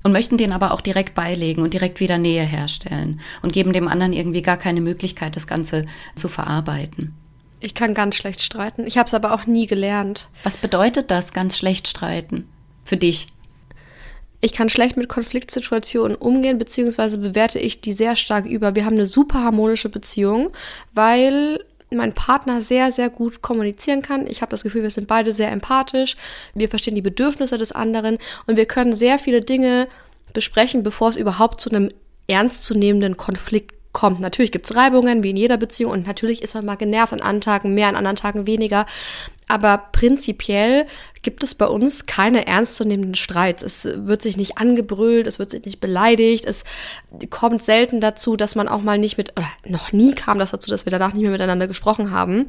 und 0.03 0.11
möchten 0.11 0.37
den 0.37 0.51
aber 0.51 0.71
auch 0.71 0.81
direkt 0.81 1.15
beilegen 1.15 1.61
und 1.61 1.73
direkt 1.73 1.99
wieder 1.99 2.17
Nähe 2.17 2.43
herstellen 2.43 3.21
und 3.41 3.53
geben 3.53 3.73
dem 3.73 3.87
anderen 3.87 4.13
irgendwie 4.13 4.41
gar 4.41 4.57
keine 4.57 4.81
Möglichkeit, 4.81 5.35
das 5.35 5.47
Ganze 5.47 5.85
zu 6.15 6.27
verarbeiten. 6.27 7.15
Ich 7.59 7.73
kann 7.73 7.93
ganz 7.93 8.15
schlecht 8.15 8.41
streiten. 8.41 8.85
Ich 8.85 8.97
habe 8.97 9.07
es 9.07 9.13
aber 9.13 9.33
auch 9.33 9.45
nie 9.45 9.67
gelernt. 9.67 10.27
Was 10.43 10.57
bedeutet 10.57 11.09
das, 11.09 11.31
ganz 11.31 11.57
schlecht 11.57 11.87
streiten? 11.87 12.49
Für 12.83 12.97
dich? 12.97 13.27
Ich 14.43 14.51
kann 14.51 14.67
schlecht 14.67 14.97
mit 14.97 15.07
Konfliktsituationen 15.07 16.17
umgehen, 16.17 16.57
beziehungsweise 16.57 17.17
bewerte 17.17 17.59
ich 17.59 17.79
die 17.79 17.93
sehr 17.93 18.17
stark 18.17 18.45
über. 18.45 18.75
Wir 18.75 18.83
haben 18.83 18.95
eine 18.95 19.05
super 19.05 19.41
harmonische 19.41 19.87
Beziehung, 19.87 20.49
weil 20.93 21.63
mein 21.91 22.11
Partner 22.11 22.61
sehr, 22.61 22.91
sehr 22.91 23.09
gut 23.09 23.41
kommunizieren 23.41 24.01
kann. 24.01 24.27
Ich 24.27 24.41
habe 24.41 24.49
das 24.49 24.63
Gefühl, 24.63 24.83
wir 24.83 24.89
sind 24.89 25.07
beide 25.07 25.31
sehr 25.31 25.49
empathisch. 25.49 26.17
Wir 26.55 26.67
verstehen 26.67 26.95
die 26.95 27.01
Bedürfnisse 27.01 27.57
des 27.57 27.71
anderen 27.71 28.17
und 28.45 28.57
wir 28.57 28.65
können 28.65 28.91
sehr 28.91 29.17
viele 29.17 29.39
Dinge 29.39 29.87
besprechen, 30.33 30.83
bevor 30.83 31.07
es 31.07 31.15
überhaupt 31.15 31.61
zu 31.61 31.69
einem 31.69 31.87
ernstzunehmenden 32.27 33.15
Konflikt 33.15 33.73
kommt. 33.93 34.19
Natürlich 34.19 34.51
gibt 34.51 34.65
es 34.65 34.75
Reibungen, 34.75 35.23
wie 35.23 35.29
in 35.29 35.37
jeder 35.37 35.57
Beziehung, 35.57 35.91
und 35.91 36.07
natürlich 36.07 36.41
ist 36.41 36.55
man 36.55 36.65
mal 36.65 36.75
genervt 36.75 37.13
an 37.13 37.21
anderen 37.21 37.41
Tagen 37.41 37.73
mehr, 37.73 37.87
an 37.87 37.95
anderen 37.95 38.15
Tagen 38.15 38.45
weniger. 38.45 38.85
Aber 39.47 39.77
prinzipiell 39.91 40.87
gibt 41.21 41.43
es 41.43 41.53
bei 41.53 41.67
uns 41.67 42.05
keine 42.05 42.47
ernstzunehmenden 42.47 43.15
Streits. 43.15 43.61
Es 43.61 43.87
wird 43.93 44.21
sich 44.21 44.35
nicht 44.35 44.57
angebrüllt, 44.57 45.27
es 45.27 45.37
wird 45.37 45.51
sich 45.51 45.63
nicht 45.65 45.79
beleidigt, 45.79 46.45
es 46.45 46.63
kommt 47.29 47.61
selten 47.61 48.01
dazu, 48.01 48.35
dass 48.35 48.55
man 48.55 48.67
auch 48.67 48.81
mal 48.81 48.97
nicht 48.97 49.17
mit, 49.17 49.31
oder 49.37 49.47
noch 49.65 49.91
nie 49.91 50.13
kam 50.13 50.39
das 50.39 50.51
dazu, 50.51 50.69
dass 50.69 50.85
wir 50.85 50.91
danach 50.91 51.13
nicht 51.13 51.21
mehr 51.21 51.31
miteinander 51.31 51.67
gesprochen 51.67 52.11
haben. 52.11 52.47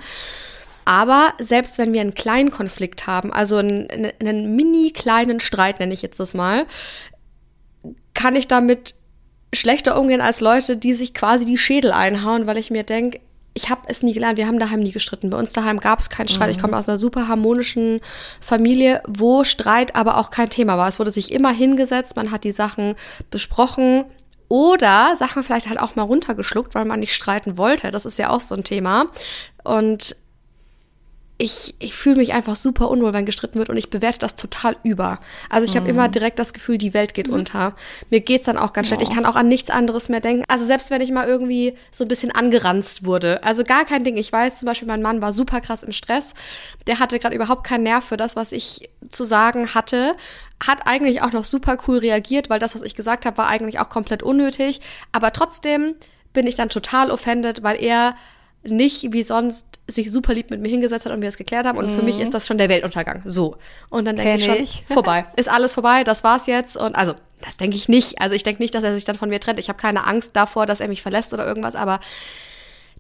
Aber 0.87 1.35
selbst 1.39 1.79
wenn 1.79 1.95
wir 1.95 2.01
einen 2.01 2.15
kleinen 2.15 2.51
Konflikt 2.51 3.07
haben, 3.07 3.33
also 3.33 3.57
einen, 3.57 3.89
einen 4.21 4.55
mini 4.57 4.93
kleinen 4.93 5.41
Streit, 5.41 5.81
nenne 5.81 5.95
ich 5.95 6.03
jetzt 6.03 6.21
das 6.21 6.35
mal, 6.35 6.67
kann 8.13 8.37
ich 8.37 8.49
damit 8.49 8.95
schlechter 9.55 9.99
umgehen 9.99 10.21
als 10.21 10.41
Leute, 10.41 10.77
die 10.77 10.95
sich 10.95 11.15
quasi 11.15 11.45
die 11.45 11.59
Schädel 11.59 11.93
einhauen, 11.93 12.47
weil 12.47 12.57
ich 12.57 12.71
mir 12.71 12.83
denke, 12.83 13.21
ich 13.55 13.71
habe 13.71 13.83
es 13.87 14.03
nie 14.03 14.13
gelernt. 14.13 14.37
Wir 14.37 14.49
haben 14.49 14.59
daheim 14.59 14.81
nie 14.81 14.91
gestritten. 14.91 15.31
Bei 15.31 15.39
uns 15.39 15.53
daheim 15.53 15.79
gab 15.79 16.01
es 16.01 16.11
keinen 16.11 16.29
Streit. 16.29 16.49
Mhm. 16.49 16.57
Ich 16.57 16.61
komme 16.61 16.77
aus 16.77 16.89
einer 16.89 16.99
super 16.99 17.29
harmonischen 17.29 18.01
Familie, 18.41 19.01
wo 19.07 19.45
Streit 19.45 19.95
aber 19.95 20.19
auch 20.19 20.31
kein 20.31 20.51
Thema 20.51 20.77
war. 20.77 20.89
Es 20.89 20.99
wurde 20.99 21.13
sich 21.13 21.33
immer 21.33 21.53
hingesetzt, 21.53 22.17
man 22.17 22.33
hat 22.33 22.43
die 22.43 22.53
Sachen 22.53 22.97
besprochen 23.31 24.05
oder 24.49 25.15
Sachen 25.17 25.43
vielleicht 25.43 25.69
halt 25.69 25.81
auch 25.81 25.95
mal 25.95 26.03
runtergeschluckt, 26.03 26.75
weil 26.75 26.85
man 26.85 27.01
nicht 27.01 27.15
streiten 27.15 27.57
wollte. 27.57 27.91
Das 27.91 28.05
ist 28.05 28.19
ja 28.19 28.31
auch 28.31 28.41
so 28.41 28.55
ein 28.55 28.65
Thema. 28.65 29.07
Und 29.63 30.17
ich, 31.37 31.75
ich 31.81 31.95
fühle 31.95 32.17
mich 32.17 32.33
einfach 32.33 32.55
super 32.55 32.89
unwohl, 32.89 33.13
wenn 33.13 33.27
gestritten 33.27 33.59
wird 33.59 33.69
und 33.69 33.77
ich 33.77 33.91
bewerte 33.91 34.21
das 34.21 34.37
total 34.37 34.77
über. 34.85 35.19
Also 35.51 35.67
ich 35.67 35.75
habe 35.75 35.87
mm. 35.87 35.91
immer 35.91 36.09
direkt 36.09 36.39
das 36.39 36.53
Gefühl, 36.53 36.79
die 36.79 36.95
Welt 36.95 37.13
geht 37.13 37.27
mm. 37.27 37.33
unter. 37.33 37.75
Mir 38.09 38.21
geht's 38.21 38.45
dann 38.45 38.57
auch 38.57 38.73
ganz 38.73 38.87
schlecht. 38.87 39.03
Ich 39.03 39.11
kann 39.11 39.27
auch 39.27 39.35
an 39.35 39.49
nichts 39.49 39.69
anderes 39.69 40.09
mehr 40.09 40.21
denken. 40.21 40.45
Also 40.47 40.65
selbst 40.65 40.91
wenn 40.91 41.01
ich 41.01 41.11
mal 41.11 41.27
irgendwie 41.27 41.77
so 41.91 42.05
ein 42.05 42.09
bisschen 42.09 42.31
angeranzt 42.31 43.05
wurde. 43.05 43.43
Also 43.43 43.65
gar 43.65 43.85
kein 43.85 44.05
Ding. 44.05 44.17
Ich 44.17 44.31
weiß 44.31 44.61
zum 44.61 44.67
Beispiel, 44.67 44.87
mein 44.87 45.03
Mann 45.03 45.23
war 45.23 45.33
super 45.33 45.61
krass 45.61 45.83
im 45.83 45.91
Stress. 45.91 46.35
Der 46.87 47.01
hatte 47.01 47.19
gerade 47.19 47.35
überhaupt 47.35 47.67
keinen 47.67 47.83
Nerv 47.83 48.05
für 48.05 48.17
das, 48.17 48.37
was 48.37 48.53
ich 48.53 48.89
zu 49.11 49.25
sagen 49.25 49.75
hatte. 49.75 50.15
Hat 50.65 50.87
eigentlich 50.87 51.23
auch 51.23 51.33
noch 51.33 51.45
super 51.45 51.79
cool 51.89 51.99
reagiert, 51.99 52.49
weil 52.49 52.61
das, 52.61 52.77
was 52.77 52.83
ich 52.83 52.95
gesagt 52.95 53.27
habe, 53.27 53.39
war 53.39 53.49
eigentlich 53.49 53.81
auch 53.81 53.89
komplett 53.89 54.23
unnötig. 54.23 54.81
Aber 55.11 55.33
trotzdem 55.33 55.97
bin 56.33 56.47
ich 56.47 56.55
dann 56.55 56.69
total 56.69 57.11
offended, 57.11 57.65
weil 57.65 57.83
er 57.83 58.15
nicht 58.67 59.13
wie 59.13 59.23
sonst 59.23 59.67
sich 59.87 60.11
super 60.11 60.35
lieb 60.35 60.51
mit 60.51 60.61
mir 60.61 60.69
hingesetzt 60.69 61.05
hat 61.05 61.13
und 61.13 61.21
wir 61.21 61.29
es 61.29 61.37
geklärt 61.37 61.67
haben. 61.67 61.79
Und 61.79 61.91
mhm. 61.91 61.97
für 61.97 62.03
mich 62.03 62.17
mhm. 62.17 62.23
ist 62.23 62.35
das 62.35 62.47
schon 62.47 62.59
der 62.59 62.69
Weltuntergang. 62.69 63.23
So. 63.25 63.57
Und 63.91 64.07
dann 64.07 64.17
denke 64.17 64.37
ich 64.37 64.45
schon, 64.45 64.55
ich. 64.55 64.85
vorbei. 64.89 65.27
Ist 65.37 65.49
alles 65.49 65.75
vorbei, 65.75 66.05
das 66.05 66.25
war's 66.25 66.47
jetzt. 66.47 66.77
Und 66.77 66.97
also, 66.97 67.15
das 67.43 67.57
denke 67.57 67.77
ich 67.77 67.89
nicht. 67.89 68.21
Also 68.21 68.35
ich 68.35 68.43
denke 68.43 68.63
nicht, 68.63 68.75
dass 68.75 68.85
er 68.85 68.95
sich 68.95 69.05
dann 69.05 69.17
von 69.17 69.29
mir 69.29 69.41
trennt. 69.41 69.59
Ich 69.59 69.69
habe 69.69 69.79
keine 69.79 70.07
Angst 70.07 70.31
davor, 70.35 70.67
dass 70.67 70.81
er 70.81 70.89
mich 70.89 71.03
verlässt 71.03 71.35
oder 71.35 71.47
irgendwas, 71.47 71.75
aber 71.75 72.01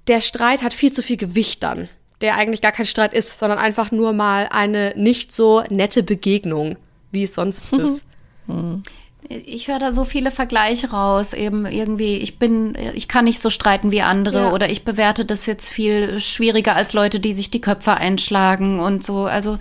der 0.06 0.20
Streit 0.20 0.62
hat 0.62 0.74
viel 0.74 0.92
zu 0.92 1.02
viel 1.02 1.16
Gewicht 1.16 1.62
dann. 1.62 1.88
Der 2.20 2.36
eigentlich 2.36 2.60
gar 2.60 2.72
kein 2.72 2.86
Streit 2.86 3.12
ist, 3.12 3.38
sondern 3.38 3.58
einfach 3.58 3.90
nur 3.90 4.12
mal 4.12 4.48
eine 4.50 4.92
nicht 4.96 5.32
so 5.32 5.62
nette 5.68 6.02
Begegnung, 6.02 6.76
wie 7.10 7.24
es 7.24 7.34
sonst 7.34 7.72
ist. 7.72 8.04
Mhm. 8.46 8.82
Ich 9.28 9.68
höre 9.68 9.78
da 9.78 9.90
so 9.90 10.04
viele 10.04 10.30
Vergleiche 10.30 10.90
raus, 10.90 11.32
eben 11.32 11.64
irgendwie, 11.66 12.18
ich 12.18 12.38
bin, 12.38 12.76
ich 12.94 13.08
kann 13.08 13.24
nicht 13.24 13.40
so 13.40 13.48
streiten 13.48 13.90
wie 13.90 14.02
andere 14.02 14.44
ja. 14.44 14.52
oder 14.52 14.70
ich 14.70 14.84
bewerte 14.84 15.24
das 15.24 15.46
jetzt 15.46 15.70
viel 15.70 16.20
schwieriger 16.20 16.76
als 16.76 16.92
Leute, 16.92 17.20
die 17.20 17.32
sich 17.32 17.50
die 17.50 17.60
Köpfe 17.60 17.94
einschlagen 17.94 18.80
und 18.80 19.04
so. 19.04 19.24
Also 19.24 19.58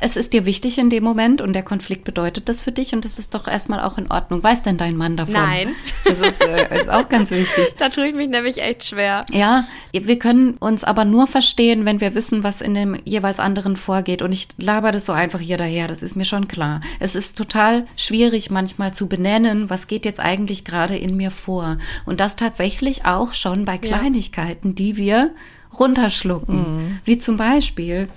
es 0.00 0.16
ist 0.16 0.32
dir 0.32 0.46
wichtig 0.46 0.78
in 0.78 0.90
dem 0.90 1.02
Moment 1.02 1.40
und 1.40 1.52
der 1.52 1.62
Konflikt 1.62 2.04
bedeutet 2.04 2.48
das 2.48 2.60
für 2.60 2.72
dich 2.72 2.92
und 2.92 3.04
das 3.04 3.18
ist 3.18 3.34
doch 3.34 3.48
erstmal 3.48 3.80
auch 3.80 3.98
in 3.98 4.10
Ordnung. 4.10 4.42
Weiß 4.42 4.62
denn 4.62 4.76
dein 4.76 4.96
Mann 4.96 5.16
davon? 5.16 5.34
Nein. 5.34 5.74
Das 6.04 6.20
ist, 6.20 6.40
äh, 6.40 6.78
ist 6.80 6.88
auch 6.88 7.08
ganz 7.08 7.30
wichtig. 7.30 7.74
da 7.78 7.88
tue 7.88 8.08
ich 8.08 8.14
mich 8.14 8.28
nämlich 8.28 8.62
echt 8.62 8.84
schwer. 8.84 9.26
Ja, 9.32 9.66
wir 9.92 10.18
können 10.18 10.56
uns 10.58 10.84
aber 10.84 11.04
nur 11.04 11.26
verstehen, 11.26 11.84
wenn 11.84 12.00
wir 12.00 12.14
wissen, 12.14 12.44
was 12.44 12.60
in 12.60 12.74
dem 12.74 12.96
jeweils 13.04 13.40
anderen 13.40 13.76
vorgeht. 13.76 14.22
Und 14.22 14.32
ich 14.32 14.48
laber 14.56 14.92
das 14.92 15.06
so 15.06 15.12
einfach 15.12 15.40
hier 15.40 15.56
daher, 15.56 15.88
das 15.88 16.02
ist 16.02 16.16
mir 16.16 16.24
schon 16.24 16.48
klar. 16.48 16.80
Es 17.00 17.14
ist 17.14 17.36
total 17.36 17.84
schwierig 17.96 18.50
manchmal 18.50 18.94
zu 18.94 19.08
benennen, 19.08 19.68
was 19.68 19.88
geht 19.88 20.04
jetzt 20.04 20.20
eigentlich 20.20 20.64
gerade 20.64 20.96
in 20.96 21.16
mir 21.16 21.30
vor. 21.30 21.78
Und 22.06 22.20
das 22.20 22.36
tatsächlich 22.36 23.04
auch 23.04 23.34
schon 23.34 23.64
bei 23.64 23.78
Kleinigkeiten, 23.78 24.68
ja. 24.68 24.74
die 24.74 24.96
wir 24.96 25.30
runterschlucken. 25.78 26.56
Mhm. 26.56 26.98
Wie 27.04 27.18
zum 27.18 27.36
Beispiel, 27.36 28.08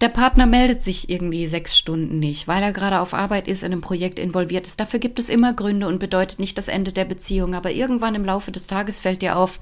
der 0.00 0.08
Partner 0.08 0.46
meldet 0.46 0.82
sich 0.82 1.08
irgendwie 1.08 1.46
sechs 1.46 1.78
Stunden 1.78 2.18
nicht, 2.18 2.48
weil 2.48 2.62
er 2.62 2.72
gerade 2.72 3.00
auf 3.00 3.14
Arbeit 3.14 3.46
ist, 3.46 3.62
in 3.62 3.72
einem 3.72 3.80
Projekt 3.80 4.18
involviert 4.18 4.66
ist. 4.66 4.80
Dafür 4.80 4.98
gibt 4.98 5.18
es 5.18 5.28
immer 5.28 5.52
Gründe 5.52 5.86
und 5.86 5.98
bedeutet 5.98 6.40
nicht 6.40 6.58
das 6.58 6.68
Ende 6.68 6.92
der 6.92 7.04
Beziehung. 7.04 7.54
Aber 7.54 7.70
irgendwann 7.70 8.14
im 8.14 8.24
Laufe 8.24 8.50
des 8.50 8.66
Tages 8.66 8.98
fällt 8.98 9.22
dir 9.22 9.36
auf, 9.36 9.60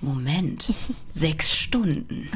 Moment, 0.00 0.72
sechs 1.12 1.54
Stunden. 1.56 2.30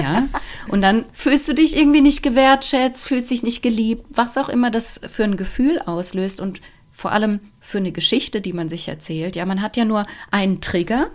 Ja? 0.00 0.28
Und 0.68 0.82
dann 0.82 1.06
fühlst 1.12 1.48
du 1.48 1.54
dich 1.54 1.76
irgendwie 1.76 2.02
nicht 2.02 2.22
gewertschätzt, 2.22 3.08
fühlst 3.08 3.30
dich 3.30 3.42
nicht 3.42 3.62
geliebt, 3.62 4.04
was 4.10 4.36
auch 4.36 4.48
immer 4.48 4.70
das 4.70 5.00
für 5.10 5.24
ein 5.24 5.36
Gefühl 5.36 5.80
auslöst 5.80 6.40
und 6.40 6.60
vor 6.92 7.12
allem 7.12 7.40
für 7.60 7.78
eine 7.78 7.92
Geschichte, 7.92 8.40
die 8.40 8.52
man 8.52 8.68
sich 8.68 8.88
erzählt. 8.88 9.36
Ja, 9.36 9.46
man 9.46 9.62
hat 9.62 9.76
ja 9.76 9.84
nur 9.84 10.06
einen 10.30 10.60
Trigger, 10.60 11.10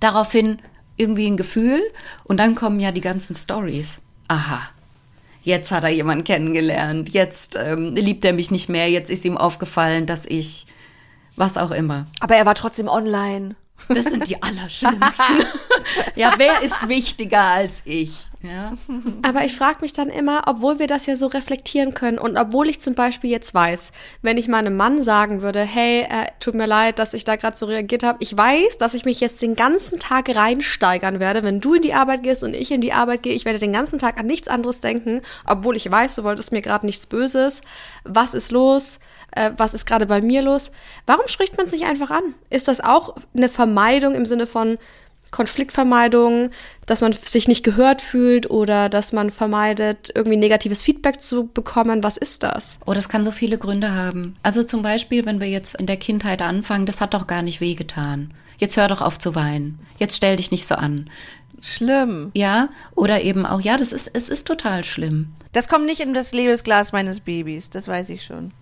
daraufhin 0.00 0.58
irgendwie 0.96 1.26
ein 1.26 1.36
Gefühl 1.36 1.80
und 2.24 2.38
dann 2.38 2.54
kommen 2.54 2.80
ja 2.80 2.92
die 2.92 3.00
ganzen 3.00 3.36
Stories 3.36 4.00
aha, 4.32 4.62
jetzt 5.42 5.70
hat 5.72 5.84
er 5.84 5.90
jemanden 5.90 6.24
kennengelernt, 6.24 7.10
jetzt 7.10 7.56
ähm, 7.56 7.94
liebt 7.94 8.24
er 8.24 8.32
mich 8.32 8.50
nicht 8.50 8.68
mehr, 8.68 8.90
jetzt 8.90 9.10
ist 9.10 9.24
ihm 9.24 9.36
aufgefallen, 9.36 10.06
dass 10.06 10.24
ich 10.24 10.66
was 11.36 11.58
auch 11.58 11.70
immer. 11.70 12.06
Aber 12.20 12.36
er 12.36 12.46
war 12.46 12.54
trotzdem 12.54 12.88
online. 12.88 13.56
Das 13.88 14.06
sind 14.06 14.28
die 14.28 14.42
Allerschlimmsten. 14.42 15.44
ja, 16.14 16.34
wer 16.38 16.62
ist 16.62 16.88
wichtiger 16.88 17.42
als 17.42 17.82
ich? 17.84 18.26
Aber 19.22 19.44
ich 19.44 19.54
frage 19.54 19.78
mich 19.82 19.92
dann 19.92 20.08
immer, 20.08 20.42
obwohl 20.46 20.78
wir 20.78 20.86
das 20.86 21.06
ja 21.06 21.16
so 21.16 21.26
reflektieren 21.26 21.94
können 21.94 22.18
und 22.18 22.36
obwohl 22.36 22.68
ich 22.68 22.80
zum 22.80 22.94
Beispiel 22.94 23.30
jetzt 23.30 23.54
weiß, 23.54 23.92
wenn 24.22 24.36
ich 24.36 24.48
meinem 24.48 24.76
Mann 24.76 25.02
sagen 25.02 25.42
würde, 25.42 25.60
hey, 25.60 26.02
äh, 26.02 26.26
tut 26.40 26.54
mir 26.54 26.66
leid, 26.66 26.98
dass 26.98 27.14
ich 27.14 27.24
da 27.24 27.36
gerade 27.36 27.56
so 27.56 27.66
reagiert 27.66 28.02
habe, 28.02 28.18
ich 28.20 28.36
weiß, 28.36 28.78
dass 28.78 28.94
ich 28.94 29.04
mich 29.04 29.20
jetzt 29.20 29.40
den 29.42 29.54
ganzen 29.54 29.98
Tag 29.98 30.34
reinsteigern 30.34 31.20
werde, 31.20 31.42
wenn 31.42 31.60
du 31.60 31.74
in 31.74 31.82
die 31.82 31.94
Arbeit 31.94 32.22
gehst 32.22 32.42
und 32.42 32.54
ich 32.54 32.70
in 32.72 32.80
die 32.80 32.92
Arbeit 32.92 33.22
gehe, 33.22 33.34
ich 33.34 33.44
werde 33.44 33.58
den 33.58 33.72
ganzen 33.72 33.98
Tag 33.98 34.18
an 34.18 34.26
nichts 34.26 34.48
anderes 34.48 34.80
denken, 34.80 35.22
obwohl 35.46 35.76
ich 35.76 35.90
weiß, 35.90 36.16
du 36.16 36.24
wolltest 36.24 36.52
mir 36.52 36.62
gerade 36.62 36.86
nichts 36.86 37.06
Böses. 37.06 37.60
Was 38.04 38.34
ist 38.34 38.50
los? 38.50 38.98
Äh, 39.32 39.52
was 39.56 39.74
ist 39.74 39.86
gerade 39.86 40.06
bei 40.06 40.20
mir 40.20 40.42
los? 40.42 40.72
Warum 41.06 41.28
spricht 41.28 41.56
man 41.56 41.66
es 41.66 41.72
nicht 41.72 41.84
einfach 41.84 42.10
an? 42.10 42.34
Ist 42.50 42.68
das 42.68 42.80
auch 42.80 43.16
eine 43.36 43.48
Vermeidung 43.48 44.14
im 44.14 44.26
Sinne 44.26 44.46
von, 44.46 44.78
Konfliktvermeidung, 45.32 46.50
dass 46.86 47.00
man 47.00 47.12
sich 47.12 47.48
nicht 47.48 47.64
gehört 47.64 48.00
fühlt 48.00 48.48
oder 48.48 48.88
dass 48.88 49.12
man 49.12 49.30
vermeidet, 49.30 50.12
irgendwie 50.14 50.36
negatives 50.36 50.82
Feedback 50.82 51.20
zu 51.20 51.48
bekommen. 51.48 52.04
Was 52.04 52.16
ist 52.16 52.44
das? 52.44 52.78
Oh, 52.86 52.92
das 52.92 53.08
kann 53.08 53.24
so 53.24 53.32
viele 53.32 53.58
Gründe 53.58 53.92
haben. 53.92 54.36
Also 54.44 54.62
zum 54.62 54.82
Beispiel, 54.82 55.26
wenn 55.26 55.40
wir 55.40 55.48
jetzt 55.48 55.74
in 55.74 55.86
der 55.86 55.96
Kindheit 55.96 56.40
anfangen, 56.40 56.86
das 56.86 57.00
hat 57.00 57.14
doch 57.14 57.26
gar 57.26 57.42
nicht 57.42 57.60
wehgetan. 57.60 58.32
Jetzt 58.58 58.76
hör 58.76 58.86
doch 58.86 59.02
auf 59.02 59.18
zu 59.18 59.34
weinen. 59.34 59.80
Jetzt 59.98 60.16
stell 60.16 60.36
dich 60.36 60.52
nicht 60.52 60.66
so 60.66 60.76
an. 60.76 61.10
Schlimm. 61.60 62.30
Ja, 62.34 62.68
oder 62.94 63.22
eben 63.22 63.46
auch, 63.46 63.60
ja, 63.60 63.76
das 63.76 63.92
ist, 63.92 64.10
es 64.12 64.28
ist 64.28 64.46
total 64.46 64.84
schlimm. 64.84 65.32
Das 65.52 65.68
kommt 65.68 65.86
nicht 65.86 66.00
in 66.00 66.14
das 66.14 66.32
Lebensglas 66.32 66.92
meines 66.92 67.20
Babys, 67.20 67.70
das 67.70 67.88
weiß 67.88 68.10
ich 68.10 68.24
schon. 68.24 68.52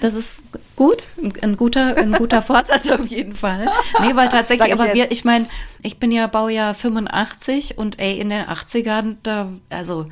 Das 0.00 0.14
ist 0.14 0.46
gut, 0.76 1.06
ein, 1.42 1.56
guter, 1.56 1.96
ein 1.96 2.12
guter 2.12 2.42
Vorsatz 2.42 2.90
auf 2.90 3.06
jeden 3.06 3.34
Fall. 3.34 3.68
Nee, 4.00 4.14
weil 4.14 4.28
tatsächlich, 4.28 4.72
aber 4.72 4.92
wir, 4.94 5.10
ich 5.10 5.24
meine, 5.24 5.46
ich 5.82 5.98
bin 5.98 6.12
ja 6.12 6.26
Baujahr 6.26 6.74
85 6.74 7.78
und 7.78 7.98
ey, 7.98 8.18
in 8.18 8.30
den 8.30 8.44
80ern, 8.44 9.16
da, 9.22 9.48
also, 9.70 10.06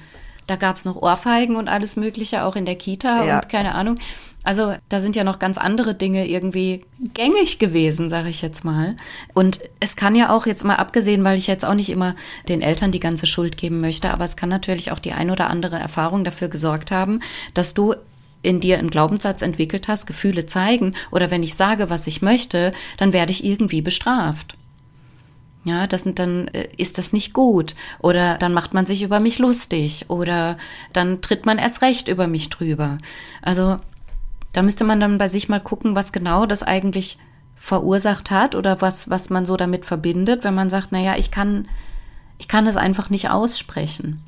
da 0.47 0.57
gab's 0.57 0.85
noch 0.85 0.97
Ohrfeigen 0.97 1.57
und 1.57 1.69
alles 1.69 1.97
Mögliche, 1.97 2.45
auch 2.45 2.57
in 2.57 2.67
der 2.67 2.77
Kita 2.77 3.25
ja. 3.25 3.37
und 3.37 3.49
keine 3.49 3.75
Ahnung. 3.75 3.99
Also 4.45 4.75
da 4.91 5.01
sind 5.01 5.17
ja 5.17 5.25
noch 5.25 5.39
ganz 5.39 5.57
andere 5.57 5.95
Dinge 5.95 6.29
irgendwie 6.29 6.85
gängig 7.15 7.59
gewesen, 7.59 8.11
sage 8.11 8.29
ich 8.29 8.43
jetzt 8.43 8.63
mal. 8.63 8.95
Und 9.33 9.61
es 9.81 9.97
kann 9.97 10.15
ja 10.15 10.29
auch 10.29 10.45
jetzt 10.47 10.65
mal 10.65 10.77
abgesehen, 10.77 11.25
weil 11.25 11.39
ich 11.39 11.47
jetzt 11.47 11.65
auch 11.65 11.73
nicht 11.73 11.89
immer 11.89 12.15
den 12.47 12.61
Eltern 12.61 12.93
die 12.93 13.01
ganze 13.01 13.25
Schuld 13.25 13.57
geben 13.57 13.81
möchte, 13.81 14.11
aber 14.11 14.27
es 14.27 14.37
kann 14.37 14.51
natürlich 14.51 14.93
auch 14.93 14.99
die 14.99 15.13
ein 15.13 15.31
oder 15.31 15.49
andere 15.49 15.77
Erfahrung 15.77 16.25
dafür 16.25 16.49
gesorgt 16.49 16.91
haben, 16.91 17.21
dass 17.55 17.73
du 17.73 17.95
in 18.45 18.61
dir 18.61 18.79
einen 18.79 18.91
Glaubenssatz 18.91 19.43
entwickelt 19.43 19.89
hast, 19.89 20.07
Gefühle 20.07 20.47
zeigen 20.47 20.95
oder 21.11 21.31
wenn 21.31 21.43
ich 21.43 21.55
sage, 21.55 21.91
was 21.91 22.07
ich 22.07 22.23
möchte, 22.23 22.73
dann 22.97 23.13
werde 23.13 23.33
ich 23.33 23.45
irgendwie 23.45 23.83
bestraft. 23.83 24.57
Ja, 25.67 25.87
das, 25.87 26.05
dann 26.05 26.49
äh, 26.49 26.69
ist 26.77 26.99
das 26.99 27.15
nicht 27.15 27.33
gut. 27.33 27.75
Oder 28.01 28.37
dann 28.37 28.53
macht 28.53 28.75
man 28.75 28.85
sich 28.85 29.01
über 29.03 29.19
mich 29.19 29.39
lustig. 29.39 30.05
Oder 30.09 30.59
dann 30.93 31.23
tritt 31.23 31.47
man 31.47 31.57
erst 31.59 31.81
recht 31.81 32.09
über 32.09 32.27
mich 32.27 32.51
drüber. 32.51 32.99
Also 33.41 33.79
Da 34.55 34.63
müsste 34.63 34.85
man 34.85 35.01
dann 35.01 35.19
bei 35.19 35.29
sich 35.29 35.49
mal 35.49 35.61
gucken, 35.61 35.97
was 35.97 36.13
genau 36.13 36.47
das 36.47 36.63
eigentlich 36.63 37.19
verursacht 37.57 38.31
hat 38.31 38.55
oder 38.55 38.81
was, 38.81 39.11
was 39.11 39.29
man 39.29 39.45
so 39.45 39.57
damit 39.57 39.85
verbindet, 39.85 40.45
wenn 40.45 40.55
man 40.55 40.71
sagt, 40.71 40.93
naja, 40.93 41.17
ich 41.19 41.31
kann, 41.31 41.67
ich 42.39 42.47
kann 42.47 42.67
es 42.67 42.77
einfach 42.77 43.11
nicht 43.11 43.31
aussprechen. 43.31 44.23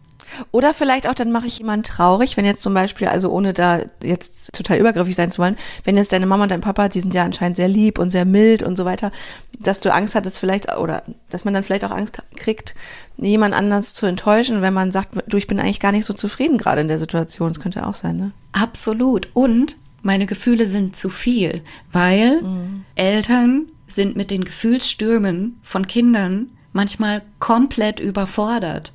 Oder 0.50 0.74
vielleicht 0.74 1.08
auch, 1.08 1.14
dann 1.14 1.32
mache 1.32 1.46
ich 1.46 1.58
jemanden 1.58 1.84
traurig, 1.84 2.36
wenn 2.36 2.44
jetzt 2.44 2.62
zum 2.62 2.74
Beispiel, 2.74 3.08
also 3.08 3.30
ohne 3.30 3.52
da 3.52 3.80
jetzt 4.02 4.52
total 4.52 4.78
übergriffig 4.78 5.14
sein 5.14 5.30
zu 5.30 5.42
wollen, 5.42 5.56
wenn 5.84 5.96
jetzt 5.96 6.12
deine 6.12 6.26
Mama 6.26 6.44
und 6.44 6.50
dein 6.50 6.60
Papa, 6.60 6.88
die 6.88 7.00
sind 7.00 7.14
ja 7.14 7.24
anscheinend 7.24 7.56
sehr 7.56 7.68
lieb 7.68 7.98
und 7.98 8.10
sehr 8.10 8.24
mild 8.24 8.62
und 8.62 8.76
so 8.76 8.84
weiter, 8.84 9.12
dass 9.58 9.80
du 9.80 9.92
Angst 9.92 10.14
hattest 10.14 10.38
vielleicht, 10.38 10.76
oder 10.76 11.02
dass 11.30 11.44
man 11.44 11.54
dann 11.54 11.64
vielleicht 11.64 11.84
auch 11.84 11.90
Angst 11.90 12.18
kriegt, 12.36 12.74
jemand 13.16 13.54
anders 13.54 13.94
zu 13.94 14.06
enttäuschen, 14.06 14.62
wenn 14.62 14.74
man 14.74 14.92
sagt, 14.92 15.10
du, 15.26 15.36
ich 15.36 15.46
bin 15.46 15.58
eigentlich 15.58 15.80
gar 15.80 15.92
nicht 15.92 16.04
so 16.04 16.12
zufrieden 16.12 16.58
gerade 16.58 16.80
in 16.80 16.88
der 16.88 16.98
Situation. 16.98 17.48
Das 17.48 17.60
könnte 17.60 17.86
auch 17.86 17.94
sein, 17.94 18.16
ne? 18.16 18.32
Absolut. 18.52 19.28
Und 19.34 19.76
meine 20.02 20.26
Gefühle 20.26 20.66
sind 20.66 20.96
zu 20.96 21.10
viel, 21.10 21.62
weil 21.92 22.42
mhm. 22.42 22.84
Eltern 22.94 23.66
sind 23.88 24.16
mit 24.16 24.30
den 24.30 24.44
Gefühlsstürmen 24.44 25.58
von 25.62 25.86
Kindern 25.86 26.50
manchmal 26.72 27.22
komplett 27.38 28.00
überfordert. 28.00 28.92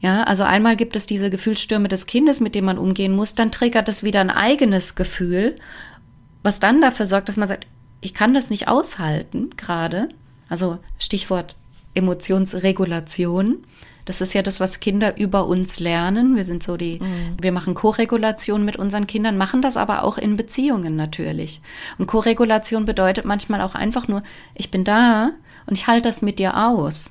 Ja, 0.00 0.22
also 0.22 0.44
einmal 0.44 0.76
gibt 0.76 0.96
es 0.96 1.06
diese 1.06 1.30
Gefühlsstürme 1.30 1.88
des 1.88 2.06
Kindes, 2.06 2.40
mit 2.40 2.54
dem 2.54 2.64
man 2.64 2.78
umgehen 2.78 3.14
muss, 3.14 3.34
dann 3.34 3.52
triggert 3.52 3.88
es 3.88 4.02
wieder 4.02 4.20
ein 4.20 4.30
eigenes 4.30 4.94
Gefühl, 4.94 5.56
was 6.42 6.58
dann 6.58 6.80
dafür 6.80 7.04
sorgt, 7.04 7.28
dass 7.28 7.36
man 7.36 7.48
sagt, 7.48 7.66
ich 8.00 8.14
kann 8.14 8.32
das 8.32 8.48
nicht 8.48 8.66
aushalten 8.66 9.50
gerade. 9.56 10.08
Also 10.48 10.78
Stichwort 10.98 11.56
Emotionsregulation. 11.94 13.58
Das 14.06 14.22
ist 14.22 14.32
ja 14.32 14.40
das, 14.40 14.58
was 14.58 14.80
Kinder 14.80 15.18
über 15.18 15.46
uns 15.46 15.78
lernen. 15.80 16.34
Wir 16.34 16.44
sind 16.44 16.62
so 16.62 16.78
die, 16.78 16.98
mhm. 17.00 17.36
wir 17.38 17.52
machen 17.52 17.74
Koregulation 17.74 18.64
mit 18.64 18.76
unseren 18.76 19.06
Kindern, 19.06 19.36
machen 19.36 19.60
das 19.60 19.76
aber 19.76 20.04
auch 20.04 20.16
in 20.16 20.36
Beziehungen 20.36 20.96
natürlich. 20.96 21.60
Und 21.98 22.06
Koregulation 22.06 22.86
bedeutet 22.86 23.26
manchmal 23.26 23.60
auch 23.60 23.74
einfach 23.74 24.08
nur, 24.08 24.22
ich 24.54 24.70
bin 24.70 24.84
da 24.84 25.32
und 25.66 25.76
ich 25.76 25.86
halte 25.86 26.08
das 26.08 26.22
mit 26.22 26.38
dir 26.38 26.56
aus 26.56 27.10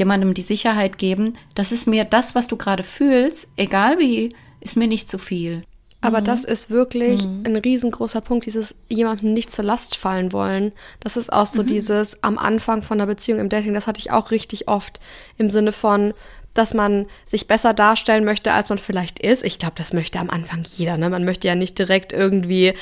jemandem 0.00 0.34
die 0.34 0.42
Sicherheit 0.42 0.98
geben, 0.98 1.34
das 1.54 1.70
ist 1.70 1.86
mir 1.86 2.04
das, 2.04 2.34
was 2.34 2.48
du 2.48 2.56
gerade 2.56 2.82
fühlst, 2.82 3.48
egal 3.56 4.00
wie, 4.00 4.34
ist 4.60 4.76
mir 4.76 4.88
nicht 4.88 5.08
zu 5.08 5.18
viel. 5.18 5.62
Aber 6.00 6.20
mhm. 6.20 6.24
das 6.24 6.44
ist 6.44 6.70
wirklich 6.70 7.26
mhm. 7.26 7.44
ein 7.46 7.56
riesengroßer 7.56 8.20
Punkt, 8.22 8.46
dieses 8.46 8.74
jemandem 8.88 9.32
nicht 9.32 9.50
zur 9.50 9.64
Last 9.64 9.96
fallen 9.96 10.32
wollen. 10.32 10.72
Das 10.98 11.16
ist 11.16 11.32
auch 11.32 11.46
so 11.46 11.62
mhm. 11.62 11.66
dieses 11.66 12.22
am 12.22 12.38
Anfang 12.38 12.82
von 12.82 12.98
der 12.98 13.06
Beziehung 13.06 13.38
im 13.38 13.48
Dating, 13.48 13.74
das 13.74 13.86
hatte 13.86 14.00
ich 14.00 14.10
auch 14.10 14.30
richtig 14.30 14.66
oft 14.66 14.98
im 15.36 15.50
Sinne 15.50 15.72
von, 15.72 16.14
dass 16.54 16.74
man 16.74 17.06
sich 17.26 17.46
besser 17.46 17.74
darstellen 17.74 18.24
möchte, 18.24 18.52
als 18.52 18.68
man 18.68 18.78
vielleicht 18.78 19.20
ist. 19.20 19.44
Ich 19.44 19.58
glaube, 19.58 19.74
das 19.76 19.92
möchte 19.92 20.18
am 20.18 20.30
Anfang 20.30 20.64
jeder. 20.64 20.96
Ne? 20.96 21.08
Man 21.08 21.24
möchte 21.24 21.46
ja 21.46 21.54
nicht 21.54 21.78
direkt 21.78 22.12
irgendwie 22.12 22.74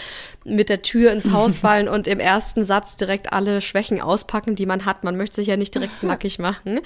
mit 0.45 0.71
der 0.71 0.83
Tür 0.83 1.13
ins 1.13 1.33
Haus 1.33 1.59
fallen 1.61 1.89
und 1.89 2.07
im 2.07 2.21
ersten 2.21 2.65
Satz 2.65 2.97
direkt 2.97 3.33
alle 3.33 3.61
Schwächen 3.61 4.01
auspacken, 4.01 4.55
die 4.55 4.67
man 4.67 4.85
hat. 4.85 5.05
Man 5.05 5.17
möchte 5.17 5.37
sich 5.37 5.49
ja 5.49 5.57
nicht 5.57 5.75
direkt 5.75 6.03
nackig 6.03 6.39
machen. 6.39 6.81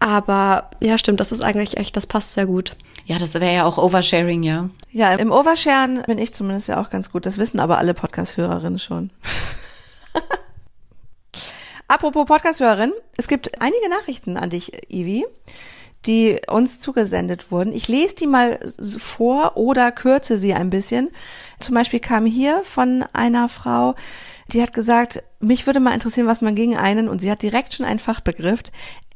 Aber 0.00 0.70
ja, 0.80 0.96
stimmt, 0.96 1.18
das 1.18 1.32
ist 1.32 1.42
eigentlich 1.42 1.76
echt, 1.76 1.96
das 1.96 2.06
passt 2.06 2.32
sehr 2.34 2.46
gut. 2.46 2.76
Ja, 3.06 3.18
das 3.18 3.34
wäre 3.34 3.52
ja 3.52 3.64
auch 3.64 3.78
Oversharing, 3.78 4.44
ja. 4.44 4.70
Ja, 4.92 5.12
im 5.14 5.32
Oversharen 5.32 6.02
bin 6.06 6.18
ich 6.18 6.32
zumindest 6.32 6.68
ja 6.68 6.80
auch 6.80 6.90
ganz 6.90 7.10
gut. 7.10 7.26
Das 7.26 7.36
wissen 7.38 7.58
aber 7.58 7.78
alle 7.78 7.94
Podcast-Hörerinnen 7.94 8.78
schon. 8.78 9.10
Apropos 11.88 12.26
Podcast-Hörerin, 12.26 12.92
es 13.16 13.26
gibt 13.26 13.60
einige 13.60 13.88
Nachrichten 13.88 14.36
an 14.36 14.50
dich, 14.50 14.70
Ivi 14.92 15.26
die 16.08 16.40
uns 16.48 16.80
zugesendet 16.80 17.52
wurden. 17.52 17.72
Ich 17.72 17.86
lese 17.86 18.16
die 18.16 18.26
mal 18.26 18.58
vor 18.96 19.56
oder 19.56 19.92
kürze 19.92 20.38
sie 20.38 20.54
ein 20.54 20.70
bisschen. 20.70 21.10
Zum 21.60 21.74
Beispiel 21.74 22.00
kam 22.00 22.26
hier 22.26 22.62
von 22.64 23.04
einer 23.12 23.48
Frau, 23.48 23.94
die 24.50 24.62
hat 24.62 24.72
gesagt, 24.72 25.22
mich 25.40 25.66
würde 25.66 25.78
mal 25.78 25.92
interessieren, 25.92 26.26
was 26.26 26.40
man 26.40 26.54
gegen 26.54 26.76
einen, 26.76 27.08
und 27.08 27.20
sie 27.20 27.30
hat 27.30 27.42
direkt 27.42 27.74
schon 27.74 27.84
einen 27.84 27.98
Fachbegriff, 27.98 28.62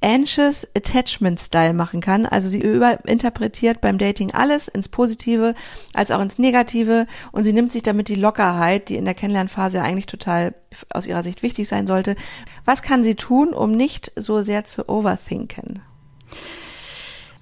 Anxious 0.02 0.66
Attachment 0.76 1.40
Style 1.40 1.72
machen 1.72 2.00
kann. 2.00 2.26
Also 2.26 2.48
sie 2.48 2.60
überinterpretiert 2.60 3.80
beim 3.80 3.98
Dating 3.98 4.32
alles 4.32 4.68
ins 4.68 4.88
Positive 4.88 5.54
als 5.94 6.10
auch 6.10 6.20
ins 6.20 6.38
Negative 6.38 7.06
und 7.30 7.44
sie 7.44 7.52
nimmt 7.52 7.72
sich 7.72 7.82
damit 7.82 8.08
die 8.08 8.16
Lockerheit, 8.16 8.88
die 8.88 8.96
in 8.96 9.04
der 9.04 9.14
Kennenlernphase 9.14 9.80
eigentlich 9.80 10.06
total 10.06 10.54
aus 10.92 11.06
ihrer 11.06 11.22
Sicht 11.22 11.42
wichtig 11.42 11.68
sein 11.68 11.86
sollte. 11.86 12.16
Was 12.64 12.82
kann 12.82 13.04
sie 13.04 13.14
tun, 13.14 13.54
um 13.54 13.70
nicht 13.72 14.12
so 14.16 14.42
sehr 14.42 14.64
zu 14.64 14.88
overthinken? 14.88 15.82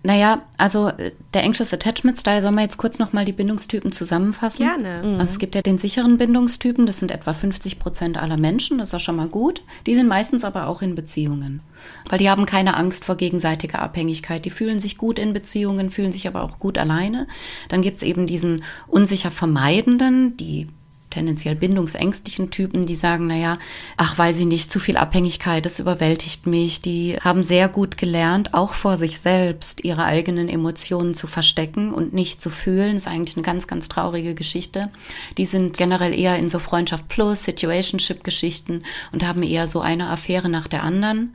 Naja, 0.02 0.42
also 0.56 0.88
äh, 0.88 1.12
der 1.34 1.44
Anxious 1.44 1.74
Attachment 1.74 2.18
Style, 2.18 2.40
sollen 2.40 2.54
wir 2.54 2.62
jetzt 2.62 2.78
kurz 2.78 2.98
nochmal 2.98 3.26
die 3.26 3.32
Bindungstypen 3.32 3.92
zusammenfassen? 3.92 4.64
Gerne. 4.64 5.06
Mhm. 5.06 5.20
Also 5.20 5.32
es 5.32 5.38
gibt 5.38 5.54
ja 5.54 5.62
den 5.62 5.76
sicheren 5.76 6.16
Bindungstypen, 6.16 6.86
das 6.86 6.98
sind 6.98 7.10
etwa 7.10 7.34
50 7.34 7.78
Prozent 7.78 8.20
aller 8.20 8.38
Menschen, 8.38 8.78
das 8.78 8.88
ist 8.88 8.92
ja 8.92 8.98
schon 8.98 9.16
mal 9.16 9.28
gut. 9.28 9.62
Die 9.86 9.94
sind 9.94 10.08
meistens 10.08 10.44
aber 10.44 10.68
auch 10.68 10.80
in 10.80 10.94
Beziehungen, 10.94 11.60
weil 12.08 12.18
die 12.18 12.30
haben 12.30 12.46
keine 12.46 12.76
Angst 12.76 13.04
vor 13.04 13.16
gegenseitiger 13.16 13.82
Abhängigkeit. 13.82 14.44
Die 14.44 14.50
fühlen 14.50 14.78
sich 14.78 14.96
gut 14.96 15.18
in 15.18 15.34
Beziehungen, 15.34 15.90
fühlen 15.90 16.12
sich 16.12 16.26
aber 16.26 16.42
auch 16.42 16.58
gut 16.58 16.78
alleine. 16.78 17.26
Dann 17.68 17.82
gibt's 17.82 18.02
eben 18.02 18.26
diesen 18.26 18.64
unsicher 18.88 19.30
vermeidenden, 19.30 20.36
die 20.38 20.68
tendenziell 21.10 21.54
bindungsängstlichen 21.54 22.50
Typen, 22.50 22.86
die 22.86 22.96
sagen, 22.96 23.26
naja, 23.26 23.58
ach, 23.96 24.16
weiß 24.16 24.38
ich 24.38 24.46
nicht, 24.46 24.70
zu 24.70 24.80
viel 24.80 24.96
Abhängigkeit, 24.96 25.64
das 25.64 25.80
überwältigt 25.80 26.46
mich. 26.46 26.80
Die 26.80 27.16
haben 27.20 27.42
sehr 27.42 27.68
gut 27.68 27.96
gelernt, 27.96 28.54
auch 28.54 28.74
vor 28.74 28.96
sich 28.96 29.18
selbst 29.20 29.84
ihre 29.84 30.04
eigenen 30.04 30.48
Emotionen 30.48 31.14
zu 31.14 31.26
verstecken 31.26 31.92
und 31.92 32.12
nicht 32.12 32.40
zu 32.40 32.50
fühlen. 32.50 32.94
Das 32.94 33.02
ist 33.02 33.08
eigentlich 33.08 33.36
eine 33.36 33.44
ganz, 33.44 33.66
ganz 33.66 33.88
traurige 33.88 34.34
Geschichte. 34.34 34.90
Die 35.36 35.44
sind 35.44 35.76
generell 35.76 36.18
eher 36.18 36.38
in 36.38 36.48
so 36.48 36.58
Freundschaft 36.58 37.08
plus, 37.08 37.44
Situationship-Geschichten 37.44 38.82
und 39.12 39.26
haben 39.26 39.42
eher 39.42 39.68
so 39.68 39.80
eine 39.80 40.08
Affäre 40.08 40.48
nach 40.48 40.68
der 40.68 40.82
anderen. 40.82 41.34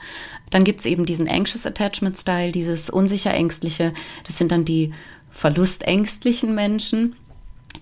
Dann 0.50 0.64
gibt's 0.64 0.86
eben 0.86 1.06
diesen 1.06 1.28
Anxious 1.28 1.66
Attachment 1.66 2.18
Style, 2.18 2.52
dieses 2.52 2.90
unsicher 2.90 3.34
ängstliche. 3.34 3.94
Das 4.24 4.38
sind 4.38 4.52
dann 4.52 4.66
die 4.66 4.94
verlustängstlichen 5.32 6.56
Menschen 6.56 7.16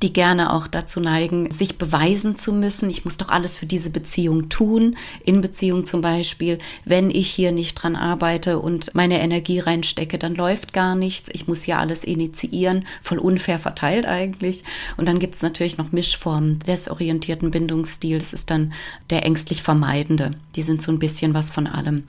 die 0.01 0.13
gerne 0.13 0.53
auch 0.53 0.67
dazu 0.67 0.99
neigen, 0.99 1.51
sich 1.51 1.77
beweisen 1.77 2.35
zu 2.35 2.53
müssen. 2.53 2.89
Ich 2.89 3.05
muss 3.05 3.17
doch 3.17 3.29
alles 3.29 3.57
für 3.57 3.65
diese 3.65 3.89
Beziehung 3.89 4.49
tun. 4.49 4.95
In 5.23 5.41
Beziehung 5.41 5.85
zum 5.85 6.01
Beispiel, 6.01 6.59
wenn 6.85 7.09
ich 7.09 7.29
hier 7.29 7.51
nicht 7.51 7.75
dran 7.75 7.95
arbeite 7.95 8.59
und 8.59 8.93
meine 8.95 9.21
Energie 9.21 9.59
reinstecke, 9.59 10.17
dann 10.17 10.35
läuft 10.35 10.73
gar 10.73 10.95
nichts. 10.95 11.29
Ich 11.33 11.47
muss 11.47 11.65
ja 11.65 11.79
alles 11.79 12.03
initiieren. 12.03 12.85
Voll 13.01 13.19
unfair 13.19 13.59
verteilt 13.59 14.05
eigentlich. 14.05 14.63
Und 14.97 15.07
dann 15.07 15.19
gibt 15.19 15.35
es 15.35 15.41
natürlich 15.41 15.77
noch 15.77 15.91
Mischformen 15.91 16.59
des 16.59 16.89
orientierten 16.89 17.51
Bindungsstils. 17.51 18.23
Das 18.23 18.33
ist 18.33 18.49
dann 18.49 18.73
der 19.09 19.25
ängstlich 19.25 19.61
Vermeidende. 19.61 20.31
Die 20.55 20.61
sind 20.61 20.81
so 20.81 20.91
ein 20.91 20.99
bisschen 20.99 21.33
was 21.33 21.51
von 21.51 21.67
allem 21.67 22.03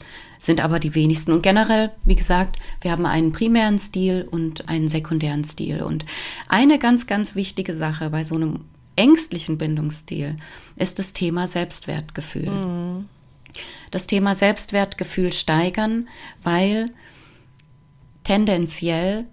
sind 0.44 0.60
aber 0.60 0.78
die 0.78 0.94
wenigsten. 0.94 1.32
Und 1.32 1.42
generell, 1.42 1.90
wie 2.04 2.16
gesagt, 2.16 2.58
wir 2.82 2.90
haben 2.90 3.06
einen 3.06 3.32
primären 3.32 3.78
Stil 3.78 4.28
und 4.30 4.68
einen 4.68 4.88
sekundären 4.88 5.44
Stil. 5.44 5.82
Und 5.82 6.04
eine 6.48 6.78
ganz, 6.78 7.06
ganz 7.06 7.34
wichtige 7.34 7.74
Sache 7.74 8.10
bei 8.10 8.24
so 8.24 8.34
einem 8.34 8.60
ängstlichen 8.96 9.58
Bindungsstil 9.58 10.36
ist 10.76 10.98
das 10.98 11.14
Thema 11.14 11.48
Selbstwertgefühl. 11.48 12.50
Mhm. 12.50 13.08
Das 13.90 14.06
Thema 14.06 14.34
Selbstwertgefühl 14.34 15.32
steigern, 15.32 16.08
weil 16.42 16.90
tendenziell 18.24 19.24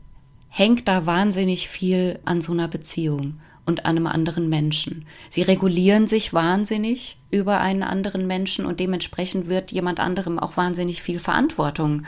hängt 0.48 0.88
da 0.88 1.06
wahnsinnig 1.06 1.68
viel 1.68 2.20
an 2.24 2.42
so 2.42 2.52
einer 2.54 2.68
Beziehung 2.68 3.38
und 3.72 3.86
einem 3.86 4.06
anderen 4.06 4.50
Menschen. 4.50 5.06
Sie 5.30 5.42
regulieren 5.42 6.06
sich 6.06 6.34
wahnsinnig 6.34 7.18
über 7.32 7.62
einen 7.62 7.84
anderen 7.84 8.28
Menschen 8.28 8.66
und 8.66 8.82
dementsprechend 8.82 9.48
wird 9.48 9.72
jemand 9.72 10.02
anderem 10.02 10.38
auch 10.38 10.58
wahnsinnig 10.58 11.02
viel 11.02 11.20
Verantwortung 11.20 12.04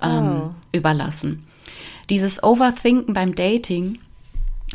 ähm, 0.00 0.42
oh. 0.42 0.50
überlassen. 0.72 1.44
Dieses 2.08 2.42
Overthinken 2.42 3.14
beim 3.14 3.34
Dating, 3.34 3.98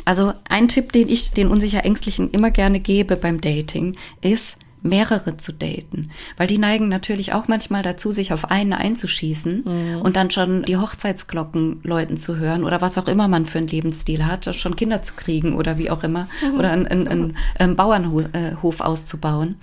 also 0.04 0.34
ein 0.48 0.68
Tipp, 0.68 0.92
den 0.92 1.08
ich 1.08 1.30
den 1.30 1.48
unsicher 1.48 1.84
Ängstlichen 1.84 2.30
immer 2.30 2.50
gerne 2.50 2.78
gebe 2.78 3.16
beim 3.16 3.40
Dating, 3.40 3.96
ist, 4.20 4.58
mehrere 4.84 5.38
zu 5.38 5.52
daten. 5.52 6.10
Weil 6.36 6.46
die 6.46 6.58
neigen 6.58 6.88
natürlich 6.88 7.32
auch 7.32 7.48
manchmal 7.48 7.82
dazu, 7.82 8.12
sich 8.12 8.32
auf 8.32 8.50
einen 8.50 8.74
einzuschießen 8.74 9.64
mhm. 9.64 10.02
und 10.02 10.16
dann 10.16 10.30
schon 10.30 10.62
die 10.62 10.76
Hochzeitsglocken 10.76 11.80
läuten 11.82 12.18
zu 12.18 12.36
hören 12.36 12.64
oder 12.64 12.82
was 12.82 12.98
auch 12.98 13.08
immer 13.08 13.26
man 13.26 13.46
für 13.46 13.58
einen 13.58 13.66
Lebensstil 13.66 14.26
hat, 14.26 14.54
schon 14.54 14.76
Kinder 14.76 15.00
zu 15.00 15.14
kriegen 15.14 15.56
oder 15.56 15.78
wie 15.78 15.90
auch 15.90 16.04
immer 16.04 16.28
mhm. 16.42 16.58
oder 16.58 16.70
einen, 16.70 16.86
einen, 16.86 17.08
einen, 17.08 17.36
einen 17.58 17.76
Bauernhof 17.76 18.80
auszubauen. 18.80 19.56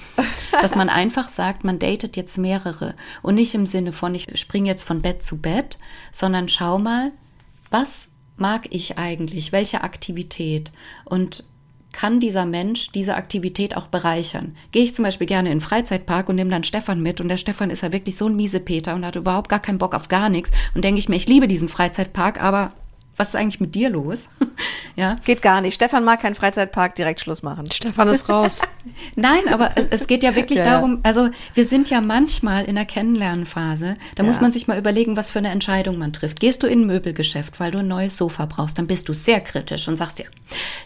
Dass 0.62 0.76
man 0.76 0.90
einfach 0.90 1.30
sagt, 1.30 1.64
man 1.64 1.78
datet 1.78 2.18
jetzt 2.18 2.40
mehrere 2.40 2.96
und 3.22 3.36
nicht 3.36 3.54
im 3.54 3.68
Sinne 3.68 3.92
von, 3.92 4.16
ich 4.16 4.28
springe 4.40 4.70
jetzt 4.70 4.84
von 4.84 5.02
Bett 5.04 5.22
zu 5.22 5.38
Bett, 5.38 5.78
sondern 6.12 6.50
schau 6.50 6.80
mal, 6.80 7.12
was 7.70 8.10
mag 8.38 8.68
ich 8.72 8.98
eigentlich? 8.98 9.52
Welche 9.52 9.84
Aktivität? 9.84 10.72
Und 11.06 11.44
kann 11.92 12.20
dieser 12.20 12.46
Mensch 12.46 12.92
diese 12.92 13.16
Aktivität 13.16 13.76
auch 13.76 13.88
bereichern. 13.88 14.56
Gehe 14.72 14.84
ich 14.84 14.96
zum 14.96 15.04
Beispiel 15.04 15.28
gerne 15.28 15.52
in 15.52 15.60
den 15.60 15.62
Freizeitpark 15.62 16.30
und 16.30 16.36
nehme 16.36 16.50
dann 16.50 16.64
Stefan 16.64 17.02
mit 17.02 17.22
und 17.22 17.30
der 17.30 17.38
Stefan 17.38 17.70
ist 17.70 17.84
ja 17.84 17.92
wirklich 17.92 18.16
so 18.16 18.28
ein 18.28 18.36
miese 18.36 18.60
Peter 18.60 18.96
und 18.96 19.06
hat 19.06 19.16
überhaupt 19.16 19.50
gar 19.50 19.60
keinen 19.60 19.78
Bock 19.78 19.96
auf 19.96 20.08
gar 20.08 20.30
nichts 20.30 20.52
und 20.76 20.84
denke 20.84 21.00
ich 21.00 21.10
mir, 21.10 21.16
ich 21.16 21.28
liebe 21.28 21.48
diesen 21.48 21.70
Freizeitpark, 21.70 22.42
aber 22.42 22.74
was 23.18 23.30
ist 23.30 23.36
eigentlich 23.36 23.60
mit 23.60 23.76
dir 23.76 23.90
los? 23.90 24.30
Ja. 24.98 25.16
Geht 25.24 25.42
gar 25.42 25.62
nicht. 25.62 25.74
Stefan 25.76 26.04
mag 26.04 26.22
keinen 26.22 26.36
Freizeitpark, 26.36 26.96
direkt 26.96 27.22
Schluss 27.22 27.44
machen. 27.44 27.66
Stefan 27.72 28.10
ist 28.10 28.28
raus. 28.28 28.60
Nein, 29.16 29.40
aber 29.50 29.72
es 29.90 30.06
geht 30.06 30.22
ja 30.22 30.36
wirklich 30.36 30.60
Ja. 30.60 30.66
darum, 30.66 31.00
also 31.04 31.30
wir 31.54 31.66
sind 31.66 31.90
ja 31.90 32.02
manchmal 32.02 32.66
in 32.66 32.76
der 32.76 32.84
Kennenlernphase, 32.84 33.96
da 34.16 34.24
muss 34.24 34.36
Ja. 34.36 34.42
man 34.42 34.52
sich 34.52 34.68
mal 34.68 34.78
überlegen, 34.78 35.16
was 35.16 35.32
für 35.32 35.40
eine 35.40 35.48
Entscheidung 35.48 35.98
man 35.98 36.12
trifft. 36.12 36.42
Gehst 36.42 36.62
du 36.62 36.68
in 36.68 36.82
ein 36.82 36.88
Möbelgeschäft, 36.88 37.62
weil 37.62 37.72
du 37.72 37.80
ein 37.80 37.88
neues 37.88 38.18
Sofa 38.18 38.46
brauchst, 38.48 38.78
dann 38.78 38.88
bist 38.88 39.08
du 39.08 39.14
sehr 39.14 39.40
kritisch 39.40 39.88
und 39.88 39.96
sagst 39.96 40.20
dir, 40.20 40.26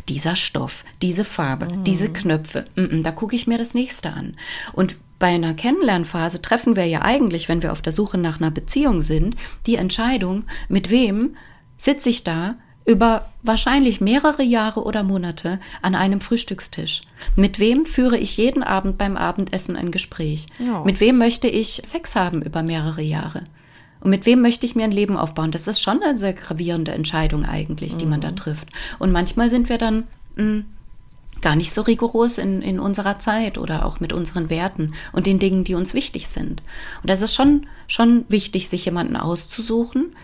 dieser 0.08 0.36
Stoff, 0.36 0.86
diese 1.02 1.24
Farbe, 1.26 1.68
diese 1.84 2.10
Knöpfe, 2.14 2.66
mm, 2.76 3.00
mm, 3.00 3.04
da 3.04 3.12
gucke 3.12 3.36
ich 3.36 3.48
mir 3.48 3.58
das 3.58 3.74
nächste 3.74 4.14
an. 4.14 4.36
Und 4.74 4.98
bei 5.18 5.28
einer 5.28 5.56
Kennenlernphase 5.56 6.44
treffen 6.44 6.76
wir 6.76 6.86
ja 6.86 7.02
eigentlich, 7.02 7.50
wenn 7.50 7.64
wir 7.64 7.72
auf 7.72 7.82
der 7.82 7.92
Suche 7.92 8.20
nach 8.20 8.40
einer 8.40 8.52
Beziehung 8.52 9.02
sind, 9.02 9.36
die 9.66 9.78
Entscheidung, 9.78 10.44
mit 10.70 10.92
wem 10.92 11.36
sitze 11.78 12.10
ich 12.10 12.24
da 12.24 12.56
über 12.86 13.30
wahrscheinlich 13.42 14.00
mehrere 14.00 14.44
Jahre 14.44 14.84
oder 14.84 15.04
Monate 15.04 15.60
an 15.82 15.96
einem 15.96 16.22
Frühstückstisch. 16.22 17.02
Mit 17.36 17.60
wem 17.60 17.86
führe 17.86 18.18
ich 18.18 18.38
jeden 18.38 18.62
Abend 18.62 18.98
beim 18.98 19.18
Abendessen 19.18 19.76
ein 19.76 19.92
Gespräch? 19.92 20.46
Ja. 20.60 20.84
Mit 20.84 21.00
wem 21.00 21.18
möchte 21.18 21.48
ich 21.48 21.82
Sex 21.84 22.16
haben 22.16 22.44
über 22.44 22.62
mehrere 22.62 23.02
Jahre? 23.02 23.44
Und 24.02 24.12
mit 24.12 24.28
wem 24.28 24.42
möchte 24.42 24.68
ich 24.68 24.76
mir 24.76 24.84
ein 24.84 24.92
Leben 24.92 25.18
aufbauen? 25.18 25.50
Das 25.50 25.68
ist 25.68 25.82
schon 25.82 26.04
eine 26.04 26.16
sehr 26.16 26.34
gravierende 26.34 26.92
Entscheidung 26.92 27.44
eigentlich, 27.44 27.98
die 27.98 28.06
man 28.06 28.22
da 28.22 28.32
trifft. 28.32 28.68
Und 29.00 29.12
manchmal 29.12 29.50
sind 29.50 29.68
wir 29.68 29.80
dann 29.80 30.04
mh, 30.36 30.64
gar 31.42 31.56
nicht 31.56 31.74
so 31.74 31.82
rigoros 31.82 32.38
in, 32.38 32.62
in 32.62 32.80
unserer 32.80 33.18
Zeit 33.18 33.58
oder 33.58 33.84
auch 33.84 34.00
mit 34.00 34.14
unseren 34.14 34.52
Werten 34.52 34.94
und 35.12 35.26
den 35.26 35.40
Dingen, 35.40 35.64
die 35.64 35.74
uns 35.74 35.96
wichtig 35.96 36.28
sind. 36.28 36.62
Und 37.02 37.10
es 37.10 37.24
ist 37.24 37.34
schon, 37.34 37.66
schon 37.88 38.26
wichtig, 38.30 38.70
sich 38.70 38.86
jemanden 38.86 39.16
auszusuchen, 39.16 40.16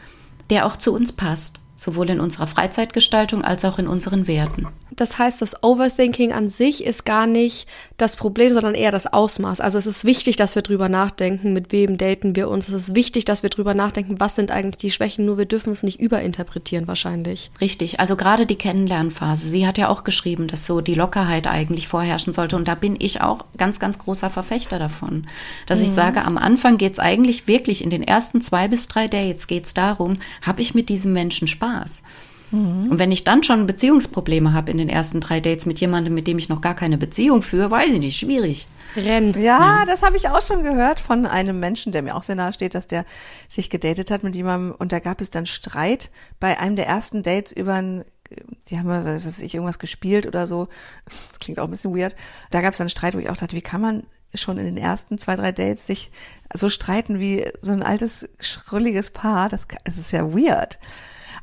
der 0.52 0.68
auch 0.68 0.76
zu 0.76 0.94
uns 0.94 1.14
passt, 1.14 1.60
sowohl 1.76 2.10
in 2.10 2.20
unserer 2.20 2.48
Freizeitgestaltung 2.48 3.44
als 3.44 3.66
auch 3.66 3.80
in 3.80 3.88
unseren 3.88 4.28
Werten. 4.28 4.68
Das 4.96 5.18
heißt, 5.18 5.42
das 5.42 5.64
Overthinking 5.64 6.32
an 6.32 6.50
sich 6.50 6.84
ist 6.86 7.06
gar 7.06 7.26
nicht 7.26 7.68
das 7.98 8.16
Problem, 8.16 8.54
sondern 8.54 8.76
eher 8.76 8.92
das 8.92 9.12
Ausmaß. 9.12 9.62
Also 9.62 9.80
es 9.80 9.88
ist 9.88 10.06
wichtig, 10.06 10.36
dass 10.36 10.54
wir 10.54 10.62
drüber 10.62 10.90
nachdenken, 10.90 11.54
mit 11.54 11.72
wem 11.72 11.98
daten 11.98 12.36
wir 12.36 12.50
uns. 12.50 12.68
Es 12.68 12.90
ist 12.90 12.96
wichtig, 12.96 13.26
dass 13.26 13.42
wir 13.42 13.50
drüber 13.50 13.74
nachdenken, 13.74 14.20
was 14.20 14.36
sind 14.36 14.52
eigentlich 14.52 14.78
die 14.78 14.92
Schwächen, 14.92 15.26
nur 15.26 15.38
wir 15.38 15.46
dürfen 15.46 15.72
es 15.72 15.82
nicht 15.82 16.00
überinterpretieren 16.00 16.88
wahrscheinlich. 16.88 17.52
Richtig, 17.62 18.00
also 18.00 18.16
gerade 18.16 18.46
die 18.46 18.58
Kennenlernphase. 18.58 19.48
Sie 19.48 19.66
hat 19.66 19.78
ja 19.78 19.88
auch 19.88 20.04
geschrieben, 20.04 20.48
dass 20.48 20.68
so 20.68 20.82
die 20.82 20.96
Lockerheit 20.96 21.48
eigentlich 21.48 21.88
vorherrschen 21.88 22.34
sollte. 22.34 22.58
Und 22.58 22.68
da 22.68 22.76
bin 22.76 22.96
ich 23.00 23.22
auch 23.22 23.46
ganz, 23.58 23.80
ganz 23.80 23.98
großer 23.98 24.30
Verfechter 24.30 24.78
davon. 24.78 25.26
Dass 25.66 25.82
ich 25.82 25.90
sage, 25.90 26.26
am 26.26 26.38
Anfang 26.38 26.78
geht's 26.78 27.00
eigentlich 27.00 27.48
wirklich 27.48 27.84
in 27.84 27.90
den 27.90 28.04
ersten 28.04 28.42
zwei 28.42 28.68
bis 28.68 28.88
drei 28.88 29.08
Dates 29.08 29.48
geht's 29.48 29.74
darum, 29.74 30.18
habe 30.42 30.62
ich 30.62 30.76
mit 30.76 30.90
diesem 30.90 31.14
Menschen 31.14 31.48
Spaß? 31.48 31.71
Und 32.90 33.00
wenn 33.00 33.14
ich 33.14 33.24
dann 33.24 33.44
schon 33.44 33.66
Beziehungsprobleme 33.66 34.54
habe 34.54 34.72
in 34.72 34.78
den 34.78 34.90
ersten 34.90 35.22
drei 35.22 35.40
Dates 35.40 35.66
mit 35.66 35.80
jemandem, 35.80 36.14
mit 36.14 36.28
dem 36.28 36.38
ich 36.38 36.50
noch 36.50 36.60
gar 36.60 36.76
keine 36.76 36.98
Beziehung 36.98 37.44
führe, 37.44 37.72
weiß 37.72 37.90
ich 37.92 38.00
nicht, 38.00 38.20
schwierig. 38.20 38.68
Renn. 38.98 39.34
Ja, 39.42 39.86
das 39.86 40.04
habe 40.04 40.18
ich 40.18 40.28
auch 40.28 40.42
schon 40.42 40.64
gehört 40.64 41.00
von 41.00 41.26
einem 41.26 41.62
Menschen, 41.62 41.94
der 41.94 42.02
mir 42.02 42.14
auch 42.16 42.24
sehr 42.24 42.36
nahe 42.36 42.52
steht, 42.52 42.76
dass 42.76 42.88
der 42.88 43.06
sich 43.48 43.70
gedatet 43.70 44.12
hat 44.12 44.24
mit 44.24 44.36
jemandem 44.36 44.76
und 44.78 44.92
da 44.92 45.00
gab 45.00 45.22
es 45.22 45.30
dann 45.30 45.46
Streit 45.46 46.10
bei 46.42 46.60
einem 46.60 46.76
der 46.76 46.88
ersten 46.88 47.24
Dates 47.24 47.54
über 47.54 47.76
ein 47.76 48.04
die 48.70 48.78
haben 48.78 48.88
mal, 48.88 49.04
was 49.04 49.26
weiß 49.26 49.42
ich, 49.42 49.54
irgendwas 49.54 49.80
gespielt 49.80 50.26
oder 50.26 50.48
so. 50.48 50.70
Das 51.30 51.40
klingt 51.40 51.60
auch 51.60 51.66
ein 51.66 51.72
bisschen 51.72 51.96
weird. 51.96 52.16
Da 52.50 52.62
gab 52.62 52.72
es 52.72 52.78
dann 52.78 52.90
Streit, 52.90 53.14
wo 53.14 53.20
ich 53.20 53.30
auch 53.30 53.36
dachte, 53.36 53.56
wie 53.56 53.62
kann 53.62 53.82
man 53.82 54.04
schon 54.34 54.58
in 54.58 54.66
den 54.66 54.78
ersten 54.78 55.18
zwei, 55.18 55.36
drei 55.36 55.52
Dates 55.52 55.86
sich 55.86 56.12
so 56.54 56.70
streiten 56.70 57.20
wie 57.20 57.46
so 57.62 57.74
ein 57.74 57.84
altes, 57.84 58.30
schrulliges 58.40 59.10
Paar? 59.10 59.50
Das, 59.50 59.62
das 59.84 59.98
ist 59.98 60.14
ja 60.14 60.34
weird. 60.34 60.80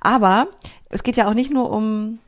Aber 0.00 0.48
es 0.88 1.02
geht 1.02 1.16
ja 1.16 1.28
auch 1.28 1.34
nicht 1.34 1.52
nur 1.52 1.70
um 1.70 2.18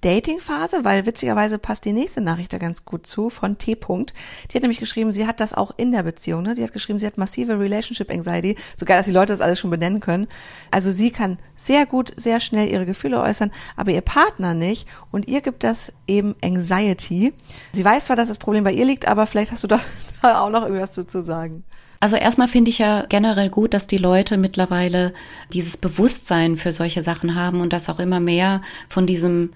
Datingphase, 0.00 0.84
weil 0.84 1.04
witzigerweise 1.06 1.58
passt 1.58 1.84
die 1.84 1.92
nächste 1.92 2.20
Nachricht 2.20 2.52
da 2.52 2.58
ganz 2.58 2.84
gut 2.84 3.06
zu 3.06 3.28
von 3.28 3.58
T. 3.58 3.74
-Punkt. 3.74 4.12
Die 4.50 4.56
hat 4.56 4.62
nämlich 4.62 4.80
geschrieben, 4.80 5.12
sie 5.12 5.26
hat 5.26 5.38
das 5.38 5.52
auch 5.52 5.72
in 5.76 5.92
der 5.92 6.02
Beziehung. 6.02 6.42
Ne? 6.42 6.54
Die 6.54 6.64
hat 6.64 6.72
geschrieben, 6.72 6.98
sie 6.98 7.06
hat 7.06 7.18
massive 7.18 7.58
Relationship 7.58 8.10
Anxiety. 8.10 8.56
So 8.76 8.86
geil, 8.86 8.96
dass 8.96 9.06
die 9.06 9.12
Leute 9.12 9.32
das 9.32 9.40
alles 9.40 9.58
schon 9.58 9.70
benennen 9.70 10.00
können. 10.00 10.28
Also 10.70 10.90
sie 10.90 11.10
kann 11.10 11.38
sehr 11.56 11.84
gut, 11.84 12.12
sehr 12.16 12.40
schnell 12.40 12.68
ihre 12.68 12.86
Gefühle 12.86 13.20
äußern, 13.20 13.52
aber 13.76 13.92
ihr 13.92 14.00
Partner 14.00 14.54
nicht. 14.54 14.88
Und 15.10 15.28
ihr 15.28 15.42
gibt 15.42 15.62
das 15.62 15.92
eben 16.06 16.34
Anxiety. 16.42 17.34
Sie 17.72 17.84
weiß 17.84 18.06
zwar, 18.06 18.16
dass 18.16 18.28
das 18.28 18.38
Problem 18.38 18.64
bei 18.64 18.72
ihr 18.72 18.86
liegt, 18.86 19.06
aber 19.06 19.26
vielleicht 19.26 19.52
hast 19.52 19.64
du 19.64 19.68
da 19.68 19.80
auch 20.22 20.50
noch 20.50 20.62
irgendwas 20.62 20.92
zu, 20.92 21.06
zu 21.06 21.22
sagen. 21.22 21.64
Also 22.02 22.16
erstmal 22.16 22.48
finde 22.48 22.68
ich 22.68 22.78
ja 22.78 23.06
generell 23.08 23.48
gut, 23.48 23.74
dass 23.74 23.86
die 23.86 23.96
Leute 23.96 24.36
mittlerweile 24.36 25.14
dieses 25.52 25.76
Bewusstsein 25.76 26.56
für 26.56 26.72
solche 26.72 27.00
Sachen 27.00 27.36
haben 27.36 27.60
und 27.60 27.72
dass 27.72 27.88
auch 27.88 28.00
immer 28.00 28.18
mehr 28.18 28.60
von 28.88 29.06
diesem, 29.06 29.50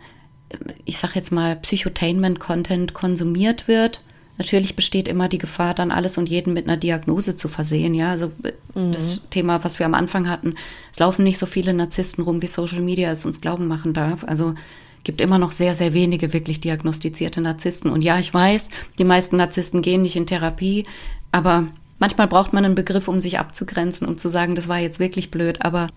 ich 0.85 0.99
sag 0.99 1.17
jetzt 1.17 1.33
mal, 1.33 1.57
Psychotainment-Content 1.57 2.95
konsumiert 2.95 3.67
wird. 3.67 4.01
Natürlich 4.39 4.77
besteht 4.77 5.09
immer 5.09 5.29
die 5.29 5.39
Gefahr, 5.39 5.75
dann 5.75 5.91
alles 5.91 6.19
und 6.19 6.29
jeden 6.29 6.53
mit 6.53 6.69
einer 6.69 6.77
Diagnose 6.77 7.35
zu 7.35 7.49
versehen. 7.49 7.97
Ja, 7.97 8.13
also 8.13 8.31
das 8.77 9.23
Thema, 9.31 9.65
was 9.65 9.81
wir 9.81 9.87
am 9.87 9.95
Anfang 9.95 10.31
hatten, 10.31 10.55
es 10.93 11.01
laufen 11.01 11.25
nicht 11.25 11.39
so 11.39 11.47
viele 11.47 11.75
Narzissten 11.75 12.23
rum, 12.23 12.43
wie 12.43 12.47
Social 12.47 12.81
Media 12.81 13.11
es 13.11 13.27
uns 13.27 13.41
glauben 13.41 13.67
machen 13.67 13.93
darf. 13.93 14.23
Also 14.23 14.55
gibt 15.03 15.21
immer 15.21 15.41
noch 15.41 15.51
sehr, 15.51 15.75
sehr 15.75 15.95
wenige 15.95 16.33
wirklich 16.33 16.61
diagnostizierte 16.61 17.41
Narzissten. 17.41 17.91
Und 17.91 18.03
ja, 18.03 18.21
ich 18.21 18.33
weiß, 18.33 18.69
die 19.01 19.05
meisten 19.05 19.37
Narzissten 19.37 19.83
gehen 19.83 20.03
nicht 20.03 20.15
in 20.15 20.29
Therapie, 20.29 20.87
aber 21.33 21.67
manchmal 21.99 22.29
braucht 22.29 22.53
man 22.53 22.65
einen 22.65 22.75
Begriff, 22.75 23.09
um 23.09 23.21
sich 23.21 23.39
abzugrenzen, 23.39 24.07
um 24.07 24.19
zu 24.19 24.29
sagen, 24.29 24.55
das 24.55 24.69
war 24.69 24.79
jetzt 24.79 24.99
wirklich 24.99 25.31
blöd, 25.31 25.63
aber 25.63 25.89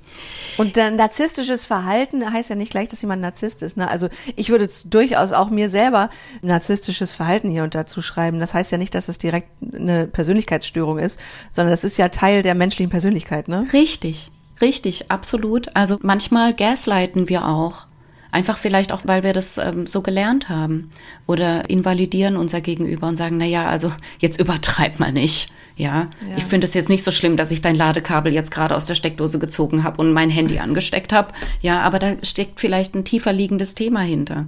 Und 0.58 0.78
dann 0.78 0.96
narzisstisches 0.96 1.66
Verhalten 1.66 2.32
heißt 2.32 2.50
ja 2.50 2.56
nicht 2.56 2.72
gleich, 2.72 2.90
dass 2.90 3.02
jemand 3.02 3.22
Narzisst 3.22 3.62
ist. 3.62 3.78
Ne? 3.78 3.90
Also 3.90 4.10
ich 4.36 4.50
würde 4.50 4.70
durchaus 4.86 5.32
auch 5.32 5.50
mir 5.50 5.70
selber 5.70 6.10
narzisstisches 6.42 7.14
Verhalten 7.14 7.50
hier 7.50 7.64
und 7.64 7.76
da 7.76 7.86
zuschreiben. 7.86 8.40
Das 8.40 8.54
heißt 8.54 8.72
ja 8.72 8.78
nicht, 8.78 8.96
dass 8.96 9.08
das 9.08 9.18
direkt 9.18 9.50
eine 9.74 10.08
Persönlichkeitsstörung 10.08 11.00
ist, 11.00 11.20
sondern 11.50 11.72
das 11.72 11.84
ist 11.84 11.98
ja 11.98 12.10
Teil 12.10 12.42
der 12.42 12.56
menschlichen 12.56 12.90
Persönlichkeit. 12.90 13.48
Ne? 13.48 13.66
Richtig, 13.74 14.32
richtig, 14.62 15.12
absolut. 15.12 15.76
Also 15.76 15.98
manchmal 16.02 16.54
gaslighten 16.54 17.30
wir 17.30 17.48
auch. 17.48 17.88
Einfach 18.32 18.60
vielleicht 18.60 18.92
auch, 18.92 19.02
weil 19.06 19.24
wir 19.24 19.34
das 19.34 19.58
ähm, 19.58 19.88
so 19.88 20.02
gelernt 20.02 20.50
haben. 20.50 20.92
Oder 21.26 21.68
invalidieren 21.70 22.38
unser 22.38 22.62
Gegenüber 22.62 23.08
und 23.08 23.16
sagen, 23.16 23.38
na 23.38 23.46
ja, 23.46 23.68
also 23.68 23.92
jetzt 24.20 24.40
übertreib 24.40 25.00
mal 25.00 25.12
nicht. 25.12 25.52
Ja, 25.80 26.10
Ja. 26.30 26.36
ich 26.38 26.44
finde 26.44 26.68
es 26.68 26.74
jetzt 26.74 26.90
nicht 26.90 27.06
so 27.06 27.10
schlimm, 27.12 27.38
dass 27.38 27.52
ich 27.52 27.62
dein 27.62 27.76
Ladekabel 27.76 28.34
jetzt 28.34 28.52
gerade 28.52 28.76
aus 28.76 28.86
der 28.86 28.96
Steckdose 28.96 29.40
gezogen 29.40 29.84
habe 29.86 30.02
und 30.02 30.12
mein 30.12 30.30
Handy 30.30 30.60
angesteckt 30.60 31.14
habe. 31.14 31.34
Ja, 31.62 31.80
aber 31.80 32.00
da 32.00 32.16
steckt 32.22 32.60
vielleicht 32.60 32.96
ein 32.96 33.06
tiefer 33.06 33.32
liegendes 33.32 33.76
Thema 33.76 34.02
hinter. 34.02 34.48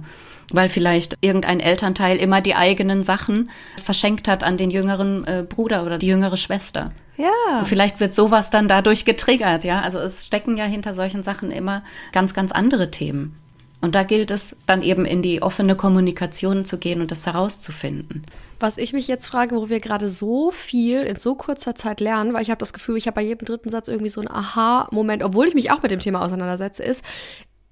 Weil 0.52 0.68
vielleicht 0.68 1.16
irgendein 1.22 1.60
Elternteil 1.60 2.18
immer 2.18 2.42
die 2.42 2.54
eigenen 2.54 3.02
Sachen 3.02 3.48
verschenkt 3.82 4.28
hat 4.28 4.44
an 4.44 4.58
den 4.58 4.70
jüngeren 4.70 5.24
äh, 5.24 5.46
Bruder 5.48 5.86
oder 5.86 5.96
die 5.96 6.08
jüngere 6.08 6.36
Schwester. 6.36 6.92
Ja. 7.16 7.60
Und 7.60 7.66
vielleicht 7.68 8.00
wird 8.00 8.12
sowas 8.14 8.50
dann 8.50 8.68
dadurch 8.68 9.06
getriggert, 9.06 9.64
ja. 9.64 9.80
Also 9.80 9.98
es 10.00 10.26
stecken 10.26 10.58
ja 10.58 10.64
hinter 10.64 10.92
solchen 10.92 11.22
Sachen 11.22 11.50
immer 11.50 11.82
ganz, 12.12 12.34
ganz 12.34 12.52
andere 12.52 12.90
Themen. 12.90 13.38
Und 13.82 13.96
da 13.96 14.04
gilt 14.04 14.30
es 14.30 14.56
dann 14.64 14.82
eben 14.82 15.04
in 15.04 15.22
die 15.22 15.42
offene 15.42 15.74
Kommunikation 15.74 16.64
zu 16.64 16.78
gehen 16.78 17.00
und 17.00 17.10
das 17.10 17.26
herauszufinden. 17.26 18.24
Was 18.60 18.78
ich 18.78 18.92
mich 18.92 19.08
jetzt 19.08 19.26
frage, 19.26 19.56
wo 19.56 19.68
wir 19.68 19.80
gerade 19.80 20.08
so 20.08 20.52
viel 20.52 21.02
in 21.02 21.16
so 21.16 21.34
kurzer 21.34 21.74
Zeit 21.74 21.98
lernen, 21.98 22.32
weil 22.32 22.42
ich 22.42 22.50
habe 22.50 22.60
das 22.60 22.72
Gefühl, 22.72 22.96
ich 22.96 23.08
habe 23.08 23.16
bei 23.16 23.22
jedem 23.22 23.44
dritten 23.44 23.70
Satz 23.70 23.88
irgendwie 23.88 24.08
so 24.08 24.20
einen 24.20 24.30
Aha-Moment, 24.30 25.24
obwohl 25.24 25.48
ich 25.48 25.54
mich 25.54 25.72
auch 25.72 25.82
mit 25.82 25.90
dem 25.90 25.98
Thema 25.98 26.24
auseinandersetze, 26.24 26.84
ist, 26.84 27.04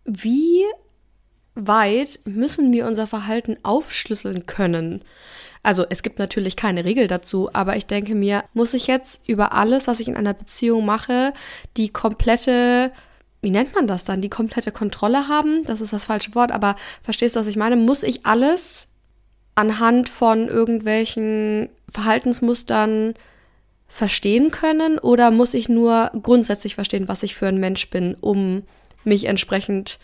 wie 0.04 0.64
weit 1.54 2.18
müssen 2.24 2.72
wir 2.72 2.86
unser 2.86 3.06
Verhalten 3.06 3.58
aufschlüsseln 3.62 4.46
können? 4.46 5.04
Also 5.62 5.84
es 5.88 6.02
gibt 6.02 6.18
natürlich 6.18 6.56
keine 6.56 6.84
Regel 6.84 7.06
dazu, 7.06 7.50
aber 7.52 7.76
ich 7.76 7.86
denke 7.86 8.16
mir, 8.16 8.44
muss 8.52 8.74
ich 8.74 8.88
jetzt 8.88 9.20
über 9.28 9.52
alles, 9.52 9.86
was 9.86 10.00
ich 10.00 10.08
in 10.08 10.16
einer 10.16 10.34
Beziehung 10.34 10.84
mache, 10.84 11.32
die 11.76 11.90
komplette, 11.90 12.92
wie 13.40 13.50
nennt 13.50 13.74
man 13.74 13.86
das 13.86 14.04
dann, 14.04 14.20
die 14.20 14.28
komplette 14.28 14.72
Kontrolle 14.72 15.28
haben? 15.28 15.64
Das 15.64 15.80
ist 15.80 15.92
das 15.92 16.04
falsche 16.04 16.34
Wort, 16.34 16.52
aber 16.52 16.76
verstehst 17.02 17.36
du, 17.36 17.40
was 17.40 17.46
ich 17.46 17.56
meine? 17.56 17.76
Muss 17.76 18.02
ich 18.02 18.26
alles 18.26 18.88
anhand 19.54 20.08
von 20.08 20.48
irgendwelchen 20.48 21.68
Verhaltensmustern 21.90 23.14
verstehen 23.88 24.50
können 24.50 24.98
oder 24.98 25.30
muss 25.30 25.54
ich 25.54 25.68
nur 25.68 26.12
grundsätzlich 26.22 26.76
verstehen, 26.76 27.08
was 27.08 27.22
ich 27.22 27.34
für 27.34 27.48
ein 27.48 27.58
Mensch 27.58 27.90
bin, 27.90 28.16
um 28.20 28.62
mich 29.04 29.24
entsprechend 29.24 29.98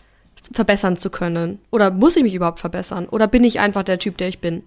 verbessern 0.53 0.97
zu 0.97 1.11
können? 1.11 1.61
Oder 1.71 1.91
muss 1.91 2.17
ich 2.17 2.23
mich 2.23 2.35
überhaupt 2.35 2.61
verbessern? 2.61 3.07
Oder 3.09 3.29
bin 3.29 3.45
ich 3.45 3.61
einfach 3.61 3.85
der 3.85 3.99
Typ, 3.99 4.19
der 4.19 4.29
ich 4.29 4.41
bin? 4.41 4.65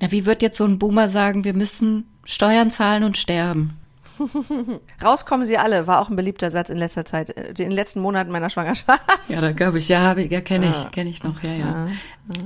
Na, 0.00 0.10
wie 0.12 0.26
wird 0.26 0.42
jetzt 0.42 0.58
so 0.58 0.64
ein 0.64 0.78
Boomer 0.78 1.08
sagen, 1.08 1.44
wir 1.44 1.54
müssen 1.54 2.04
Steuern 2.24 2.70
zahlen 2.70 3.04
und 3.04 3.16
sterben? 3.16 3.79
Rauskommen 5.04 5.46
sie 5.46 5.58
alle, 5.58 5.86
war 5.86 6.00
auch 6.00 6.08
ein 6.08 6.16
beliebter 6.16 6.50
Satz 6.50 6.70
in 6.70 6.76
letzter 6.76 7.04
Zeit, 7.04 7.36
äh, 7.36 7.48
in 7.48 7.54
den 7.54 7.70
letzten 7.70 8.00
Monaten 8.00 8.30
meiner 8.30 8.50
Schwangerschaft. 8.50 9.00
Ja, 9.28 9.40
da 9.40 9.52
glaube 9.52 9.78
ich, 9.78 9.88
ja, 9.88 10.00
habe 10.00 10.22
ich, 10.22 10.30
ja, 10.32 10.40
kenne 10.40 10.68
ich, 10.68 10.90
kenne 10.90 11.08
ich 11.08 11.22
noch, 11.22 11.42
ja, 11.44 11.52
ja. 11.52 11.88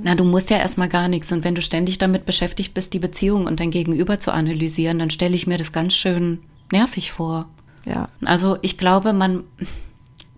Na, 0.02 0.14
du 0.14 0.24
musst 0.24 0.50
ja 0.50 0.58
erstmal 0.58 0.90
gar 0.90 1.08
nichts. 1.08 1.32
Und 1.32 1.42
wenn 1.42 1.54
du 1.54 1.62
ständig 1.62 1.96
damit 1.96 2.26
beschäftigt 2.26 2.74
bist, 2.74 2.92
die 2.92 2.98
Beziehung 2.98 3.46
und 3.46 3.58
dein 3.58 3.70
Gegenüber 3.70 4.20
zu 4.20 4.32
analysieren, 4.32 4.98
dann 4.98 5.08
stelle 5.08 5.34
ich 5.34 5.46
mir 5.46 5.56
das 5.56 5.72
ganz 5.72 5.94
schön 5.94 6.42
nervig 6.72 7.10
vor. 7.10 7.48
Ja. 7.86 8.08
Also 8.22 8.58
ich 8.60 8.76
glaube, 8.76 9.14
man, 9.14 9.44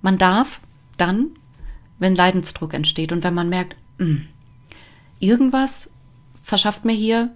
man 0.02 0.18
darf 0.18 0.60
dann 0.98 1.30
wenn 1.98 2.14
Leidensdruck 2.14 2.74
entsteht 2.74 3.12
und 3.12 3.24
wenn 3.24 3.34
man 3.34 3.48
merkt, 3.48 3.76
mh, 3.98 4.06
hm, 4.06 4.28
irgendwas 5.18 5.90
verschafft 6.42 6.84
mir 6.84 6.92
hier 6.92 7.30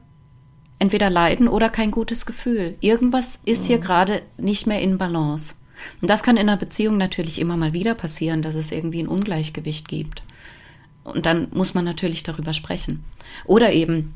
entweder 0.80 1.10
Leiden 1.10 1.46
oder 1.46 1.68
kein 1.68 1.92
gutes 1.92 2.26
Gefühl. 2.26 2.74
Irgendwas 2.80 3.38
ist 3.44 3.66
hier 3.66 3.76
mhm. 3.76 3.82
gerade 3.82 4.22
nicht 4.36 4.66
mehr 4.66 4.80
in 4.80 4.98
Balance. 4.98 5.54
Und 6.02 6.10
das 6.10 6.22
kann 6.22 6.36
in 6.36 6.48
einer 6.48 6.56
Beziehung 6.56 6.98
natürlich 6.98 7.38
immer 7.38 7.56
mal 7.56 7.72
wieder 7.72 7.94
passieren, 7.94 8.42
dass 8.42 8.56
es 8.56 8.72
irgendwie 8.72 9.02
ein 9.02 9.08
Ungleichgewicht 9.08 9.86
gibt. 9.86 10.22
Und 11.04 11.26
dann 11.26 11.48
muss 11.52 11.74
man 11.74 11.84
natürlich 11.84 12.22
darüber 12.22 12.52
sprechen. 12.52 13.04
Oder 13.46 13.72
eben 13.72 14.14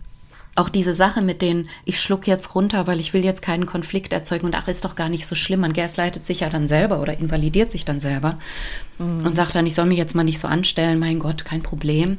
auch 0.56 0.68
diese 0.68 0.94
Sache 0.94 1.20
mit 1.20 1.42
denen, 1.42 1.68
ich 1.84 2.00
schluck 2.00 2.26
jetzt 2.26 2.54
runter, 2.54 2.86
weil 2.86 3.00
ich 3.00 3.12
will 3.12 3.24
jetzt 3.24 3.42
keinen 3.42 3.66
Konflikt 3.66 4.12
erzeugen 4.12 4.46
und 4.46 4.54
ach, 4.54 4.68
ist 4.68 4.84
doch 4.84 4.94
gar 4.94 5.08
nicht 5.08 5.26
so 5.26 5.34
schlimm. 5.34 5.60
Man 5.60 5.72
gaslightet 5.72 6.24
sich 6.24 6.40
ja 6.40 6.48
dann 6.48 6.66
selber 6.66 7.00
oder 7.00 7.18
invalidiert 7.18 7.72
sich 7.72 7.84
dann 7.84 7.98
selber 7.98 8.38
mhm. 8.98 9.26
und 9.26 9.34
sagt 9.34 9.54
dann, 9.54 9.66
ich 9.66 9.74
soll 9.74 9.86
mich 9.86 9.98
jetzt 9.98 10.14
mal 10.14 10.24
nicht 10.24 10.38
so 10.38 10.46
anstellen, 10.46 10.98
mein 10.98 11.18
Gott, 11.18 11.44
kein 11.44 11.62
Problem. 11.62 12.18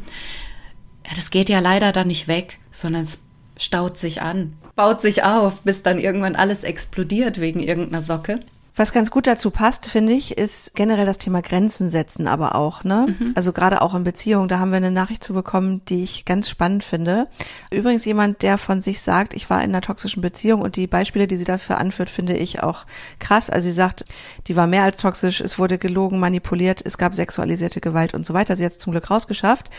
Ja, 1.06 1.12
das 1.16 1.30
geht 1.30 1.50
ja 1.50 1.60
leider 1.60 1.92
dann 1.92 2.08
nicht 2.08 2.28
weg, 2.28 2.60
sondern 2.72 3.04
es 3.04 3.25
staut 3.58 3.98
sich 3.98 4.22
an, 4.22 4.54
baut 4.76 5.02
sich 5.02 5.24
auf, 5.24 5.62
bis 5.62 5.84
dann 5.84 6.00
irgendwann 6.00 6.36
alles 6.36 6.64
explodiert 6.64 7.40
wegen 7.40 7.60
irgendeiner 7.60 8.02
Socke. 8.02 8.40
Was 8.78 8.92
ganz 8.92 9.10
gut 9.10 9.26
dazu 9.26 9.52
passt, 9.52 9.86
finde 9.88 10.12
ich, 10.12 10.38
ist 10.38 10.76
generell 10.76 11.06
das 11.06 11.18
Thema 11.18 11.42
Grenzen 11.42 11.90
setzen, 11.90 12.28
aber 12.28 12.56
auch, 12.56 12.84
ne? 12.84 13.06
Mhm. 13.08 13.32
Also 13.34 13.54
gerade 13.54 13.82
auch 13.82 13.96
in 13.96 14.04
Beziehungen, 14.04 14.50
da 14.50 14.60
haben 14.60 14.72
wir 14.72 14.78
eine 14.78 14.92
Nachricht 14.92 15.24
zu 15.24 15.34
bekommen, 15.34 15.82
die 15.88 16.04
ich 16.04 16.26
ganz 16.26 16.50
spannend 16.50 16.84
finde. 16.84 17.28
Übrigens 17.72 18.04
jemand, 18.04 18.42
der 18.42 18.58
von 18.58 18.82
sich 18.82 19.00
sagt, 19.00 19.34
ich 19.34 19.50
war 19.50 19.60
in 19.60 19.70
einer 19.70 19.80
toxischen 19.80 20.22
Beziehung 20.22 20.62
und 20.62 20.76
die 20.76 20.88
Beispiele, 20.88 21.26
die 21.26 21.38
sie 21.38 21.46
dafür 21.46 21.78
anführt, 21.78 22.10
finde 22.10 22.36
ich 22.36 22.64
auch 22.64 22.86
krass. 23.20 23.50
Also 23.50 23.70
sie 23.70 23.74
sagt, 23.74 24.04
die 24.48 24.58
war 24.58 24.68
mehr 24.68 24.84
als 24.84 24.98
toxisch, 24.98 25.40
es 25.40 25.58
wurde 25.58 25.78
gelogen, 25.78 26.20
manipuliert, 26.20 26.82
es 26.84 26.98
gab 26.98 27.16
sexualisierte 27.16 27.80
Gewalt 27.80 28.14
und 28.14 28.26
so 28.26 28.34
weiter. 28.34 28.58
Sie 28.58 28.66
hat 28.66 28.74
es 28.74 28.78
zum 28.78 28.92
Glück 28.92 29.10
rausgeschafft 29.10 29.70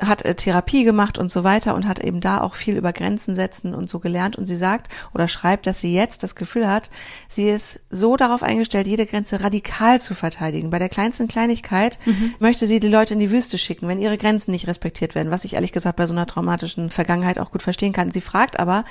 hat 0.00 0.24
äh, 0.24 0.34
Therapie 0.34 0.84
gemacht 0.84 1.18
und 1.18 1.30
so 1.30 1.44
weiter 1.44 1.74
und 1.74 1.86
hat 1.86 1.98
eben 1.98 2.20
da 2.20 2.40
auch 2.40 2.54
viel 2.54 2.76
über 2.76 2.92
Grenzen 2.92 3.34
setzen 3.34 3.74
und 3.74 3.88
so 3.90 3.98
gelernt. 3.98 4.36
Und 4.36 4.46
sie 4.46 4.56
sagt 4.56 4.90
oder 5.14 5.28
schreibt, 5.28 5.66
dass 5.66 5.80
sie 5.80 5.94
jetzt 5.94 6.22
das 6.22 6.34
Gefühl 6.34 6.68
hat, 6.68 6.90
sie 7.28 7.48
ist 7.48 7.80
so 7.90 8.16
darauf 8.16 8.42
eingestellt, 8.42 8.86
jede 8.86 9.06
Grenze 9.06 9.40
radikal 9.40 10.00
zu 10.00 10.14
verteidigen. 10.14 10.70
Bei 10.70 10.78
der 10.78 10.88
kleinsten 10.88 11.28
Kleinigkeit 11.28 11.98
mhm. 12.04 12.34
möchte 12.38 12.66
sie 12.66 12.80
die 12.80 12.88
Leute 12.88 13.14
in 13.14 13.20
die 13.20 13.30
Wüste 13.30 13.58
schicken, 13.58 13.88
wenn 13.88 14.00
ihre 14.00 14.18
Grenzen 14.18 14.50
nicht 14.52 14.66
respektiert 14.68 15.14
werden, 15.14 15.30
was 15.30 15.44
ich 15.44 15.54
ehrlich 15.54 15.72
gesagt 15.72 15.96
bei 15.96 16.06
so 16.06 16.14
einer 16.14 16.26
traumatischen 16.26 16.90
Vergangenheit 16.90 17.38
auch 17.38 17.50
gut 17.50 17.62
verstehen 17.62 17.92
kann. 17.92 18.10
Sie 18.10 18.20
fragt 18.20 18.60
aber, 18.60 18.84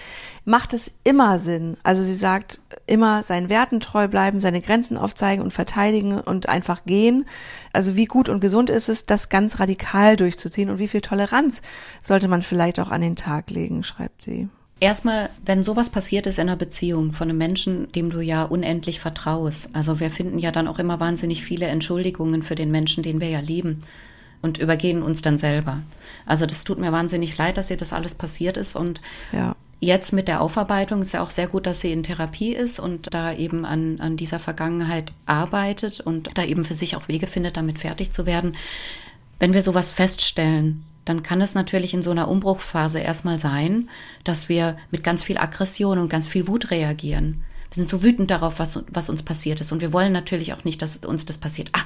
macht 0.46 0.74
es 0.74 0.92
immer 1.04 1.40
Sinn? 1.40 1.78
Also 1.84 2.04
sie 2.04 2.14
sagt, 2.14 2.60
immer 2.86 3.24
seinen 3.24 3.50
Werten 3.50 3.80
treu 3.80 4.08
bleiben, 4.08 4.40
seine 4.40 4.62
Grenzen 4.62 4.98
aufzeigen 4.98 5.44
und 5.44 5.52
verteidigen 5.52 6.20
und 6.20 6.50
einfach 6.50 6.84
gehen. 6.86 7.26
Also 7.74 7.96
wie 7.96 8.06
gut 8.06 8.30
und 8.30 8.40
gesund 8.40 8.70
ist 8.70 8.90
es, 8.90 9.06
das 9.06 9.30
ganz 9.30 9.60
radikal 9.60 10.16
durchzuziehen 10.18 10.70
und 10.70 10.80
wie 10.80 10.88
viel 10.88 10.97
Toleranz 11.02 11.62
sollte 12.02 12.28
man 12.28 12.42
vielleicht 12.42 12.80
auch 12.80 12.90
an 12.90 13.02
den 13.02 13.16
Tag 13.16 13.50
legen, 13.50 13.84
schreibt 13.84 14.22
sie. 14.22 14.48
Erstmal, 14.80 15.30
wenn 15.44 15.64
sowas 15.64 15.90
passiert 15.90 16.28
ist 16.28 16.38
in 16.38 16.48
einer 16.48 16.56
Beziehung 16.56 17.12
von 17.12 17.30
einem 17.30 17.40
Menschen, 17.40 17.92
dem 17.94 18.12
du 18.12 18.20
ja 18.22 18.44
unendlich 18.44 19.00
vertraust. 19.00 19.70
Also 19.74 20.00
wir 20.00 20.12
finden 20.12 20.38
ja 20.38 20.52
dann 20.52 20.68
auch 20.68 20.78
immer 20.78 21.00
wahnsinnig 21.00 21.44
viele 21.44 21.66
Entschuldigungen 21.66 22.44
für 22.44 22.56
den 22.56 22.70
Menschen, 22.70 23.02
den 23.02 23.20
wir 23.20 23.30
ja 23.30 23.40
lieben 23.40 23.82
und 24.44 24.60
übergehen 24.60 25.02
uns 25.02 25.24
dann 25.24 25.40
selber. 25.40 25.82
Also 26.28 26.46
das 26.46 26.64
tut 26.64 26.78
mir 26.78 26.92
wahnsinnig 26.92 27.36
leid, 27.38 27.58
dass 27.58 27.72
ihr 27.72 27.78
das 27.78 27.92
alles 27.92 28.14
passiert 28.14 28.56
ist 28.56 28.76
und 28.76 29.02
ja 29.32 29.56
jetzt 29.80 30.14
mit 30.14 30.28
der 30.28 30.42
Aufarbeitung 30.42 31.02
ist 31.02 31.14
ja 31.14 31.22
auch 31.22 31.30
sehr 31.30 31.48
gut, 31.48 31.66
dass 31.66 31.82
sie 31.82 31.92
in 31.92 32.04
Therapie 32.04 32.54
ist 32.54 32.80
und 32.80 33.14
da 33.14 33.34
eben 33.34 33.66
an, 33.66 34.00
an 34.00 34.18
dieser 34.18 34.40
Vergangenheit 34.40 35.14
arbeitet 35.26 36.00
und 36.00 36.30
da 36.36 36.44
eben 36.44 36.66
für 36.66 36.74
sich 36.74 36.96
auch 36.96 37.08
Wege 37.08 37.28
findet, 37.28 37.58
damit 37.58 37.80
fertig 37.80 38.12
zu 38.12 38.26
werden. 38.26 38.56
Wenn 39.40 39.54
wir 39.54 39.62
sowas 39.62 39.92
feststellen, 39.92 40.84
dann 41.06 41.24
kann 41.24 41.42
es 41.42 41.56
natürlich 41.56 41.94
in 41.94 42.02
so 42.02 42.12
einer 42.12 42.28
Umbruchsphase 42.28 43.00
erstmal 43.00 43.40
sein, 43.40 43.90
dass 44.24 44.50
wir 44.50 44.78
mit 44.92 45.04
ganz 45.04 45.24
viel 45.24 45.38
Aggression 45.38 46.00
und 46.00 46.10
ganz 46.10 46.28
viel 46.28 46.48
Wut 46.48 46.72
reagieren. 46.72 47.44
Wir 47.70 47.76
sind 47.76 47.90
so 47.90 48.04
wütend 48.04 48.32
darauf, 48.32 48.60
was, 48.60 48.84
was 48.92 49.10
uns 49.10 49.24
passiert 49.24 49.62
ist. 49.62 49.72
Und 49.72 49.82
wir 49.82 49.94
wollen 49.94 50.12
natürlich 50.12 50.54
auch 50.54 50.64
nicht, 50.64 50.82
dass 50.82 50.98
uns 50.98 51.26
das 51.26 51.38
passiert. 51.38 51.70
Ah, 51.74 51.84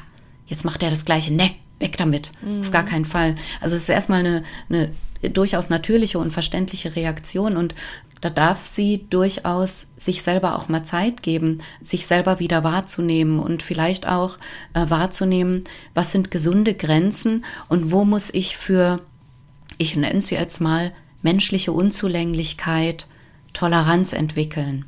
jetzt 0.48 0.66
macht 0.66 0.82
er 0.82 0.90
das 0.90 1.06
Gleiche. 1.06 1.34
Ne, 1.34 1.52
weg 1.82 1.98
damit. 1.98 2.32
Mhm. 2.42 2.62
Auf 2.62 2.72
gar 2.72 2.86
keinen 2.86 3.06
Fall. 3.06 3.36
Also 3.60 3.76
es 3.76 3.84
ist 3.84 3.90
erstmal 3.90 4.20
eine, 4.20 4.44
eine 4.70 4.92
durchaus 5.30 5.70
natürliche 5.70 6.20
und 6.20 6.32
verständliche 6.32 6.96
Reaktion 6.96 7.58
und 7.58 7.76
da 8.22 8.30
darf 8.30 8.66
sie 8.66 9.06
durchaus 9.10 9.88
sich 9.98 10.22
selber 10.22 10.56
auch 10.56 10.70
mal 10.70 10.84
Zeit 10.84 11.24
geben, 11.24 11.58
sich 11.82 12.06
selber 12.06 12.40
wieder 12.40 12.64
wahrzunehmen 12.64 13.40
und 13.40 13.64
vielleicht 13.64 14.08
auch 14.08 14.38
äh, 14.74 14.90
wahrzunehmen, 14.90 15.64
was 15.96 16.12
sind 16.12 16.30
gesunde 16.30 16.76
Grenzen 16.76 17.44
und 17.68 17.92
wo 17.92 18.06
muss 18.06 18.32
ich 18.32 18.58
für, 18.58 19.02
ich 19.80 19.96
nenne 19.96 20.20
es 20.20 20.30
jetzt 20.30 20.62
mal, 20.62 20.92
menschliche 21.24 21.72
Unzulänglichkeit, 21.72 23.08
Toleranz 23.54 24.14
entwickeln. 24.14 24.86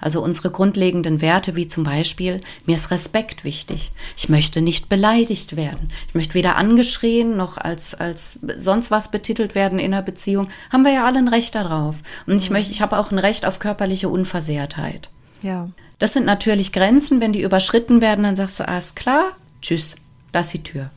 Also 0.00 0.22
unsere 0.22 0.50
grundlegenden 0.50 1.20
Werte, 1.20 1.56
wie 1.56 1.66
zum 1.66 1.84
Beispiel, 1.84 2.40
mir 2.66 2.76
ist 2.76 2.90
Respekt 2.90 3.44
wichtig. 3.44 3.92
Ich 4.16 4.28
möchte 4.28 4.60
nicht 4.60 4.88
beleidigt 4.88 5.56
werden. 5.56 5.88
Ich 6.08 6.14
möchte 6.14 6.34
weder 6.34 6.56
angeschrien 6.56 7.36
noch 7.36 7.56
als, 7.58 7.94
als 7.94 8.40
sonst 8.56 8.90
was 8.90 9.10
betitelt 9.10 9.54
werden 9.54 9.78
in 9.78 9.92
einer 9.92 10.02
Beziehung. 10.02 10.48
Haben 10.72 10.84
wir 10.84 10.92
ja 10.92 11.04
alle 11.04 11.18
ein 11.18 11.28
Recht 11.28 11.54
darauf. 11.54 11.96
Und 12.26 12.36
ich 12.36 12.50
möchte, 12.50 12.72
ich 12.72 12.82
habe 12.82 12.98
auch 12.98 13.10
ein 13.10 13.18
Recht 13.18 13.46
auf 13.46 13.58
körperliche 13.58 14.08
Unversehrtheit. 14.08 15.10
Ja. 15.42 15.68
Das 15.98 16.12
sind 16.12 16.26
natürlich 16.26 16.72
Grenzen. 16.72 17.20
Wenn 17.20 17.32
die 17.32 17.42
überschritten 17.42 18.00
werden, 18.00 18.24
dann 18.24 18.36
sagst 18.36 18.60
du, 18.60 18.68
alles 18.68 18.94
klar, 18.94 19.36
tschüss, 19.62 19.96
das 20.32 20.46
ist 20.46 20.54
die 20.54 20.62
Tür. 20.62 20.90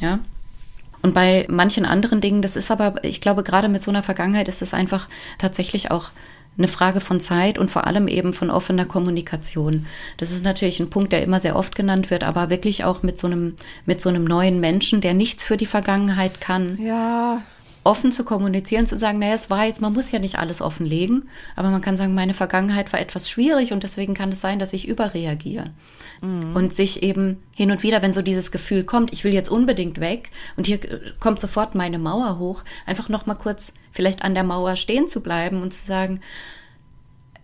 Ja. 0.00 0.20
Und 1.00 1.14
bei 1.14 1.46
manchen 1.48 1.84
anderen 1.84 2.20
Dingen, 2.20 2.42
das 2.42 2.56
ist 2.56 2.70
aber, 2.70 3.02
ich 3.04 3.20
glaube, 3.20 3.44
gerade 3.44 3.68
mit 3.68 3.82
so 3.82 3.90
einer 3.90 4.02
Vergangenheit 4.02 4.48
ist 4.48 4.62
es 4.62 4.74
einfach 4.74 5.08
tatsächlich 5.38 5.90
auch 5.90 6.10
eine 6.58 6.68
Frage 6.68 7.00
von 7.00 7.20
Zeit 7.20 7.58
und 7.58 7.70
vor 7.70 7.86
allem 7.86 8.08
eben 8.08 8.32
von 8.32 8.50
offener 8.50 8.84
Kommunikation. 8.84 9.86
Das 10.16 10.30
ist 10.30 10.44
natürlich 10.44 10.80
ein 10.80 10.90
Punkt, 10.90 11.12
der 11.12 11.22
immer 11.22 11.40
sehr 11.40 11.56
oft 11.56 11.76
genannt 11.76 12.10
wird, 12.10 12.24
aber 12.24 12.50
wirklich 12.50 12.84
auch 12.84 13.02
mit 13.02 13.18
so 13.18 13.28
einem, 13.28 13.54
mit 13.86 14.00
so 14.00 14.08
einem 14.08 14.24
neuen 14.24 14.60
Menschen, 14.60 15.00
der 15.00 15.14
nichts 15.14 15.44
für 15.44 15.56
die 15.56 15.66
Vergangenheit 15.66 16.40
kann. 16.40 16.78
Ja. 16.80 17.40
Offen 17.84 18.12
zu 18.12 18.24
kommunizieren, 18.24 18.86
zu 18.86 18.96
sagen, 18.96 19.18
naja, 19.18 19.34
es 19.34 19.48
war 19.48 19.64
jetzt, 19.64 19.80
man 19.80 19.94
muss 19.94 20.10
ja 20.10 20.18
nicht 20.18 20.38
alles 20.38 20.60
offenlegen, 20.60 21.28
aber 21.56 21.70
man 21.70 21.80
kann 21.80 21.96
sagen, 21.96 22.12
meine 22.12 22.34
Vergangenheit 22.34 22.92
war 22.92 23.00
etwas 23.00 23.30
schwierig 23.30 23.72
und 23.72 23.82
deswegen 23.82 24.12
kann 24.12 24.32
es 24.32 24.40
sein, 24.40 24.58
dass 24.58 24.74
ich 24.74 24.88
überreagiere. 24.88 25.70
Mhm. 26.20 26.54
Und 26.54 26.74
sich 26.74 27.02
eben 27.02 27.42
hin 27.54 27.70
und 27.70 27.82
wieder, 27.82 28.02
wenn 28.02 28.12
so 28.12 28.22
dieses 28.22 28.50
Gefühl 28.50 28.84
kommt, 28.84 29.12
ich 29.12 29.24
will 29.24 29.32
jetzt 29.32 29.50
unbedingt 29.50 30.00
weg 30.00 30.30
und 30.56 30.66
hier 30.66 30.78
kommt 31.20 31.40
sofort 31.40 31.74
meine 31.74 31.98
Mauer 31.98 32.38
hoch, 32.38 32.64
einfach 32.86 33.08
noch 33.08 33.26
mal 33.26 33.34
kurz 33.34 33.72
vielleicht 33.92 34.22
an 34.22 34.34
der 34.34 34.44
Mauer 34.44 34.76
stehen 34.76 35.08
zu 35.08 35.20
bleiben 35.20 35.62
und 35.62 35.72
zu 35.72 35.84
sagen, 35.84 36.20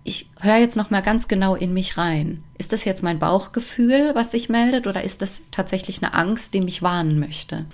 ich 0.07 0.29
höre 0.39 0.59
jetzt 0.59 0.77
noch 0.77 0.91
mal 0.91 1.01
ganz 1.01 1.29
genau 1.29 1.55
in 1.55 1.73
mich 1.73 1.97
rein. 1.97 2.45
Ist 2.59 2.75
das 2.75 2.85
jetzt 2.85 3.03
mein 3.03 3.19
Bauchgefühl, 3.19 4.15
was 4.15 4.31
sich 4.31 4.51
meldet, 4.51 4.87
oder 4.87 5.03
ist 5.03 5.23
das 5.23 5.47
tatsächlich 5.51 6.03
eine 6.03 6.13
Angst, 6.13 6.53
die 6.53 6.61
mich 6.61 6.83
warnen 6.83 7.19
möchte? 7.19 7.65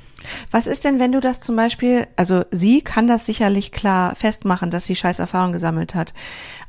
Was 0.50 0.66
ist 0.66 0.84
denn, 0.84 1.00
wenn 1.00 1.12
du 1.12 1.20
das 1.20 1.40
zum 1.40 1.56
Beispiel, 1.56 2.06
also 2.14 2.44
sie 2.50 2.82
kann 2.82 3.08
das 3.08 3.26
sicherlich 3.26 3.72
klar 3.72 4.14
festmachen, 4.14 4.70
dass 4.70 4.86
sie 4.86 4.94
scheiß 4.94 5.18
Erfahrung 5.18 5.52
gesammelt 5.52 5.94
hat. 5.94 6.14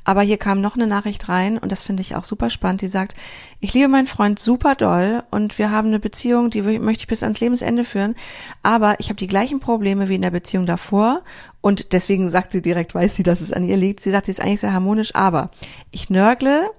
Aber 0.04 0.22
hier 0.24 0.38
kam 0.38 0.62
noch 0.62 0.76
eine 0.76 0.88
Nachricht 0.88 1.30
rein 1.30 1.60
und 1.60 1.72
das 1.72 1.84
finde 1.84 2.02
ich 2.02 2.16
auch 2.16 2.24
super 2.24 2.50
spannend. 2.50 2.82
Die 2.82 2.88
sagt, 2.88 3.16
ich 3.60 3.74
liebe 3.74 3.88
meinen 3.88 4.08
Freund 4.08 4.40
super 4.40 4.74
doll 4.74 5.24
und 5.30 5.60
wir 5.60 5.70
haben 5.70 5.90
eine 5.90 6.00
Beziehung, 6.00 6.50
die 6.50 6.62
möchte 6.62 7.04
ich 7.04 7.08
bis 7.08 7.22
ans 7.24 7.40
Lebensende 7.40 7.84
führen. 7.84 8.16
Aber 8.64 9.00
ich 9.00 9.10
habe 9.10 9.18
die 9.18 9.28
gleichen 9.28 9.60
Probleme 9.60 10.10
wie 10.10 10.16
in 10.16 10.24
der 10.24 10.32
Beziehung 10.32 10.66
davor 10.66 11.22
und 11.62 11.94
deswegen 11.94 12.28
sagt 12.28 12.52
sie 12.52 12.62
direkt, 12.62 12.96
weiß 12.96 13.16
sie, 13.16 13.24
dass 13.24 13.40
es 13.40 13.54
an 13.54 13.64
ihr 13.64 13.78
liegt. 13.78 14.00
Sie 14.00 14.12
sagt, 14.12 14.26
sie 14.26 14.32
ist 14.32 14.42
eigentlich 14.42 14.62
sehr 14.62 14.74
harmonisch, 14.74 15.16
aber 15.16 15.52
ich 15.92 16.10
nörgle 16.10 16.70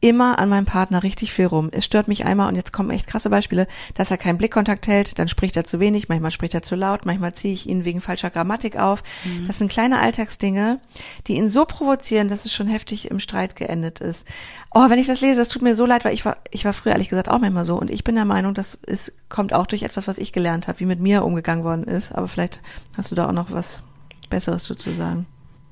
immer 0.00 0.38
an 0.38 0.48
meinem 0.48 0.64
Partner 0.64 1.02
richtig 1.02 1.32
viel 1.32 1.46
rum. 1.46 1.70
Es 1.72 1.84
stört 1.84 2.06
mich 2.06 2.24
einmal, 2.24 2.48
und 2.48 2.54
jetzt 2.54 2.72
kommen 2.72 2.90
echt 2.90 3.08
krasse 3.08 3.30
Beispiele, 3.30 3.66
dass 3.94 4.10
er 4.10 4.16
keinen 4.16 4.38
Blickkontakt 4.38 4.86
hält, 4.86 5.18
dann 5.18 5.26
spricht 5.26 5.56
er 5.56 5.64
zu 5.64 5.80
wenig, 5.80 6.08
manchmal 6.08 6.30
spricht 6.30 6.54
er 6.54 6.62
zu 6.62 6.76
laut, 6.76 7.04
manchmal 7.04 7.34
ziehe 7.34 7.52
ich 7.52 7.68
ihn 7.68 7.84
wegen 7.84 8.00
falscher 8.00 8.30
Grammatik 8.30 8.76
auf. 8.76 9.02
Mhm. 9.24 9.46
Das 9.46 9.58
sind 9.58 9.70
kleine 9.70 9.98
Alltagsdinge, 9.98 10.78
die 11.26 11.34
ihn 11.34 11.48
so 11.48 11.64
provozieren, 11.64 12.28
dass 12.28 12.44
es 12.44 12.52
schon 12.52 12.68
heftig 12.68 13.10
im 13.10 13.18
Streit 13.18 13.56
geendet 13.56 13.98
ist. 13.98 14.24
Oh, 14.72 14.88
wenn 14.88 15.00
ich 15.00 15.08
das 15.08 15.20
lese, 15.20 15.40
das 15.40 15.48
tut 15.48 15.62
mir 15.62 15.74
so 15.74 15.84
leid, 15.84 16.04
weil 16.04 16.14
ich 16.14 16.24
war, 16.24 16.36
ich 16.52 16.64
war 16.64 16.72
früher 16.72 16.92
ehrlich 16.92 17.08
gesagt 17.08 17.28
auch 17.28 17.40
manchmal 17.40 17.64
so. 17.64 17.76
Und 17.76 17.90
ich 17.90 18.04
bin 18.04 18.14
der 18.14 18.24
Meinung, 18.24 18.54
das 18.54 18.74
ist, 18.74 19.28
kommt 19.28 19.52
auch 19.52 19.66
durch 19.66 19.82
etwas, 19.82 20.06
was 20.06 20.18
ich 20.18 20.32
gelernt 20.32 20.68
habe, 20.68 20.78
wie 20.78 20.86
mit 20.86 21.00
mir 21.00 21.24
umgegangen 21.24 21.64
worden 21.64 21.84
ist. 21.84 22.12
Aber 22.12 22.28
vielleicht 22.28 22.60
hast 22.96 23.10
du 23.10 23.16
da 23.16 23.28
auch 23.28 23.32
noch 23.32 23.50
was 23.50 23.82
Besseres 24.28 24.64
zu 24.64 24.74
sagen 24.92 25.26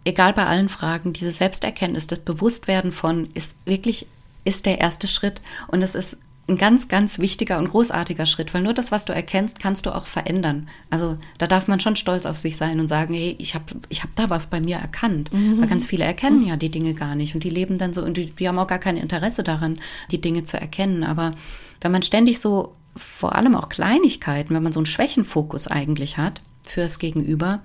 egal 0.07 0.33
bei 0.33 0.47
allen 0.47 0.69
Fragen, 0.69 1.13
diese 1.13 1.33
Selbsterkenntnis, 1.33 2.07
das 2.07 2.21
Bewusstwerden 2.21 2.93
von 2.93 3.29
ist 3.35 3.57
wirklich 3.67 4.07
ist 4.45 4.65
der 4.65 4.79
erste 4.79 5.09
Schritt. 5.09 5.43
Und 5.67 5.83
es 5.83 5.97
ist 5.97 6.19
ein 6.49 6.57
ganz, 6.57 6.87
ganz 6.87 7.19
wichtiger 7.19 7.59
und 7.59 7.69
großartiger 7.69 8.25
Schritt, 8.25 8.55
weil 8.55 8.63
nur 8.63 8.73
das, 8.73 8.93
was 8.93 9.05
du 9.05 9.13
erkennst, 9.13 9.59
kannst 9.59 9.85
du 9.85 9.93
auch 9.93 10.07
verändern. 10.07 10.69
Also 10.91 11.19
da 11.39 11.49
darf 11.49 11.67
man 11.67 11.81
schon 11.81 11.97
stolz 11.97 12.25
auf 12.25 12.39
sich 12.39 12.57
sein 12.57 12.79
und 12.79 12.87
sagen, 12.87 13.15
hey, 13.15 13.35
ich 13.41 13.57
habe 13.57 13.65
ich 13.89 14.05
hab 14.05 14.15
da 14.15 14.31
was 14.31 14.47
bei 14.47 14.61
mir 14.61 14.77
erkannt. 14.77 15.33
Mhm. 15.33 15.61
Weil 15.61 15.67
ganz 15.67 15.85
viele 15.85 16.05
erkennen 16.05 16.47
ja 16.47 16.57
die 16.57 16.71
Dinge 16.71 16.95
gar 16.95 17.17
nicht 17.17 17.35
und 17.35 17.43
die 17.43 17.51
leben 17.51 17.79
dann 17.79 17.93
so 17.93 18.05
und 18.05 18.17
die, 18.17 18.27
die 18.27 18.47
haben 18.47 18.61
auch 18.61 18.69
gar 18.69 18.79
kein 18.79 18.97
Interesse 18.97 19.43
daran, 19.43 19.81
die 20.13 20.21
Dinge 20.21 20.45
zu 20.45 20.61
erkennen. 20.61 21.03
Aber 21.03 21.33
wenn 21.81 21.91
man 21.91 22.03
ständig 22.03 22.39
so 22.39 22.77
vor 22.95 23.35
allem 23.35 23.57
auch 23.57 23.69
Kleinigkeiten, 23.69 24.55
wenn 24.55 24.63
man 24.63 24.73
so 24.73 24.79
einen 24.79 24.87
Schwächenfokus 24.87 25.67
eigentlich 25.67 26.17
hat 26.17 26.43
fürs 26.63 27.01
Gegenüber, 27.01 27.61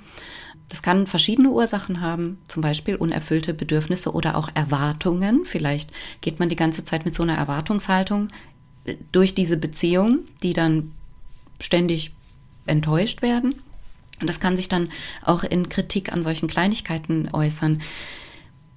das 0.72 0.82
kann 0.82 1.06
verschiedene 1.06 1.50
Ursachen 1.50 2.00
haben, 2.00 2.38
zum 2.48 2.62
Beispiel 2.62 2.96
unerfüllte 2.96 3.54
Bedürfnisse 3.54 4.14
oder 4.14 4.38
auch 4.38 4.48
Erwartungen. 4.54 5.42
Vielleicht 5.44 5.90
geht 6.22 6.40
man 6.40 6.48
die 6.48 6.56
ganze 6.56 6.86
Zeit 6.86 7.04
mit 7.04 7.14
so 7.14 7.24
einer 7.24 7.36
Erwartungshaltung 7.36 8.30
äh, 8.86 8.96
durch 9.12 9.36
diese 9.36 9.58
Beziehung, 9.58 10.20
die 10.44 10.54
dann 10.54 10.94
ständig 11.60 12.14
enttäuscht 12.68 13.22
werden. 13.22 13.56
Und 14.22 14.30
das 14.30 14.40
kann 14.40 14.56
sich 14.56 14.70
dann 14.70 14.88
auch 15.26 15.44
in 15.44 15.68
Kritik 15.68 16.14
an 16.14 16.24
solchen 16.24 16.48
Kleinigkeiten 16.48 17.28
äußern. 17.34 17.82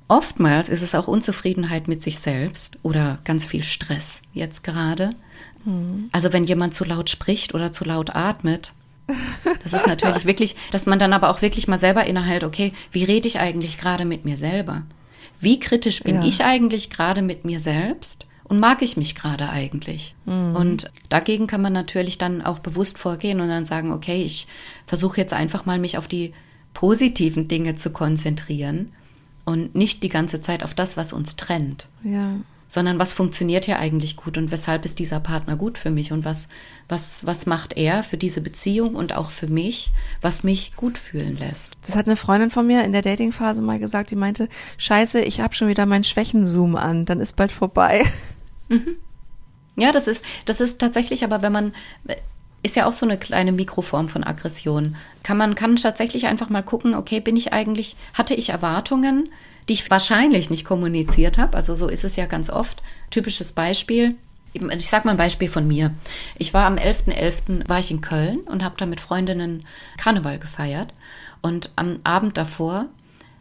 Oftmals 0.08 0.68
ist 0.70 0.82
es 0.82 0.96
auch 0.96 1.06
Unzufriedenheit 1.06 1.86
mit 1.86 2.02
sich 2.02 2.18
selbst 2.18 2.76
oder 2.82 3.20
ganz 3.22 3.46
viel 3.46 3.62
Stress 3.62 4.22
jetzt 4.32 4.64
gerade. 4.64 5.10
Mhm. 5.64 6.08
Also 6.10 6.32
wenn 6.32 6.42
jemand 6.42 6.74
zu 6.74 6.84
laut 6.84 7.08
spricht 7.08 7.54
oder 7.54 7.70
zu 7.70 7.84
laut 7.84 8.16
atmet, 8.16 8.72
das 9.62 9.72
ist 9.72 9.86
natürlich 9.86 10.26
wirklich, 10.26 10.56
dass 10.70 10.86
man 10.86 10.98
dann 10.98 11.12
aber 11.12 11.30
auch 11.30 11.42
wirklich 11.42 11.68
mal 11.68 11.78
selber 11.78 12.04
innehält, 12.04 12.44
okay, 12.44 12.72
wie 12.90 13.04
rede 13.04 13.28
ich 13.28 13.38
eigentlich 13.38 13.78
gerade 13.78 14.04
mit 14.04 14.24
mir 14.24 14.36
selber? 14.36 14.82
Wie 15.40 15.60
kritisch 15.60 16.02
bin 16.02 16.16
ja. 16.16 16.24
ich 16.28 16.44
eigentlich 16.44 16.90
gerade 16.90 17.22
mit 17.22 17.44
mir 17.44 17.60
selbst? 17.60 18.26
Und 18.44 18.60
mag 18.60 18.82
ich 18.82 18.98
mich 18.98 19.14
gerade 19.14 19.48
eigentlich? 19.48 20.14
Mhm. 20.26 20.54
Und 20.54 20.90
dagegen 21.08 21.46
kann 21.46 21.62
man 21.62 21.72
natürlich 21.72 22.18
dann 22.18 22.42
auch 22.42 22.58
bewusst 22.58 22.98
vorgehen 22.98 23.40
und 23.40 23.48
dann 23.48 23.64
sagen, 23.64 23.90
okay, 23.90 24.22
ich 24.22 24.46
versuche 24.86 25.18
jetzt 25.18 25.32
einfach 25.32 25.64
mal 25.64 25.78
mich 25.78 25.96
auf 25.96 26.08
die 26.08 26.34
positiven 26.74 27.48
Dinge 27.48 27.76
zu 27.76 27.90
konzentrieren 27.90 28.92
und 29.46 29.74
nicht 29.74 30.02
die 30.02 30.10
ganze 30.10 30.42
Zeit 30.42 30.62
auf 30.62 30.74
das, 30.74 30.96
was 30.96 31.12
uns 31.12 31.36
trennt. 31.36 31.88
Ja 32.02 32.36
sondern 32.74 32.98
was 32.98 33.12
funktioniert 33.12 33.66
hier 33.66 33.78
eigentlich 33.78 34.16
gut 34.16 34.36
und 34.36 34.50
weshalb 34.50 34.84
ist 34.84 34.98
dieser 34.98 35.20
Partner 35.20 35.56
gut 35.56 35.78
für 35.78 35.92
mich 35.92 36.10
und 36.10 36.24
was, 36.24 36.48
was, 36.88 37.24
was 37.24 37.46
macht 37.46 37.76
er 37.76 38.02
für 38.02 38.16
diese 38.16 38.40
Beziehung 38.40 38.96
und 38.96 39.14
auch 39.14 39.30
für 39.30 39.46
mich, 39.46 39.92
was 40.20 40.42
mich 40.42 40.74
gut 40.74 40.98
fühlen 40.98 41.36
lässt. 41.36 41.74
Das 41.86 41.94
hat 41.94 42.06
eine 42.06 42.16
Freundin 42.16 42.50
von 42.50 42.66
mir 42.66 42.82
in 42.82 42.90
der 42.90 43.02
Datingphase 43.02 43.62
mal 43.62 43.78
gesagt, 43.78 44.10
die 44.10 44.16
meinte, 44.16 44.48
scheiße, 44.76 45.20
ich 45.20 45.40
habe 45.40 45.54
schon 45.54 45.68
wieder 45.68 45.86
meinen 45.86 46.02
Schwächenzoom 46.02 46.74
an, 46.74 47.04
dann 47.04 47.20
ist 47.20 47.36
bald 47.36 47.52
vorbei. 47.52 48.04
Mhm. 48.68 48.96
Ja, 49.76 49.92
das 49.92 50.08
ist, 50.08 50.24
das 50.44 50.60
ist 50.60 50.80
tatsächlich, 50.80 51.22
aber 51.22 51.42
wenn 51.42 51.52
man, 51.52 51.74
ist 52.64 52.74
ja 52.74 52.86
auch 52.86 52.92
so 52.92 53.06
eine 53.06 53.18
kleine 53.18 53.52
Mikroform 53.52 54.08
von 54.08 54.24
Aggression. 54.24 54.96
Kann 55.22 55.36
man 55.36 55.54
kann 55.54 55.76
tatsächlich 55.76 56.26
einfach 56.26 56.48
mal 56.48 56.64
gucken, 56.64 56.96
okay, 56.96 57.20
bin 57.20 57.36
ich 57.36 57.52
eigentlich, 57.52 57.94
hatte 58.14 58.34
ich 58.34 58.48
Erwartungen? 58.48 59.28
Die 59.68 59.74
ich 59.74 59.90
wahrscheinlich 59.90 60.50
nicht 60.50 60.64
kommuniziert 60.64 61.38
habe. 61.38 61.56
Also 61.56 61.74
so 61.74 61.88
ist 61.88 62.04
es 62.04 62.16
ja 62.16 62.26
ganz 62.26 62.50
oft. 62.50 62.82
Typisches 63.10 63.52
Beispiel. 63.52 64.16
Ich 64.52 64.88
sage 64.88 65.06
mal 65.06 65.12
ein 65.12 65.16
Beispiel 65.16 65.48
von 65.48 65.66
mir. 65.66 65.92
Ich 66.38 66.54
war 66.54 66.66
am 66.66 66.76
11.11. 66.76 67.12
.11. 67.12 67.68
war 67.68 67.80
ich 67.80 67.90
in 67.90 68.02
Köln 68.02 68.40
und 68.40 68.62
habe 68.62 68.76
da 68.78 68.86
mit 68.86 69.00
Freundinnen 69.00 69.66
Karneval 69.98 70.38
gefeiert. 70.38 70.92
Und 71.42 71.70
am 71.76 71.96
Abend 72.04 72.36
davor 72.36 72.86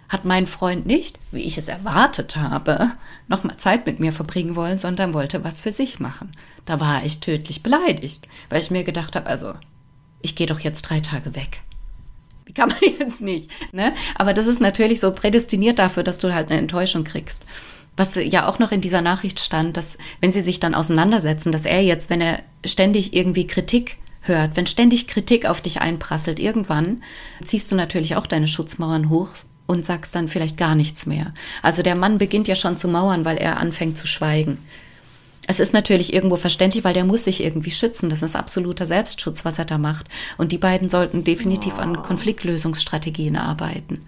hat 0.09 0.25
mein 0.25 0.47
Freund 0.47 0.85
nicht, 0.85 1.17
wie 1.31 1.41
ich 1.41 1.57
es 1.57 1.67
erwartet 1.67 2.35
habe, 2.35 2.91
nochmal 3.27 3.57
Zeit 3.57 3.85
mit 3.85 3.99
mir 3.99 4.13
verbringen 4.13 4.55
wollen, 4.55 4.77
sondern 4.77 5.13
wollte 5.13 5.43
was 5.43 5.61
für 5.61 5.71
sich 5.71 5.99
machen. 5.99 6.35
Da 6.65 6.79
war 6.79 7.03
ich 7.03 7.19
tödlich 7.19 7.63
beleidigt, 7.63 8.27
weil 8.49 8.61
ich 8.61 8.71
mir 8.71 8.83
gedacht 8.83 9.15
habe, 9.15 9.27
also, 9.27 9.53
ich 10.21 10.35
gehe 10.35 10.47
doch 10.47 10.59
jetzt 10.59 10.83
drei 10.83 10.99
Tage 10.99 11.35
weg. 11.35 11.61
Kann 12.55 12.69
man 12.69 12.77
jetzt 12.99 13.21
nicht? 13.21 13.49
Ne? 13.73 13.93
Aber 14.15 14.33
das 14.33 14.47
ist 14.47 14.61
natürlich 14.61 14.99
so 14.99 15.11
prädestiniert 15.11 15.79
dafür, 15.79 16.03
dass 16.03 16.19
du 16.19 16.33
halt 16.33 16.49
eine 16.49 16.59
Enttäuschung 16.59 17.03
kriegst. 17.03 17.45
Was 17.95 18.15
ja 18.15 18.47
auch 18.47 18.59
noch 18.59 18.71
in 18.71 18.81
dieser 18.81 19.01
Nachricht 19.01 19.39
stand, 19.39 19.77
dass 19.77 19.97
wenn 20.19 20.31
sie 20.31 20.41
sich 20.41 20.59
dann 20.59 20.73
auseinandersetzen, 20.73 21.51
dass 21.51 21.65
er 21.65 21.81
jetzt, 21.81 22.09
wenn 22.09 22.21
er 22.21 22.39
ständig 22.65 23.13
irgendwie 23.13 23.45
Kritik 23.45 23.97
hört, 24.21 24.55
wenn 24.55 24.65
ständig 24.65 25.07
Kritik 25.07 25.45
auf 25.45 25.61
dich 25.61 25.81
einprasselt, 25.81 26.39
irgendwann 26.39 27.03
ziehst 27.43 27.71
du 27.71 27.75
natürlich 27.75 28.15
auch 28.15 28.25
deine 28.25 28.47
Schutzmauern 28.47 29.09
hoch 29.09 29.29
und 29.67 29.85
sagst 29.85 30.15
dann 30.15 30.27
vielleicht 30.27 30.57
gar 30.57 30.75
nichts 30.75 31.05
mehr. 31.05 31.33
Also 31.61 31.83
der 31.83 31.95
Mann 31.95 32.17
beginnt 32.17 32.47
ja 32.47 32.55
schon 32.55 32.77
zu 32.77 32.87
mauern, 32.87 33.25
weil 33.25 33.37
er 33.37 33.57
anfängt 33.57 33.97
zu 33.97 34.07
schweigen. 34.07 34.57
Es 35.47 35.59
ist 35.59 35.73
natürlich 35.73 36.13
irgendwo 36.13 36.37
verständlich, 36.37 36.83
weil 36.83 36.93
der 36.93 37.05
muss 37.05 37.25
sich 37.25 37.43
irgendwie 37.43 37.71
schützen. 37.71 38.09
Das 38.09 38.23
ist 38.23 38.35
absoluter 38.35 38.85
Selbstschutz, 38.85 39.43
was 39.43 39.59
er 39.59 39.65
da 39.65 39.77
macht. 39.77 40.07
Und 40.37 40.51
die 40.51 40.57
beiden 40.57 40.87
sollten 40.89 41.23
definitiv 41.23 41.79
an 41.79 42.01
Konfliktlösungsstrategien 42.01 43.35
arbeiten. 43.35 44.07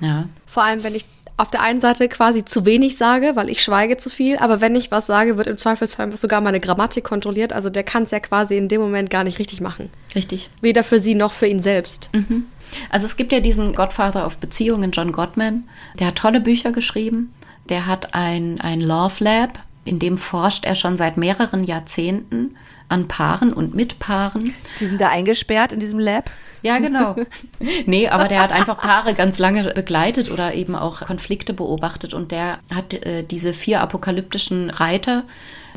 Ja. 0.00 0.28
Vor 0.46 0.64
allem, 0.64 0.84
wenn 0.84 0.94
ich 0.94 1.04
auf 1.36 1.50
der 1.50 1.62
einen 1.62 1.80
Seite 1.80 2.08
quasi 2.08 2.44
zu 2.44 2.66
wenig 2.66 2.98
sage, 2.98 3.32
weil 3.34 3.48
ich 3.48 3.62
schweige 3.62 3.96
zu 3.96 4.10
viel, 4.10 4.36
aber 4.36 4.60
wenn 4.60 4.76
ich 4.76 4.90
was 4.90 5.06
sage, 5.06 5.38
wird 5.38 5.46
im 5.46 5.56
Zweifelsfall 5.56 6.14
sogar 6.14 6.42
meine 6.42 6.60
Grammatik 6.60 7.02
kontrolliert. 7.02 7.54
Also 7.54 7.70
der 7.70 7.82
kann 7.82 8.02
es 8.02 8.10
ja 8.10 8.20
quasi 8.20 8.58
in 8.58 8.68
dem 8.68 8.80
Moment 8.80 9.08
gar 9.08 9.24
nicht 9.24 9.38
richtig 9.38 9.60
machen. 9.62 9.88
Richtig. 10.14 10.50
Weder 10.60 10.84
für 10.84 11.00
sie 11.00 11.14
noch 11.14 11.32
für 11.32 11.46
ihn 11.46 11.60
selbst. 11.60 12.10
Mhm. 12.12 12.44
Also 12.90 13.06
es 13.06 13.16
gibt 13.16 13.32
ja 13.32 13.40
diesen 13.40 13.74
Godfather 13.74 14.26
of 14.26 14.36
Beziehungen, 14.36 14.90
John 14.90 15.12
Gottman, 15.12 15.64
der 15.98 16.08
hat 16.08 16.16
tolle 16.16 16.40
Bücher 16.40 16.72
geschrieben. 16.72 17.32
Der 17.70 17.86
hat 17.86 18.14
ein, 18.14 18.60
ein 18.60 18.80
Love 18.80 19.24
Lab, 19.24 19.58
in 19.84 19.98
dem 19.98 20.18
forscht 20.18 20.64
er 20.64 20.74
schon 20.74 20.96
seit 20.96 21.16
mehreren 21.16 21.64
Jahrzehnten 21.64 22.56
an 22.88 23.08
Paaren 23.08 23.52
und 23.52 23.74
mit 23.74 23.98
Paaren. 23.98 24.52
Die 24.80 24.86
sind 24.86 25.00
da 25.00 25.08
eingesperrt 25.08 25.72
in 25.72 25.80
diesem 25.80 25.98
Lab? 25.98 26.30
Ja, 26.62 26.78
genau. 26.78 27.16
nee, 27.86 28.08
aber 28.08 28.28
der 28.28 28.42
hat 28.42 28.52
einfach 28.52 28.76
Paare 28.76 29.14
ganz 29.14 29.38
lange 29.38 29.72
begleitet 29.72 30.30
oder 30.30 30.54
eben 30.54 30.74
auch 30.74 31.00
Konflikte 31.00 31.54
beobachtet 31.54 32.12
und 32.12 32.32
der 32.32 32.58
hat 32.74 32.92
äh, 32.92 33.22
diese 33.22 33.54
vier 33.54 33.80
apokalyptischen 33.80 34.70
Reiter 34.70 35.24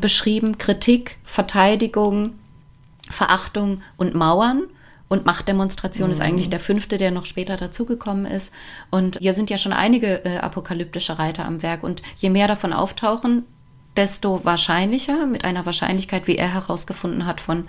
beschrieben. 0.00 0.58
Kritik, 0.58 1.16
Verteidigung, 1.22 2.34
Verachtung 3.10 3.80
und 3.96 4.14
Mauern. 4.14 4.64
Und 5.06 5.26
Machtdemonstration 5.26 6.08
mhm. 6.08 6.12
ist 6.12 6.20
eigentlich 6.20 6.50
der 6.50 6.58
fünfte, 6.58 6.96
der 6.96 7.10
noch 7.10 7.26
später 7.26 7.56
dazugekommen 7.56 8.24
ist. 8.24 8.52
Und 8.90 9.18
hier 9.20 9.34
sind 9.34 9.50
ja 9.50 9.58
schon 9.58 9.72
einige 9.72 10.24
äh, 10.24 10.38
apokalyptische 10.38 11.18
Reiter 11.18 11.44
am 11.44 11.62
Werk. 11.62 11.84
Und 11.84 12.02
je 12.16 12.30
mehr 12.30 12.48
davon 12.48 12.72
auftauchen, 12.72 13.44
desto 13.96 14.44
wahrscheinlicher, 14.44 15.26
mit 15.26 15.44
einer 15.44 15.66
Wahrscheinlichkeit, 15.66 16.26
wie 16.26 16.36
er 16.36 16.52
herausgefunden 16.52 17.26
hat, 17.26 17.40
von 17.40 17.68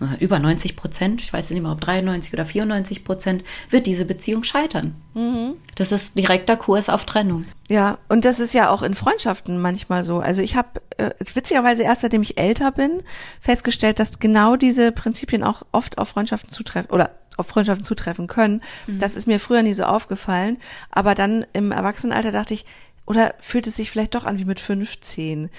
äh, 0.00 0.22
über 0.22 0.38
90 0.38 0.76
Prozent, 0.76 1.20
ich 1.20 1.32
weiß 1.32 1.50
nicht 1.50 1.62
mehr, 1.62 1.72
ob 1.72 1.80
93 1.80 2.32
oder 2.32 2.46
94 2.46 3.04
Prozent, 3.04 3.44
wird 3.68 3.86
diese 3.86 4.04
Beziehung 4.04 4.44
scheitern. 4.44 4.94
Mhm. 5.14 5.54
Das 5.76 5.92
ist 5.92 6.18
direkter 6.18 6.56
Kurs 6.56 6.88
auf 6.88 7.04
Trennung. 7.04 7.44
Ja, 7.68 7.98
und 8.08 8.24
das 8.24 8.40
ist 8.40 8.52
ja 8.52 8.70
auch 8.70 8.82
in 8.82 8.94
Freundschaften 8.94 9.60
manchmal 9.60 10.04
so. 10.04 10.18
Also 10.18 10.42
ich 10.42 10.56
habe 10.56 10.80
äh, 10.96 11.10
witzigerweise 11.34 11.82
erst 11.82 12.00
seitdem 12.00 12.22
ich 12.22 12.38
älter 12.38 12.72
bin, 12.72 13.02
festgestellt, 13.40 13.98
dass 13.98 14.18
genau 14.18 14.56
diese 14.56 14.92
Prinzipien 14.92 15.44
auch 15.44 15.62
oft 15.72 15.98
auf 15.98 16.08
Freundschaften 16.08 16.50
zutreffen 16.50 16.90
oder 16.90 17.10
auf 17.36 17.46
Freundschaften 17.46 17.84
zutreffen 17.84 18.26
können. 18.26 18.62
Mhm. 18.86 18.98
Das 18.98 19.16
ist 19.16 19.26
mir 19.26 19.40
früher 19.40 19.62
nie 19.62 19.74
so 19.74 19.84
aufgefallen. 19.84 20.58
Aber 20.90 21.14
dann 21.14 21.46
im 21.52 21.72
Erwachsenenalter 21.72 22.32
dachte 22.32 22.54
ich, 22.54 22.66
oder 23.10 23.34
fühlt 23.40 23.66
es 23.66 23.74
sich 23.74 23.90
vielleicht 23.90 24.14
doch 24.14 24.24
an 24.24 24.38
wie 24.38 24.44
mit 24.44 24.60
15? 24.60 25.50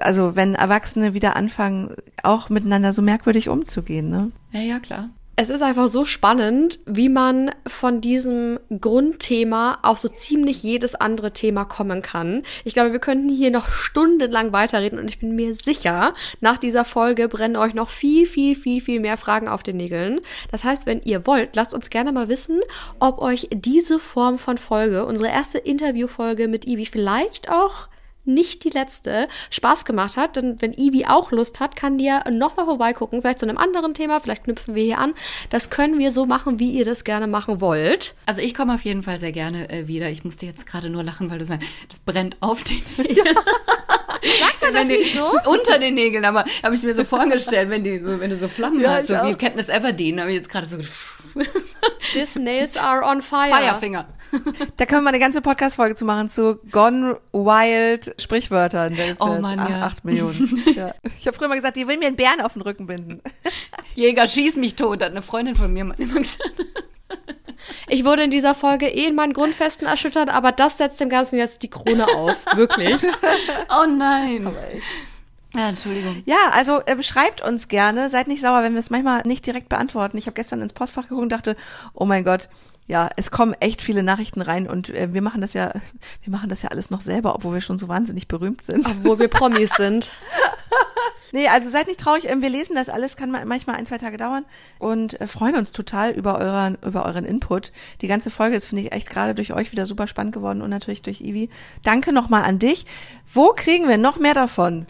Also 0.00 0.34
wenn 0.34 0.54
Erwachsene 0.54 1.12
wieder 1.12 1.36
anfangen, 1.36 1.94
auch 2.22 2.48
miteinander 2.48 2.94
so 2.94 3.02
merkwürdig 3.02 3.50
umzugehen, 3.50 4.08
ne? 4.08 4.32
Ja, 4.52 4.60
ja, 4.60 4.78
klar 4.80 5.10
es 5.36 5.50
ist 5.50 5.62
einfach 5.62 5.88
so 5.88 6.04
spannend, 6.04 6.78
wie 6.86 7.08
man 7.08 7.50
von 7.66 8.00
diesem 8.00 8.60
Grundthema 8.80 9.78
auf 9.82 9.98
so 9.98 10.08
ziemlich 10.08 10.62
jedes 10.62 10.94
andere 10.94 11.32
Thema 11.32 11.64
kommen 11.64 12.02
kann. 12.02 12.42
Ich 12.64 12.72
glaube, 12.72 12.92
wir 12.92 13.00
könnten 13.00 13.28
hier 13.28 13.50
noch 13.50 13.68
stundenlang 13.68 14.52
weiterreden 14.52 14.98
und 14.98 15.10
ich 15.10 15.18
bin 15.18 15.34
mir 15.34 15.54
sicher, 15.56 16.12
nach 16.40 16.58
dieser 16.58 16.84
Folge 16.84 17.26
brennen 17.28 17.56
euch 17.56 17.74
noch 17.74 17.88
viel, 17.88 18.26
viel, 18.26 18.54
viel, 18.54 18.80
viel 18.80 19.00
mehr 19.00 19.16
Fragen 19.16 19.48
auf 19.48 19.64
den 19.64 19.76
Nägeln. 19.76 20.20
Das 20.52 20.62
heißt, 20.62 20.86
wenn 20.86 21.02
ihr 21.02 21.26
wollt, 21.26 21.56
lasst 21.56 21.74
uns 21.74 21.90
gerne 21.90 22.12
mal 22.12 22.28
wissen, 22.28 22.60
ob 23.00 23.18
euch 23.18 23.48
diese 23.52 23.98
Form 23.98 24.38
von 24.38 24.56
Folge, 24.56 25.04
unsere 25.04 25.30
erste 25.30 25.58
Interviewfolge 25.58 26.46
mit 26.46 26.66
Ivi, 26.66 26.86
vielleicht 26.86 27.50
auch 27.50 27.88
nicht 28.24 28.64
die 28.64 28.70
letzte 28.70 29.28
Spaß 29.50 29.84
gemacht 29.84 30.16
hat. 30.16 30.36
Denn 30.36 30.60
wenn 30.60 30.72
Ivi 30.72 31.06
auch 31.06 31.30
Lust 31.30 31.60
hat, 31.60 31.76
kann 31.76 31.98
die 31.98 32.06
ja 32.06 32.28
nochmal 32.30 32.66
vorbeigucken, 32.66 33.20
vielleicht 33.20 33.38
zu 33.38 33.46
einem 33.46 33.58
anderen 33.58 33.94
Thema, 33.94 34.20
vielleicht 34.20 34.44
knüpfen 34.44 34.74
wir 34.74 34.84
hier 34.84 34.98
an. 34.98 35.14
Das 35.50 35.70
können 35.70 35.98
wir 35.98 36.12
so 36.12 36.26
machen, 36.26 36.58
wie 36.58 36.70
ihr 36.70 36.84
das 36.84 37.04
gerne 37.04 37.26
machen 37.26 37.60
wollt. 37.60 38.14
Also 38.26 38.40
ich 38.40 38.54
komme 38.54 38.74
auf 38.74 38.84
jeden 38.84 39.02
Fall 39.02 39.18
sehr 39.18 39.32
gerne 39.32 39.70
äh, 39.70 39.88
wieder. 39.88 40.10
Ich 40.10 40.24
musste 40.24 40.46
jetzt 40.46 40.66
gerade 40.66 40.90
nur 40.90 41.02
lachen, 41.02 41.30
weil 41.30 41.38
du 41.38 41.44
sagst, 41.44 41.68
das 41.88 42.00
brennt 42.00 42.36
auf 42.40 42.62
den 42.62 42.82
Nägeln. 42.98 43.36
Sagt 44.40 44.62
man 44.62 44.74
das 44.74 44.88
nicht 44.88 45.14
so? 45.14 45.32
Unter 45.50 45.78
den 45.78 45.94
Nägeln, 45.94 46.24
aber 46.24 46.44
habe 46.62 46.74
ich 46.74 46.82
mir 46.82 46.94
so 46.94 47.04
vorgestellt, 47.04 47.70
wenn, 47.70 47.84
die 47.84 48.00
so, 48.00 48.20
wenn 48.20 48.30
du 48.30 48.36
so 48.36 48.48
Flammen 48.48 48.80
ja, 48.80 48.94
hast, 48.94 49.08
so 49.08 49.14
wie 49.14 49.34
Katniss 49.34 49.68
Everdeen, 49.68 50.20
habe 50.20 50.30
ich 50.30 50.36
jetzt 50.36 50.48
gerade 50.48 50.66
so 50.66 50.78
These 52.12 52.40
nails 52.40 52.76
are 52.76 53.04
on 53.04 53.20
fire. 53.20 53.50
Firefinger. 53.50 54.06
Da 54.76 54.86
können 54.86 55.02
wir 55.02 55.04
mal 55.04 55.08
eine 55.10 55.20
ganze 55.20 55.40
Podcast-Folge 55.42 55.94
zu 55.94 56.04
machen 56.04 56.28
zu 56.28 56.58
Gone 56.72 57.20
Wild 57.32 58.20
Sprichwörtern. 58.20 58.96
oh 59.20 59.38
Mann, 59.38 59.58
ja. 59.58 59.82
Acht 59.82 60.04
Millionen. 60.04 60.60
ja. 60.74 60.92
Ich 61.20 61.28
habe 61.28 61.36
früher 61.36 61.46
mal 61.46 61.54
gesagt, 61.54 61.76
die 61.76 61.86
will 61.86 61.98
mir 61.98 62.08
einen 62.08 62.16
Bären 62.16 62.40
auf 62.40 62.54
den 62.54 62.62
Rücken 62.62 62.88
binden. 62.88 63.20
Jäger, 63.94 64.26
schieß 64.26 64.56
mich 64.56 64.74
tot, 64.74 65.02
hat 65.04 65.12
eine 65.12 65.22
Freundin 65.22 65.54
von 65.54 65.72
mir 65.72 65.82
immer 65.82 65.94
gesagt. 65.94 66.40
Ich 67.88 68.04
wurde 68.04 68.24
in 68.24 68.30
dieser 68.30 68.54
Folge 68.54 68.88
eh 68.88 69.06
in 69.06 69.14
meinen 69.14 69.32
Grundfesten 69.32 69.86
erschüttert, 69.86 70.28
aber 70.28 70.50
das 70.50 70.78
setzt 70.78 71.00
dem 71.00 71.08
Ganzen 71.08 71.38
jetzt 71.38 71.62
die 71.62 71.70
Krone 71.70 72.06
auf. 72.08 72.36
Wirklich. 72.56 73.00
oh 73.70 73.86
nein. 73.86 74.52
Ja, 75.56 75.68
Entschuldigung. 75.68 76.22
Ja, 76.26 76.50
also 76.52 76.80
äh, 76.80 77.00
schreibt 77.02 77.40
uns 77.40 77.68
gerne. 77.68 78.10
Seid 78.10 78.28
nicht 78.28 78.40
sauer, 78.40 78.62
wenn 78.62 78.74
wir 78.74 78.80
es 78.80 78.90
manchmal 78.90 79.22
nicht 79.24 79.46
direkt 79.46 79.68
beantworten. 79.68 80.18
Ich 80.18 80.26
habe 80.26 80.34
gestern 80.34 80.60
ins 80.60 80.72
Postfach 80.72 81.04
geguckt 81.04 81.22
und 81.22 81.32
dachte, 81.32 81.56
oh 81.92 82.04
mein 82.04 82.24
Gott, 82.24 82.48
ja, 82.86 83.08
es 83.16 83.30
kommen 83.30 83.54
echt 83.60 83.80
viele 83.80 84.02
Nachrichten 84.02 84.42
rein 84.42 84.68
und 84.68 84.90
äh, 84.90 85.14
wir 85.14 85.22
machen 85.22 85.40
das 85.40 85.54
ja, 85.54 85.72
wir 86.22 86.30
machen 86.30 86.48
das 86.48 86.62
ja 86.62 86.70
alles 86.70 86.90
noch 86.90 87.00
selber, 87.00 87.34
obwohl 87.34 87.54
wir 87.54 87.60
schon 87.60 87.78
so 87.78 87.88
wahnsinnig 87.88 88.28
berühmt 88.28 88.62
sind. 88.62 88.86
Obwohl 88.86 89.18
wir 89.18 89.28
Promis 89.28 89.70
sind. 89.70 90.10
Nee, 91.34 91.48
also 91.48 91.68
seid 91.68 91.88
nicht 91.88 91.98
traurig, 91.98 92.30
ähm, 92.30 92.42
wir 92.42 92.48
lesen 92.48 92.76
das 92.76 92.88
alles, 92.88 93.16
kann 93.16 93.32
manchmal 93.32 93.74
ein, 93.74 93.86
zwei 93.86 93.98
Tage 93.98 94.18
dauern 94.18 94.44
und 94.78 95.20
äh, 95.20 95.26
freuen 95.26 95.56
uns 95.56 95.72
total 95.72 96.12
über 96.12 96.38
euren, 96.38 96.78
über 96.86 97.04
euren 97.04 97.24
Input. 97.24 97.72
Die 98.02 98.06
ganze 98.06 98.30
Folge 98.30 98.54
ist, 98.54 98.66
finde 98.66 98.84
ich, 98.84 98.92
echt 98.92 99.10
gerade 99.10 99.34
durch 99.34 99.52
euch 99.52 99.72
wieder 99.72 99.84
super 99.84 100.06
spannend 100.06 100.32
geworden 100.32 100.62
und 100.62 100.70
natürlich 100.70 101.02
durch 101.02 101.20
Ivi. 101.20 101.50
Danke 101.82 102.12
nochmal 102.12 102.44
an 102.44 102.60
dich. 102.60 102.86
Wo 103.26 103.48
kriegen 103.48 103.88
wir 103.88 103.98
noch 103.98 104.16
mehr 104.16 104.34
davon? 104.34 104.86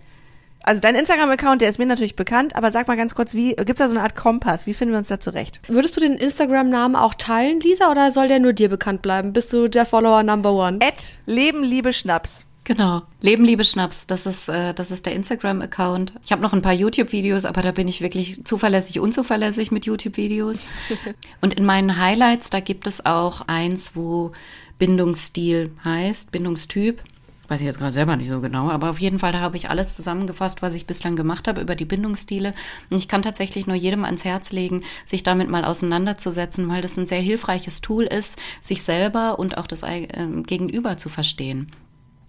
Also 0.65 0.81
dein 0.81 0.95
Instagram-Account, 0.95 1.61
der 1.61 1.69
ist 1.69 1.79
mir 1.79 1.85
natürlich 1.87 2.17
bekannt, 2.17 2.57
aber 2.57 2.71
sag 2.73 2.89
mal 2.89 2.97
ganz 2.97 3.15
kurz, 3.15 3.35
wie 3.35 3.55
gibt's 3.55 3.79
da 3.79 3.89
so 3.89 3.95
eine 3.95 4.03
Art 4.03 4.17
Kompass? 4.17 4.67
Wie 4.67 4.73
finden 4.73 4.93
wir 4.95 4.99
uns 4.99 5.09
da 5.09 5.21
zurecht? 5.21 5.61
Würdest 5.69 5.95
du 5.97 6.01
den 6.01 6.15
Instagram-Namen 6.15 6.97
auch 6.97 7.15
teilen, 7.15 7.61
Lisa, 7.61 7.91
oder 7.91 8.11
soll 8.11 8.29
der 8.29 8.41
nur 8.41 8.55
dir 8.55 8.71
bekannt 8.71 9.03
bleiben? 9.03 9.35
Bist 9.35 9.53
du 9.53 9.69
der 9.69 9.85
Follower 9.85 10.23
Number 10.23 10.53
One? 10.53 10.79
Ed 10.81 11.19
Leben, 11.27 11.63
Liebe, 11.63 11.93
Schnaps. 11.93 12.47
Genau. 12.65 13.03
Leben, 13.21 13.45
Liebe, 13.45 13.63
Schnaps. 13.63 14.07
Das 14.07 14.25
ist, 14.25 14.49
äh, 14.49 14.73
das 14.73 14.91
ist 14.91 15.05
der 15.05 15.13
Instagram-Account. 15.13 16.15
Ich 16.25 16.33
habe 16.33 16.41
noch 16.41 16.55
ein 16.55 16.63
paar 16.63 16.73
YouTube-Videos, 16.73 17.45
aber 17.45 17.61
da 17.61 17.73
bin 17.73 17.89
ich 17.89 18.01
wirklich 18.01 18.43
zuverlässig, 18.45 19.01
unzuverlässig 19.01 19.71
mit 19.71 19.85
YouTube-Videos. 19.85 20.61
Und 21.43 21.55
in 21.55 21.67
meinen 21.67 21.99
Highlights, 21.99 22.49
da 22.49 22.61
gibt 22.61 22.87
es 22.87 23.05
auch 23.05 23.43
eins, 23.49 23.95
wo 23.95 24.33
Bindungsstil 24.79 25.73
heißt, 25.85 26.33
Bindungstyp. 26.33 27.03
Weiß 27.49 27.61
ich 27.61 27.67
jetzt 27.67 27.79
gerade 27.79 27.93
selber 27.93 28.17
nicht 28.17 28.31
so 28.31 28.41
genau, 28.41 28.71
aber 28.71 28.89
auf 28.91 28.99
jeden 29.01 29.19
Fall, 29.19 29.33
da 29.33 29.41
habe 29.41 29.57
ich 29.57 29.69
alles 29.69 29.97
zusammengefasst, 29.97 30.63
was 30.63 30.75
ich 30.75 30.87
bislang 30.87 31.15
gemacht 31.15 31.47
habe 31.47 31.61
über 31.61 31.75
die 31.75 31.85
Bindungsstile. 31.85 32.55
Und 32.91 32.97
ich 32.97 33.07
kann 33.07 33.23
tatsächlich 33.23 33.67
nur 33.67 33.77
jedem 33.77 34.05
ans 34.05 34.25
Herz 34.25 34.53
legen, 34.53 34.83
sich 35.05 35.23
damit 35.23 35.51
mal 35.51 35.65
auseinanderzusetzen, 35.65 36.69
weil 36.69 36.81
das 36.81 36.97
ein 36.97 37.07
sehr 37.07 37.21
hilfreiches 37.21 37.83
Tool 37.83 38.05
ist, 38.05 38.39
sich 38.63 38.83
selber 38.83 39.39
und 39.39 39.59
auch 39.59 39.67
das 39.67 39.83
äh, 39.83 40.07
Gegenüber 40.47 40.97
zu 40.97 41.09
verstehen. 41.09 41.71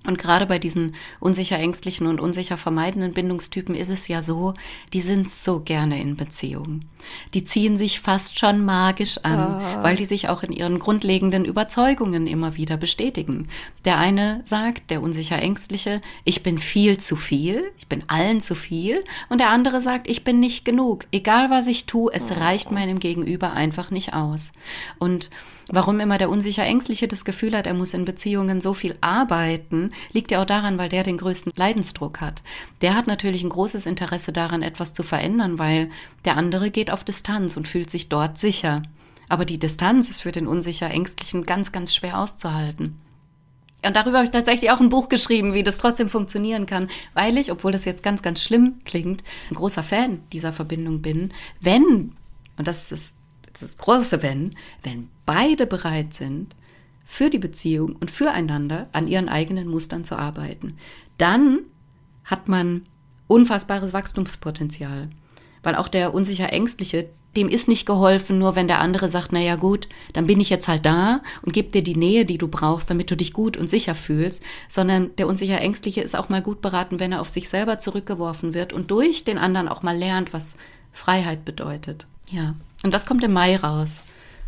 Und 0.06 0.18
gerade 0.18 0.46
bei 0.46 0.60
diesen 0.60 0.96
unsicher 1.20 1.58
ängstlichen 1.58 2.08
und 2.08 2.20
unsicher 2.20 2.58
vermeidenden 2.58 3.14
Bindungstypen 3.14 3.76
ist 3.76 3.90
es 3.90 4.08
ja 4.08 4.22
so, 4.22 4.54
die 4.94 5.02
sind 5.02 5.30
so 5.30 5.60
gerne 5.60 6.00
in 6.00 6.16
Beziehungen. 6.16 6.86
Die 7.34 7.44
ziehen 7.44 7.78
sich 7.78 8.00
fast 8.00 8.40
schon 8.40 8.66
magisch 8.66 9.20
an, 9.24 9.40
ah. 9.40 9.84
weil 9.84 9.96
die 9.96 10.06
sich 10.06 10.30
auch 10.30 10.44
in 10.44 10.52
ihren 10.52 10.80
grundlegenden 10.80 11.46
Überzeugungen 11.46 12.28
immer 12.28 12.56
wieder 12.56 12.78
bestätigen. 12.78 13.48
Der 13.84 13.98
eine 13.98 14.42
sagt, 14.46 14.90
der 14.92 15.02
unsicher 15.02 15.42
ängstliche, 15.42 16.02
ich 16.24 16.44
bin 16.44 16.58
viel 16.60 16.98
zu 16.98 17.16
viel, 17.16 17.64
ich 17.78 17.88
bin 17.88 18.04
allen 18.08 18.42
zu 18.42 18.56
viel. 18.56 19.04
Und 19.30 19.40
der 19.40 19.50
andere 19.50 19.82
sagt, 19.82 20.10
ich 20.10 20.24
bin 20.24 20.40
nicht 20.40 20.66
genug. 20.66 21.06
Egal 21.12 21.50
was 21.50 21.68
ich 21.68 21.86
tue, 21.86 22.12
es 22.14 22.32
oh. 22.32 22.36
reicht 22.36 22.72
meinem 22.72 23.00
Gegenüber 23.00 23.54
einfach 23.54 23.92
nicht 23.92 24.14
aus. 24.14 24.52
Und 24.98 25.30
Warum 25.70 26.00
immer 26.00 26.20
der 26.20 26.30
unsicher 26.30 26.64
Ängstliche 26.64 27.08
das 27.08 27.26
Gefühl 27.26 27.58
hat, 27.58 27.66
er 27.66 27.74
muss 27.74 27.96
in 27.96 28.06
Beziehungen 28.06 28.62
so 28.62 28.76
viel 28.76 28.96
arbeiten, 29.02 29.92
liegt 30.12 30.30
ja 30.30 30.42
auch 30.42 30.46
daran, 30.46 30.78
weil 30.78 30.90
der 30.90 31.04
den 31.04 31.18
größten 31.18 31.54
Leidensdruck 31.56 32.22
hat. 32.22 32.44
Der 32.82 32.96
hat 32.96 33.08
natürlich 33.08 33.44
ein 33.44 33.50
großes 33.50 33.88
Interesse 33.88 34.32
daran, 34.32 34.62
etwas 34.62 34.94
zu 34.94 35.02
verändern, 35.02 35.58
weil 35.58 35.90
der 36.24 36.38
andere 36.38 36.70
geht 36.70 36.92
auf 36.92 37.04
Distanz 37.04 37.58
und 37.58 37.68
fühlt 37.68 37.90
sich 37.90 38.10
dort 38.10 38.38
sicher. 38.38 38.84
Aber 39.28 39.46
die 39.46 39.58
Distanz 39.58 40.10
ist 40.10 40.22
für 40.22 40.32
den 40.32 40.46
unsicher 40.46 40.92
Ängstlichen 40.92 41.46
ganz, 41.46 41.72
ganz 41.72 41.96
schwer 41.96 42.20
auszuhalten. 42.20 43.02
Und 43.86 43.96
darüber 43.96 44.18
habe 44.18 44.26
ich 44.26 44.32
tatsächlich 44.32 44.72
auch 44.72 44.80
ein 44.80 44.90
Buch 44.90 45.10
geschrieben, 45.10 45.54
wie 45.54 45.64
das 45.64 45.80
trotzdem 45.80 46.10
funktionieren 46.10 46.68
kann, 46.68 46.90
weil 47.14 47.38
ich, 47.38 47.52
obwohl 47.52 47.72
das 47.72 47.86
jetzt 47.86 48.04
ganz, 48.04 48.22
ganz 48.22 48.42
schlimm 48.42 48.80
klingt, 48.84 49.24
ein 49.50 49.56
großer 49.56 49.84
Fan 49.84 50.22
dieser 50.32 50.54
Verbindung 50.54 51.02
bin, 51.02 51.34
wenn, 51.60 52.16
und 52.58 52.68
das 52.68 52.92
ist 52.92 53.16
das 53.60 53.78
große 53.78 54.22
Wenn, 54.22 54.56
wenn 54.84 55.10
beide 55.26 55.66
bereit 55.66 56.14
sind, 56.14 56.56
für 57.06 57.30
die 57.30 57.40
Beziehung 57.40 57.96
und 57.96 58.12
füreinander 58.12 58.88
an 58.92 59.08
ihren 59.08 59.30
eigenen 59.30 59.68
Mustern 59.68 60.04
zu 60.04 60.18
arbeiten, 60.18 60.78
dann 61.18 61.60
hat 62.24 62.48
man 62.48 62.86
unfassbares 63.28 63.94
Wachstumspotenzial. 63.94 65.10
Weil 65.64 65.76
auch 65.76 65.88
der 65.88 66.14
unsicher 66.14 66.52
Ängstliche, 66.52 67.10
dem 67.36 67.50
ist 67.50 67.68
nicht 67.68 67.86
geholfen, 67.86 68.40
nur 68.40 68.56
wenn 68.56 68.68
der 68.68 68.80
andere 68.80 69.10
sagt, 69.10 69.32
na 69.32 69.40
ja 69.40 69.56
gut, 69.56 69.88
dann 70.14 70.26
bin 70.26 70.40
ich 70.40 70.50
jetzt 70.50 70.68
halt 70.68 70.86
da 70.86 71.22
und 71.42 71.54
gebe 71.54 71.72
dir 71.72 71.84
die 71.84 71.96
Nähe, 71.98 72.26
die 72.26 72.38
du 72.38 72.48
brauchst, 72.48 72.90
damit 72.90 73.12
du 73.12 73.18
dich 73.18 73.34
gut 73.34 73.58
und 73.58 73.70
sicher 73.70 73.94
fühlst, 73.94 74.42
sondern 74.70 75.16
der 75.18 75.28
unsicher 75.28 75.60
Ängstliche 75.60 76.02
ist 76.02 76.16
auch 76.16 76.30
mal 76.30 76.42
gut 76.42 76.62
beraten, 76.62 77.00
wenn 77.00 77.12
er 77.12 77.22
auf 77.22 77.30
sich 77.30 77.50
selber 77.50 77.80
zurückgeworfen 77.80 78.54
wird 78.54 78.74
und 78.74 78.90
durch 78.90 79.26
den 79.26 79.38
anderen 79.38 79.68
auch 79.68 79.84
mal 79.84 79.98
lernt, 79.98 80.34
was 80.34 80.58
Freiheit 80.92 81.46
bedeutet. 81.46 82.08
Ja. 82.32 82.56
Und 82.84 82.94
das 82.94 83.06
kommt 83.06 83.24
im 83.24 83.34
Mai 83.34 83.58
raus. 83.58 84.02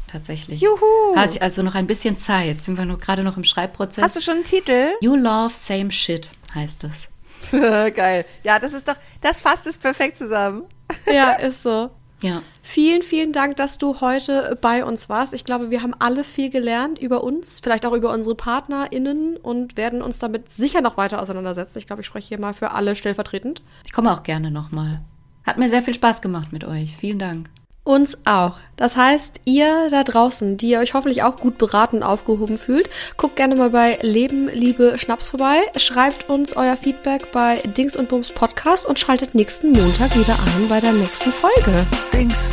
Tatsächlich. 0.07 0.61
Juhu! 0.61 1.15
Hast 1.15 1.35
du 1.35 1.41
also 1.41 1.63
noch 1.63 1.75
ein 1.75 1.87
bisschen 1.87 2.17
Zeit. 2.17 2.63
Sind 2.63 2.77
wir 2.77 2.85
nur 2.85 2.97
gerade 2.97 3.23
noch 3.23 3.37
im 3.37 3.43
Schreibprozess. 3.43 4.03
Hast 4.03 4.15
du 4.15 4.21
schon 4.21 4.35
einen 4.35 4.43
Titel? 4.45 4.93
You 5.01 5.15
Love 5.15 5.53
Same 5.53 5.91
Shit 5.91 6.31
heißt 6.55 6.85
es. 6.85 7.09
Geil. 7.51 8.25
Ja, 8.43 8.59
das 8.59 8.73
ist 8.73 8.87
doch, 8.87 8.95
das 9.21 9.41
fasst 9.41 9.67
es 9.67 9.77
perfekt 9.77 10.17
zusammen. 10.17 10.63
Ja, 11.05 11.33
ist 11.33 11.63
so. 11.63 11.89
Ja. 12.21 12.41
Vielen, 12.63 13.01
vielen 13.01 13.31
Dank, 13.31 13.57
dass 13.57 13.77
du 13.77 14.01
heute 14.01 14.57
bei 14.61 14.83
uns 14.83 15.09
warst. 15.09 15.33
Ich 15.33 15.43
glaube, 15.43 15.69
wir 15.69 15.83
haben 15.83 15.93
alle 15.99 16.23
viel 16.23 16.49
gelernt 16.49 16.97
über 16.97 17.23
uns, 17.23 17.59
vielleicht 17.59 17.85
auch 17.85 17.93
über 17.93 18.11
unsere 18.11 18.35
PartnerInnen 18.35 19.37
und 19.37 19.77
werden 19.77 20.01
uns 20.01 20.19
damit 20.19 20.49
sicher 20.49 20.81
noch 20.81 20.97
weiter 20.97 21.21
auseinandersetzen. 21.21 21.77
Ich 21.77 21.87
glaube, 21.87 22.01
ich 22.01 22.07
spreche 22.07 22.29
hier 22.29 22.39
mal 22.39 22.53
für 22.53 22.71
alle 22.71 22.95
stellvertretend. 22.95 23.61
Ich 23.85 23.93
komme 23.93 24.11
auch 24.11 24.23
gerne 24.23 24.49
nochmal. 24.49 25.01
Hat 25.45 25.57
mir 25.57 25.69
sehr 25.69 25.83
viel 25.83 25.93
Spaß 25.93 26.21
gemacht 26.21 26.51
mit 26.51 26.63
euch. 26.63 26.95
Vielen 26.97 27.19
Dank. 27.19 27.49
Uns 27.87 28.17
auch. 28.25 28.59
Das 28.75 28.97
heißt, 28.97 29.39
ihr 29.45 29.87
da 29.89 30.03
draußen, 30.03 30.57
die 30.57 30.71
ihr 30.71 30.79
euch 30.79 30.93
hoffentlich 30.93 31.23
auch 31.23 31.37
gut 31.37 31.57
beraten 31.57 31.99
und 31.99 32.03
aufgehoben 32.03 32.57
fühlt, 32.57 32.89
guckt 33.15 33.37
gerne 33.37 33.55
mal 33.55 33.69
bei 33.69 33.97
Leben, 34.01 34.49
Liebe, 34.49 34.97
Schnaps 34.97 35.29
vorbei, 35.29 35.61
schreibt 35.77 36.27
uns 36.29 36.51
euer 36.51 36.75
Feedback 36.75 37.31
bei 37.31 37.61
Dings 37.77 37.95
und 37.95 38.09
Bums 38.09 38.29
Podcast 38.29 38.87
und 38.87 38.99
schaltet 38.99 39.35
nächsten 39.35 39.71
Montag 39.71 40.13
wieder 40.17 40.33
an 40.33 40.67
bei 40.67 40.81
der 40.81 40.91
nächsten 40.91 41.31
Folge. 41.31 41.87
Dings 42.11 42.51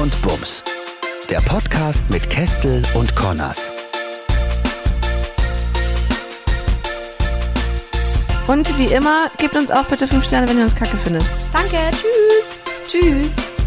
und 0.00 0.22
Bums. 0.22 0.62
Der 1.28 1.40
Podcast 1.40 2.08
mit 2.08 2.30
Kestel 2.30 2.80
und 2.94 3.16
Connors. 3.16 3.72
Und 8.46 8.78
wie 8.78 8.94
immer, 8.94 9.28
gebt 9.38 9.56
uns 9.56 9.72
auch 9.72 9.86
bitte 9.86 10.06
5 10.06 10.24
Sterne, 10.24 10.48
wenn 10.48 10.58
ihr 10.58 10.64
uns 10.66 10.76
kacke 10.76 10.96
findet. 10.98 11.24
Danke, 11.52 11.78
tschüss. 11.90 12.56
Tschüss. 12.86 13.57